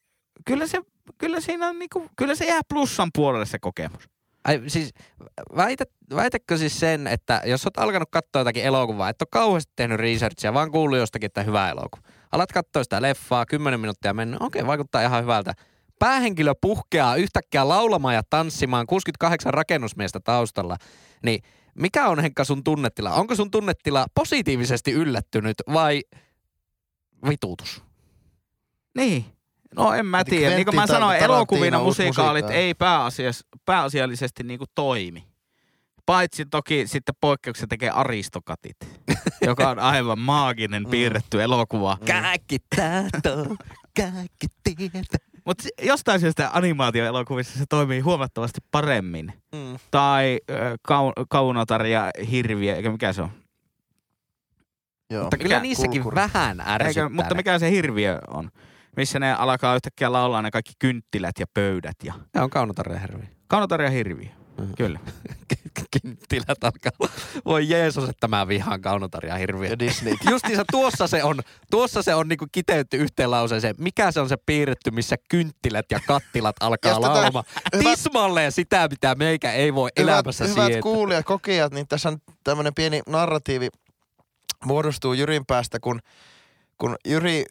kyllä, 0.46 0.66
se, 0.66 0.80
kyllä, 1.18 1.40
siinä 1.40 1.68
on 1.68 1.78
niin 1.78 1.90
kuin, 1.92 2.10
kyllä 2.16 2.34
se 2.34 2.44
jää 2.44 2.60
plussan 2.68 3.10
puolelle 3.14 3.46
se 3.46 3.58
kokemus. 3.58 4.08
Ai, 4.44 4.62
siis 4.66 4.92
väitä, 5.56 5.84
väitätkö 6.14 6.58
siis 6.58 6.80
sen, 6.80 7.06
että 7.06 7.42
jos 7.44 7.64
oot 7.64 7.78
alkanut 7.78 8.08
katsoa 8.10 8.40
jotakin 8.40 8.64
elokuvaa, 8.64 9.08
et 9.08 9.22
ole 9.22 9.28
kauheasti 9.30 9.72
tehnyt 9.76 10.00
researchia, 10.00 10.54
vaan 10.54 10.70
kuullut 10.70 10.98
jostakin, 10.98 11.26
että 11.26 11.42
hyvä 11.42 11.70
elokuva. 11.70 12.02
Alat 12.32 12.52
katsoa 12.52 12.84
sitä 12.84 13.02
leffaa, 13.02 13.46
10 13.46 13.80
minuuttia 13.80 14.14
mennyt, 14.14 14.42
okei, 14.42 14.66
vaikuttaa 14.66 15.02
ihan 15.02 15.22
hyvältä. 15.22 15.54
Päähenkilö 15.98 16.52
puhkeaa 16.60 17.16
yhtäkkiä 17.16 17.68
laulamaan 17.68 18.14
ja 18.14 18.22
tanssimaan, 18.30 18.86
68 18.86 19.54
rakennusmiestä 19.54 20.20
taustalla. 20.20 20.76
Niin 21.22 21.42
mikä 21.74 22.08
on 22.08 22.20
Henkka 22.20 22.44
sun 22.44 22.64
tunnetila? 22.64 23.14
Onko 23.14 23.34
sun 23.34 23.50
tunnetila 23.50 24.06
positiivisesti 24.14 24.92
yllättynyt 24.92 25.56
vai 25.72 26.02
vituutus? 27.28 27.82
Niin. 28.96 29.33
No 29.76 29.92
en 29.94 30.06
mä 30.06 30.24
tiedä. 30.24 30.54
Niin 30.54 30.64
kuin 30.64 30.74
mä 30.76 30.86
sanoin, 30.86 31.18
elokuvina 31.18 31.78
musiikka. 31.78 32.34
ei 32.50 32.74
pääasias, 32.74 33.44
pääasiallisesti 33.64 34.42
niin 34.42 34.58
kuin 34.58 34.68
toimi. 34.74 35.24
Paitsi 36.06 36.46
toki 36.50 36.86
sitten 36.86 37.14
poikkeuksen 37.20 37.68
tekee 37.68 37.90
Aristokatit, 37.90 38.76
joka 39.46 39.68
on 39.70 39.78
aivan 39.78 40.18
maaginen 40.18 40.82
Mm. 40.82 40.90
piirretty 40.90 41.42
elokuva. 41.42 41.98
Kaikki 42.06 42.58
tahto, 42.76 43.56
kaikki 43.96 44.46
tietä. 44.64 45.18
Mutta 45.46 45.64
jostain 45.82 46.20
syystä 46.20 46.50
animaatioelokuvissa 46.52 47.58
se 47.58 47.64
toimii 47.68 48.00
huomattavasti 48.00 48.60
paremmin. 48.70 49.32
Mm. 49.54 49.78
Tai 49.90 50.40
äh, 50.50 50.56
kau- 50.72 51.24
Kaunotar 51.28 51.86
ja 51.86 52.10
Hirviö, 52.30 52.76
eikä 52.76 52.90
mikä 52.90 53.12
se 53.12 53.22
on? 53.22 53.30
Joo. 55.10 55.22
Mutta 55.22 55.36
kyllä 55.36 55.48
Mikä 55.56 55.60
niissäkin 55.62 56.02
kulkuri? 56.02 56.14
vähän 56.14 56.60
ärsyttää. 56.60 56.86
Eikä, 56.88 57.08
mutta 57.08 57.34
mikä 57.34 57.58
se 57.58 57.70
Hirviö 57.70 58.18
on? 58.28 58.50
Missä 58.96 59.18
ne 59.18 59.32
alkaa 59.32 59.74
yhtäkkiä 59.74 60.12
laulaa 60.12 60.42
ne 60.42 60.50
kaikki 60.50 60.72
kynttilät 60.78 61.38
ja 61.40 61.46
pöydät 61.54 61.96
ja... 62.04 62.14
Ne 62.34 62.40
on 62.42 62.50
kaunotarjahervi. 62.50 63.24
Kaunotar 63.48 63.82
ja 63.82 63.90
Hirviö, 63.90 64.28
Mm. 64.58 64.72
kyllä. 64.76 64.98
Kynttilät 66.02 66.64
alkaa. 66.64 67.08
Voi 67.44 67.68
Jeesus, 67.68 68.08
että 68.08 68.28
mä 68.28 68.48
vihaan 68.48 68.80
kaunotarjaa 68.80 69.36
hirviä. 69.36 69.78
Disney. 69.78 70.14
Justiinsa 70.30 70.64
tuossa 70.72 71.06
se 71.06 71.24
on, 71.24 71.40
tuossa 71.70 72.02
se 72.02 72.14
on 72.14 72.28
niinku 72.28 72.46
kiteytty 72.52 72.96
yhteen 72.96 73.30
lauseeseen. 73.30 73.74
Mikä 73.78 74.12
se 74.12 74.20
on 74.20 74.28
se 74.28 74.36
piirretty, 74.46 74.90
missä 74.90 75.16
kynttilät 75.30 75.86
ja 75.90 76.00
kattilat 76.06 76.56
alkaa 76.60 77.00
laulamaan? 77.00 77.44
hyvät- 77.74 77.84
Tismalleen 77.96 78.52
sitä, 78.52 78.88
mitä 78.90 79.14
meikä 79.14 79.52
ei 79.52 79.74
voi 79.74 79.90
elämässä 79.96 80.44
hyvät, 80.44 80.56
hyvät 80.56 80.66
sietää. 80.66 80.82
kuulijat, 80.82 81.24
kokijat, 81.26 81.72
niin 81.74 81.88
tässä 81.88 82.08
on 82.08 82.18
tämmöinen 82.44 82.74
pieni 82.74 83.00
narratiivi 83.06 83.68
muodostuu 84.64 85.12
Jyrin 85.12 85.46
päästä, 85.46 85.80
kun, 85.80 86.00
kun 86.78 86.96
Jyri 87.06 87.44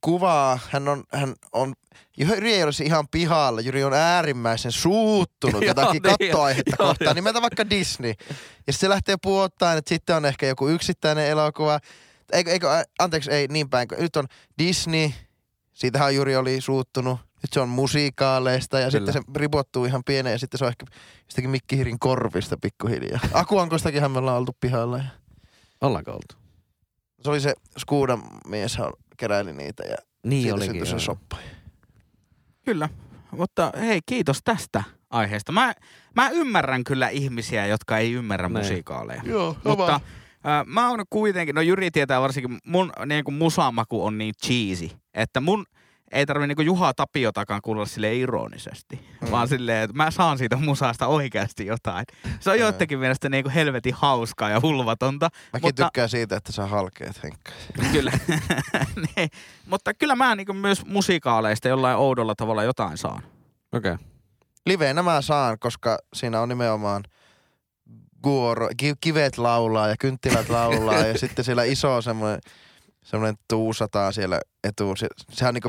kuvaa, 0.00 0.58
hän 0.70 0.88
on, 0.88 1.04
hän 1.12 1.34
on, 1.52 1.74
Jyri 2.16 2.52
ei 2.52 2.62
olisi 2.62 2.84
ihan 2.84 3.08
pihalla, 3.08 3.60
Jyri 3.60 3.84
on 3.84 3.94
äärimmäisen 3.94 4.72
suuttunut 4.72 5.64
jotakin 5.66 6.02
niin, 6.02 6.18
kattoaihetta 6.18 6.76
joo, 6.78 6.88
kohtaan, 6.88 7.06
joo. 7.06 7.14
nimeltä 7.14 7.42
vaikka 7.42 7.70
Disney. 7.70 8.14
Ja 8.66 8.72
se 8.72 8.88
lähtee 8.88 9.16
puottaan, 9.22 9.78
että 9.78 9.88
sitten 9.88 10.16
on 10.16 10.24
ehkä 10.24 10.46
joku 10.46 10.68
yksittäinen 10.68 11.26
elokuva, 11.26 11.80
eikö, 12.32 12.50
eikö, 12.50 12.68
anteeksi, 12.98 13.30
ei 13.30 13.46
niin 13.48 13.70
päin, 13.70 13.88
nyt 13.98 14.16
on 14.16 14.26
Disney, 14.58 15.10
siitähän 15.72 16.14
Juri 16.14 16.36
oli 16.36 16.60
suuttunut, 16.60 17.20
nyt 17.42 17.52
se 17.52 17.60
on 17.60 17.68
musiikaaleista 17.68 18.78
ja 18.78 18.90
Kyllä. 18.90 19.12
sitten 19.12 19.12
se 19.12 19.40
ripottuu 19.40 19.84
ihan 19.84 20.04
pieneen 20.04 20.32
ja 20.32 20.38
sitten 20.38 20.58
se 20.58 20.64
on 20.64 20.68
ehkä 20.68 20.86
jostakin 21.24 21.50
Mikkihirin 21.50 21.98
korvista 21.98 22.56
pikkuhiljaa. 22.56 23.20
Akuankostakinhan 23.32 24.10
me 24.10 24.18
ollaan 24.18 24.38
oltu 24.38 24.56
pihalla. 24.60 24.98
Ja 24.98 25.04
Ollaanko 25.80 26.12
oltu? 26.12 26.48
se 27.22 27.30
oli 27.30 27.40
se 27.40 27.54
Skuudan 27.78 28.22
mies, 28.46 28.78
keräili 29.18 29.52
niitä 29.52 29.82
ja 29.82 29.96
Niin 30.22 30.42
siitä 30.42 30.54
olikin. 30.54 30.86
se 30.86 30.98
soppa. 30.98 31.36
Kyllä, 32.64 32.88
mutta 33.30 33.72
hei, 33.80 34.00
kiitos 34.06 34.40
tästä 34.44 34.82
aiheesta. 35.10 35.52
Mä, 35.52 35.74
mä 36.16 36.28
ymmärrän 36.30 36.84
kyllä 36.84 37.08
ihmisiä, 37.08 37.66
jotka 37.66 37.98
ei 37.98 38.12
ymmärrä 38.12 38.48
Niin. 38.48 38.58
musiikaaleja. 38.58 39.22
Joo, 39.24 39.56
Mutta 39.64 39.94
äh, 39.94 40.66
mä 40.66 40.90
oon 40.90 41.04
kuitenkin, 41.10 41.54
no 41.54 41.60
Jyri 41.60 41.90
tietää 41.90 42.20
varsinkin, 42.20 42.58
mun 42.66 42.92
niin 43.06 43.24
kuin 43.24 43.34
musamaku 43.34 44.04
on 44.04 44.18
niin 44.18 44.34
cheesy, 44.46 44.90
että 45.14 45.40
mun 45.40 45.66
ei 46.12 46.26
tarvi 46.26 46.46
niinku 46.46 46.62
Juha 46.62 46.94
Tapiotakaan 46.94 47.62
kuulla 47.62 47.86
sille 47.86 48.14
ironisesti, 48.14 49.08
mm. 49.20 49.30
vaan 49.30 49.48
silleen, 49.48 49.82
että 49.84 49.96
mä 49.96 50.10
saan 50.10 50.38
siitä 50.38 50.56
musasta 50.56 51.06
oikeasti 51.06 51.66
jotain. 51.66 52.04
Se 52.40 52.50
on 52.50 52.56
Mm. 52.56 52.60
joidenkin 52.60 52.98
mielestä 52.98 53.28
niinku 53.28 53.50
helvetin 53.54 53.94
hauskaa 53.94 54.50
ja 54.50 54.60
hulvatonta. 54.60 55.28
Mäkin 55.52 55.68
mutta, 55.68 55.84
tykkään 55.84 56.08
siitä, 56.08 56.36
että 56.36 56.52
sä 56.52 56.66
halkeet 56.66 57.22
Henkka. 57.22 57.52
kyllä, 57.92 58.12
niin, 59.16 59.30
mutta 59.66 59.94
kyllä 59.94 60.16
mä 60.16 60.34
niinku 60.34 60.52
myös 60.52 60.86
musikaaleista 60.86 61.68
jollain 61.68 61.96
oudolla 61.96 62.34
tavalla 62.34 62.62
jotain 62.62 62.98
saan. 62.98 63.22
Okei. 63.72 63.92
Okay. 63.92 64.06
Liveenä 64.66 65.02
mä 65.02 65.22
saan, 65.22 65.58
koska 65.58 65.98
siinä 66.14 66.40
on 66.40 66.48
nimenomaan 66.48 67.02
guoro, 68.22 68.68
ki, 68.76 68.94
kivet 69.00 69.38
laulaa 69.38 69.88
ja 69.88 69.94
kynttilät 70.00 70.48
laulaa 70.48 70.98
ja 71.06 71.18
sitten 71.18 71.44
siellä 71.44 71.64
iso 71.64 72.02
semmoinen, 72.02 72.40
semmoinen 73.04 73.36
tuusataa 73.48 74.12
siellä 74.12 74.40
etu. 74.64 74.96
Se, 74.96 75.06
sehän 75.30 75.50
on 75.50 75.54
niinku 75.54 75.68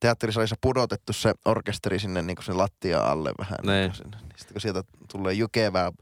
teatterisalissa 0.00 0.56
pudotettu 0.60 1.12
se 1.12 1.34
orkesteri 1.44 1.98
sinne 1.98 2.22
niinku 2.22 2.42
sen 2.42 2.58
lattia 2.58 3.00
alle 3.00 3.32
vähän. 3.38 3.58
Niin. 3.62 3.72
Niinku 3.72 3.96
sinne. 3.96 4.16
Niin 4.16 4.30
Sitten 4.36 4.54
kun 4.54 4.60
sieltä 4.60 4.82
tulee 5.12 5.32
jykevää, 5.32 5.92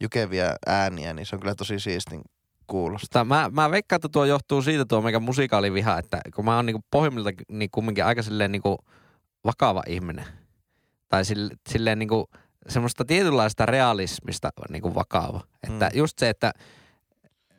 jykeviä 0.00 0.56
ääniä, 0.66 1.12
niin 1.12 1.26
se 1.26 1.36
on 1.36 1.40
kyllä 1.40 1.54
tosi 1.54 1.80
siistin 1.80 2.22
kuulosta. 2.66 3.24
Mä, 3.24 3.50
mä 3.52 3.70
veikkaan, 3.70 3.96
että 3.96 4.08
tuo 4.08 4.24
johtuu 4.24 4.62
siitä 4.62 4.84
tuo 4.84 5.02
meikä 5.02 5.20
musikaaliviha, 5.20 5.98
että 5.98 6.20
kun 6.34 6.44
mä 6.44 6.56
oon 6.56 6.66
niinku 6.66 6.84
pohjimmilta 6.90 7.30
niin 7.48 7.70
kumminkin 7.70 8.04
aika 8.04 8.22
silleen 8.22 8.52
niinku 8.52 8.78
vakava 9.44 9.82
ihminen. 9.86 10.24
Tai 11.08 11.24
sille, 11.24 11.54
silleen 11.68 11.98
niinku 11.98 12.30
semmoista 12.68 13.04
tietynlaista 13.04 13.66
realismista 13.66 14.50
niinku 14.70 14.94
vakava. 14.94 15.40
Että 15.62 15.90
Mm. 15.92 15.98
just 15.98 16.18
se, 16.18 16.28
että 16.28 16.52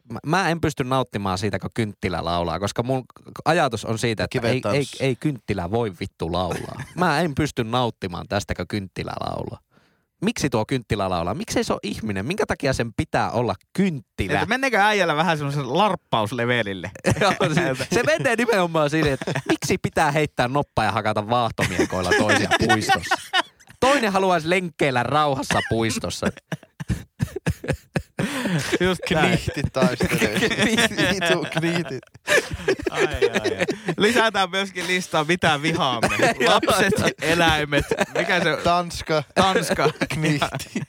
mä, 0.09 0.19
mä 0.25 0.49
en 0.49 0.61
pysty 0.61 0.83
nauttimaan 0.83 1.37
siitä, 1.37 1.59
kun 1.59 1.69
kynttilä 1.73 2.25
laulaa, 2.25 2.59
koska 2.59 2.83
mun 2.83 3.03
ajatus 3.45 3.85
on 3.85 3.99
siitä, 3.99 4.23
että 4.23 4.47
ei, 4.47 4.61
ei, 4.73 4.85
ei 4.99 5.15
kynttilä 5.15 5.71
voi 5.71 5.93
vittu 5.99 6.31
laulaa. 6.31 6.83
Mä 6.95 7.21
en 7.21 7.35
pysty 7.35 7.63
nauttimaan 7.63 8.27
tästä, 8.27 8.55
kun 8.55 8.67
kynttilä 8.67 9.13
laulaa. 9.19 9.59
Miksi 10.21 10.49
tuo 10.49 10.65
kynttilä 10.65 11.09
laulaa? 11.09 11.33
Miksei 11.33 11.63
se 11.63 11.73
ole 11.73 11.79
ihminen? 11.83 12.25
Minkä 12.25 12.45
takia 12.45 12.73
sen 12.73 12.93
pitää 12.97 13.31
olla 13.31 13.55
kynttilä? 13.73 14.33
Että 14.33 14.45
menneekö 14.45 14.77
äijällä 14.77 15.15
vähän 15.15 15.37
semmoisen 15.37 15.77
larppauslevelille? 15.77 16.91
Joo, 17.21 17.33
se, 17.53 17.85
se 17.93 18.03
menee 18.03 18.35
nimenomaan 18.35 18.89
siihen, 18.89 19.13
että 19.13 19.31
miksi 19.49 19.77
pitää 19.77 20.11
heittää 20.11 20.47
noppaa 20.47 20.85
ja 20.85 20.91
hakata 20.91 21.29
vaahtomiekoilla 21.29 22.09
toisia 22.17 22.49
puistossa. 22.67 23.15
Toinen 23.79 24.11
haluaisi 24.11 24.49
lenkkeillä 24.49 25.03
rauhassa 25.03 25.59
puistossa. 25.69 26.27
Just 28.85 29.01
näin. 29.11 29.25
Kniihtit 29.37 29.73
taistelee. 29.73 30.33
Vitu 31.13 31.45
kniihtit. 31.59 31.99
Ai, 32.89 33.05
ai, 33.05 33.29
ai. 33.33 33.65
Lisätään 33.97 34.49
myöskin 34.49 34.87
listaa, 34.87 35.23
mitä 35.23 35.61
vihaamme. 35.61 36.17
Lapset, 36.47 36.93
eläimet, 37.21 37.85
mikä 38.17 38.43
se 38.43 38.57
Tanska, 38.63 39.23
Tanska 39.35 39.89
kniihti. 40.13 40.81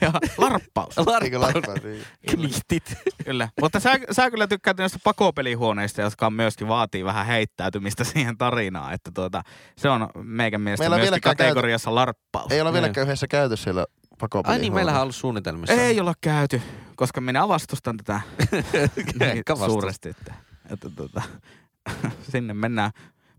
ja 0.00 0.12
larppaus. 0.38 0.96
Larppaus. 0.98 1.82
niin? 1.84 2.04
Knihtit. 2.30 2.94
Kyllä. 3.24 3.48
Mutta 3.60 3.80
sä, 3.80 3.92
sä 4.10 4.30
kyllä 4.30 4.46
tykkäät 4.46 4.78
noista 4.78 4.98
pakopelihuoneista, 5.04 6.02
jotka 6.02 6.30
myöskin 6.30 6.68
vaatii 6.68 7.04
vähän 7.04 7.26
heittäytymistä 7.26 8.04
siihen 8.04 8.38
tarinaan. 8.38 8.94
Että 8.94 9.10
tuota, 9.14 9.42
se 9.76 9.88
on 9.88 10.08
meikän 10.22 10.60
mielestä 10.60 10.82
Meillä 10.82 10.96
myöskin 10.96 11.20
kategoriassa 11.20 11.94
larppaus. 11.94 12.52
Ei 12.52 12.60
ole 12.60 12.68
Niin. 12.70 12.74
vieläkään 12.74 13.06
yhdessä 13.06 13.26
käyty 13.28 13.56
siellä 13.56 13.86
pakopeliin. 14.18 14.56
Ai 14.56 14.60
niin, 14.60 14.74
meillähän 14.74 15.00
on 15.00 15.02
ollut 15.02 15.16
suunnitelmissa. 15.16 15.74
Ei 15.74 16.00
olla 16.00 16.14
käyty, 16.20 16.62
koska 16.96 17.20
minä 17.20 17.48
vastustan 17.48 17.96
tätä 17.96 18.20
niin 19.18 19.44
suuresti. 19.66 20.08
Että, 20.08 20.34
että 20.70 20.90
tuota, 20.96 21.22
sinne 22.32 22.54
mennään. 22.54 22.90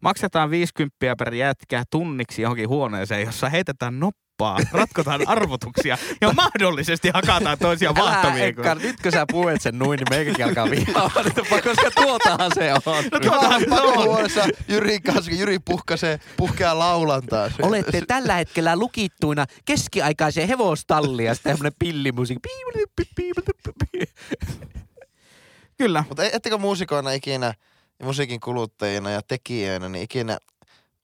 Maksetaan 0.02 0.50
50 0.50 0.96
per 1.00 1.34
jätkää 1.34 1.84
tunniksi 1.90 2.42
johonkin 2.42 2.70
huoneeseen, 2.70 3.26
jossa 3.26 3.50
heitetään 3.50 4.00
noppaa, 4.38 4.60
ratkotaan 4.72 5.28
arvotuksia 5.28 5.98
ja 6.22 6.34
mahdollisesti 6.34 7.10
hakataan 7.14 7.58
toisia 7.60 7.90
Älä 7.90 8.00
vaahtoviikolla. 8.00 8.72
Enkka, 8.72 8.88
nyt 8.88 9.02
kun 9.02 9.12
sä 9.12 9.26
puhuit 9.32 9.62
sen 9.62 9.80
noin, 9.80 9.98
niin 9.98 10.08
meikäkin 10.10 10.46
alkaa 10.46 10.66
niitä, 10.66 10.92
koska 11.64 11.92
tuotahan 11.96 12.52
se 12.54 12.74
on. 12.74 13.04
No 13.12 13.20
tuotahan 13.20 13.62
se 14.34 14.42
on. 14.42 14.52
Jyrin 14.68 15.04
kanssa, 15.04 15.32
Jyri 15.32 15.60
puhkasee, 15.60 16.20
puhkeaa 16.38 16.80
laulantaa. 16.80 17.52
Olette 17.62 18.02
tällä 18.08 18.34
hetkellä 18.34 18.76
lukittuina 18.76 19.46
keskiaikaiseen 19.66 20.48
hevostalliin 20.48 21.28
ja 21.28 21.34
sitten 21.34 21.52
tämmönen 21.52 21.74
pillimusiikki. 21.80 22.50
Kyllä. 25.78 26.04
Mutta 26.08 26.24
e- 26.24 26.30
ettekö 26.34 26.58
muusikoina 26.58 27.12
ikinä, 27.12 27.54
ja 28.00 28.06
musiikin 28.06 28.40
kuluttajina 28.40 29.10
ja 29.10 29.22
tekijöinä, 29.22 29.90
niin 29.90 30.04
ikinä 30.04 30.38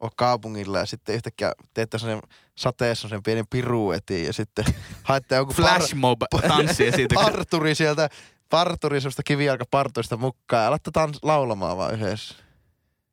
ole 0.03 0.11
kaupungilla 0.15 0.79
ja 0.79 0.85
sitten 0.85 1.15
yhtäkkiä 1.15 1.53
teette 1.73 1.99
sen 1.99 2.19
sateessa 2.55 3.07
sen 3.09 3.23
pienen 3.23 3.45
piruetin 3.49 4.25
ja 4.25 4.33
sitten 4.33 4.65
haette 5.03 5.35
joku 5.35 5.53
Flash 5.53 5.95
mob 5.95 6.21
tanssi 6.47 6.87
esityksen. 6.87 7.25
parturi 7.25 7.75
sieltä, 7.75 8.09
parturi 8.49 9.01
semmoista 9.01 9.23
kivijalkaparturista 9.23 10.17
mukaan 10.17 10.61
ja 10.61 10.67
alatte 10.67 10.91
tans- 10.91 11.19
laulamaan 11.21 11.77
vaan 11.77 11.93
yhdessä. 11.93 12.35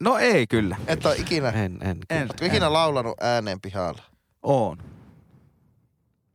No 0.00 0.18
ei 0.18 0.46
kyllä. 0.46 0.76
Et 0.86 1.06
ole 1.06 1.16
ikinä, 1.16 1.48
En, 1.48 1.78
en. 1.82 1.98
En. 2.10 2.22
ootko 2.28 2.44
ikinä 2.44 2.72
laulanut 2.72 3.16
ääneen 3.20 3.60
pihalla? 3.60 4.02
On. 4.42 4.78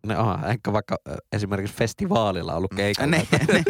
Ne 0.06 0.18
on, 0.18 0.46
ehkä 0.46 0.74
vaikka 0.74 0.98
esimerkiksi 1.34 1.76
festivaalilla 1.76 2.56
ollut 2.56 2.74
keikalla. 2.76 3.08
Ne, 3.10 3.28
ne. 3.32 3.64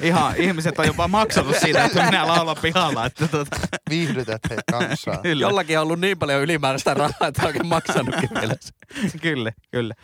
Ihan 0.08 0.36
ihmiset 0.36 0.78
on 0.78 0.86
jopa 0.86 1.08
maksanut 1.08 1.56
siitä, 1.56 1.84
että 1.84 2.04
minä 2.04 2.26
laulan 2.26 2.56
pihalla. 2.62 3.06
Että 3.06 3.28
tuota, 3.28 3.56
Viihdytät 3.90 4.40
he 4.50 4.56
kansaa. 4.70 5.16
kyllä, 5.22 5.42
Jollakin 5.42 5.78
on 5.78 5.82
ollut 5.82 6.00
niin 6.00 6.18
paljon 6.18 6.42
ylimääräistä 6.42 6.94
rahaa, 6.94 7.28
että 7.28 7.42
on 7.42 7.46
oikein 7.46 7.66
maksanutkin 7.66 8.28
vielä. 8.40 8.54
kyllä, 9.22 9.52
kyllä. 9.70 9.94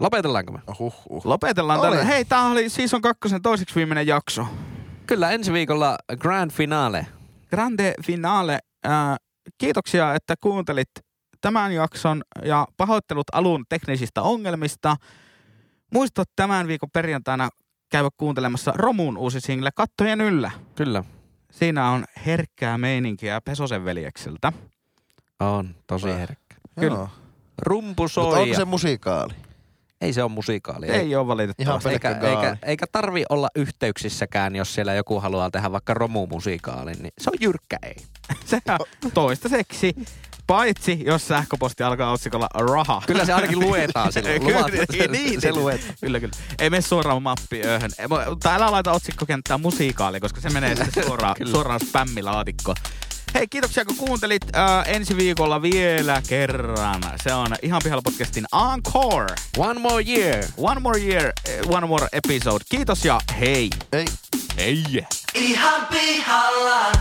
Lopetellaanko 0.00 0.52
me? 0.52 0.58
Huh, 0.78 0.94
huh. 1.10 1.26
Lopetellaan 1.26 1.80
Oli. 1.80 1.88
tällä. 1.88 2.04
Hei, 2.04 2.24
tää 2.24 2.44
oli 2.46 2.68
Season 2.68 3.02
2 3.02 3.40
toiseksi 3.42 3.74
viimeinen 3.74 4.06
jakso. 4.06 4.46
Kyllä 5.06 5.30
ensi 5.30 5.52
viikolla 5.52 5.98
grand 6.18 6.50
finale. 6.50 7.06
Grande 7.50 7.94
finale. 8.06 8.58
Äh, 8.86 8.92
kiitoksia, 9.58 10.14
että 10.14 10.34
kuuntelit 10.40 10.90
tämän 11.44 11.72
jakson 11.72 12.22
ja 12.44 12.68
pahoittelut 12.76 13.26
alun 13.32 13.64
teknisistä 13.68 14.22
ongelmista. 14.22 14.96
Muista 15.92 16.24
tämän 16.36 16.66
viikon 16.68 16.88
perjantaina 16.92 17.48
käydä 17.90 18.08
kuuntelemassa 18.16 18.72
Romun 18.74 19.16
uusi 19.16 19.40
single 19.40 19.70
Kattojen 19.74 20.20
yllä. 20.20 20.50
Kyllä. 20.74 21.04
Siinä 21.50 21.90
on 21.90 22.04
herkkää 22.26 22.78
meininkiä 22.78 23.40
Pesosen 23.40 23.84
veljekseltä. 23.84 24.52
On, 25.40 25.74
tosi 25.86 26.08
herkkä. 26.08 26.54
Kyllä. 26.80 26.96
Joo. 26.96 27.08
Rumpu 27.62 28.02
Mutta 28.02 28.14
soi. 28.14 28.24
onko 28.24 28.44
ja- 28.44 28.56
se 28.56 28.64
musikaali? 28.64 29.34
Ei 30.00 30.12
se 30.12 30.22
ole 30.22 30.32
musikaali. 30.32 30.90
Ei 30.90 31.16
ole 31.16 31.26
valitettavasti. 31.26 31.88
eikä, 31.88 32.14
gaali. 32.14 32.36
eikä, 32.36 32.56
eikä 32.62 32.86
tarvi 32.92 33.24
olla 33.28 33.48
yhteyksissäkään, 33.56 34.56
jos 34.56 34.74
siellä 34.74 34.94
joku 34.94 35.20
haluaa 35.20 35.50
tehdä 35.50 35.72
vaikka 35.72 35.94
romumusikaalin, 35.94 37.02
niin 37.02 37.12
se 37.18 37.30
on 37.30 37.38
jyrkkä 37.40 37.76
ei. 37.82 37.96
Se 38.46 38.60
on 39.04 39.10
toistaiseksi. 39.14 39.94
Paitsi 40.46 40.98
jos 41.06 41.28
sähköposti 41.28 41.82
alkaa 41.82 42.12
otsikolla 42.12 42.48
raha. 42.54 43.02
Kyllä 43.06 43.24
se 43.24 43.32
ainakin 43.32 43.60
luetaan 43.60 44.12
silloin. 44.12 44.40
Kyllä, 44.42 44.58
Luvat, 44.58 44.72
se, 44.96 45.06
niin, 45.06 45.40
se 45.40 45.50
niin. 45.50 45.60
luetaan. 45.62 45.94
Kyllä, 46.00 46.20
kyllä. 46.20 46.34
Ei 46.58 46.70
mene 46.70 46.80
suoraan 46.82 47.22
mo- 47.22 48.28
Mutta 48.30 48.54
älä 48.54 48.70
laita 48.72 48.92
otsikkokenttään 48.92 49.60
musiikaali, 49.60 50.20
koska 50.20 50.40
se 50.40 50.50
menee 50.50 50.76
sitten 50.76 51.04
suoraan, 51.08 51.36
suoraan 51.50 51.80
spämmilaatikkoon. 51.80 52.76
Hei, 53.34 53.48
kiitoksia 53.48 53.84
kun 53.84 53.96
kuuntelit. 53.96 54.42
Äh, 54.56 54.94
ensi 54.94 55.16
viikolla 55.16 55.62
vielä 55.62 56.22
kerran. 56.28 57.02
Se 57.22 57.34
on 57.34 57.46
Ihan 57.62 57.80
pihalla 57.84 58.02
podcastin 58.02 58.44
Encore. 58.74 59.34
One 59.58 59.80
more 59.80 60.04
year. 60.08 60.44
One 60.56 60.80
more 60.80 61.00
year, 61.00 61.32
eh, 61.48 61.60
one 61.68 61.86
more 61.86 62.08
episode. 62.12 62.64
Kiitos 62.68 63.04
ja 63.04 63.20
hei. 63.40 63.70
Ei. 63.92 64.04
Hei. 64.56 64.84
Ihan 65.34 65.86
pihalla. 65.86 66.92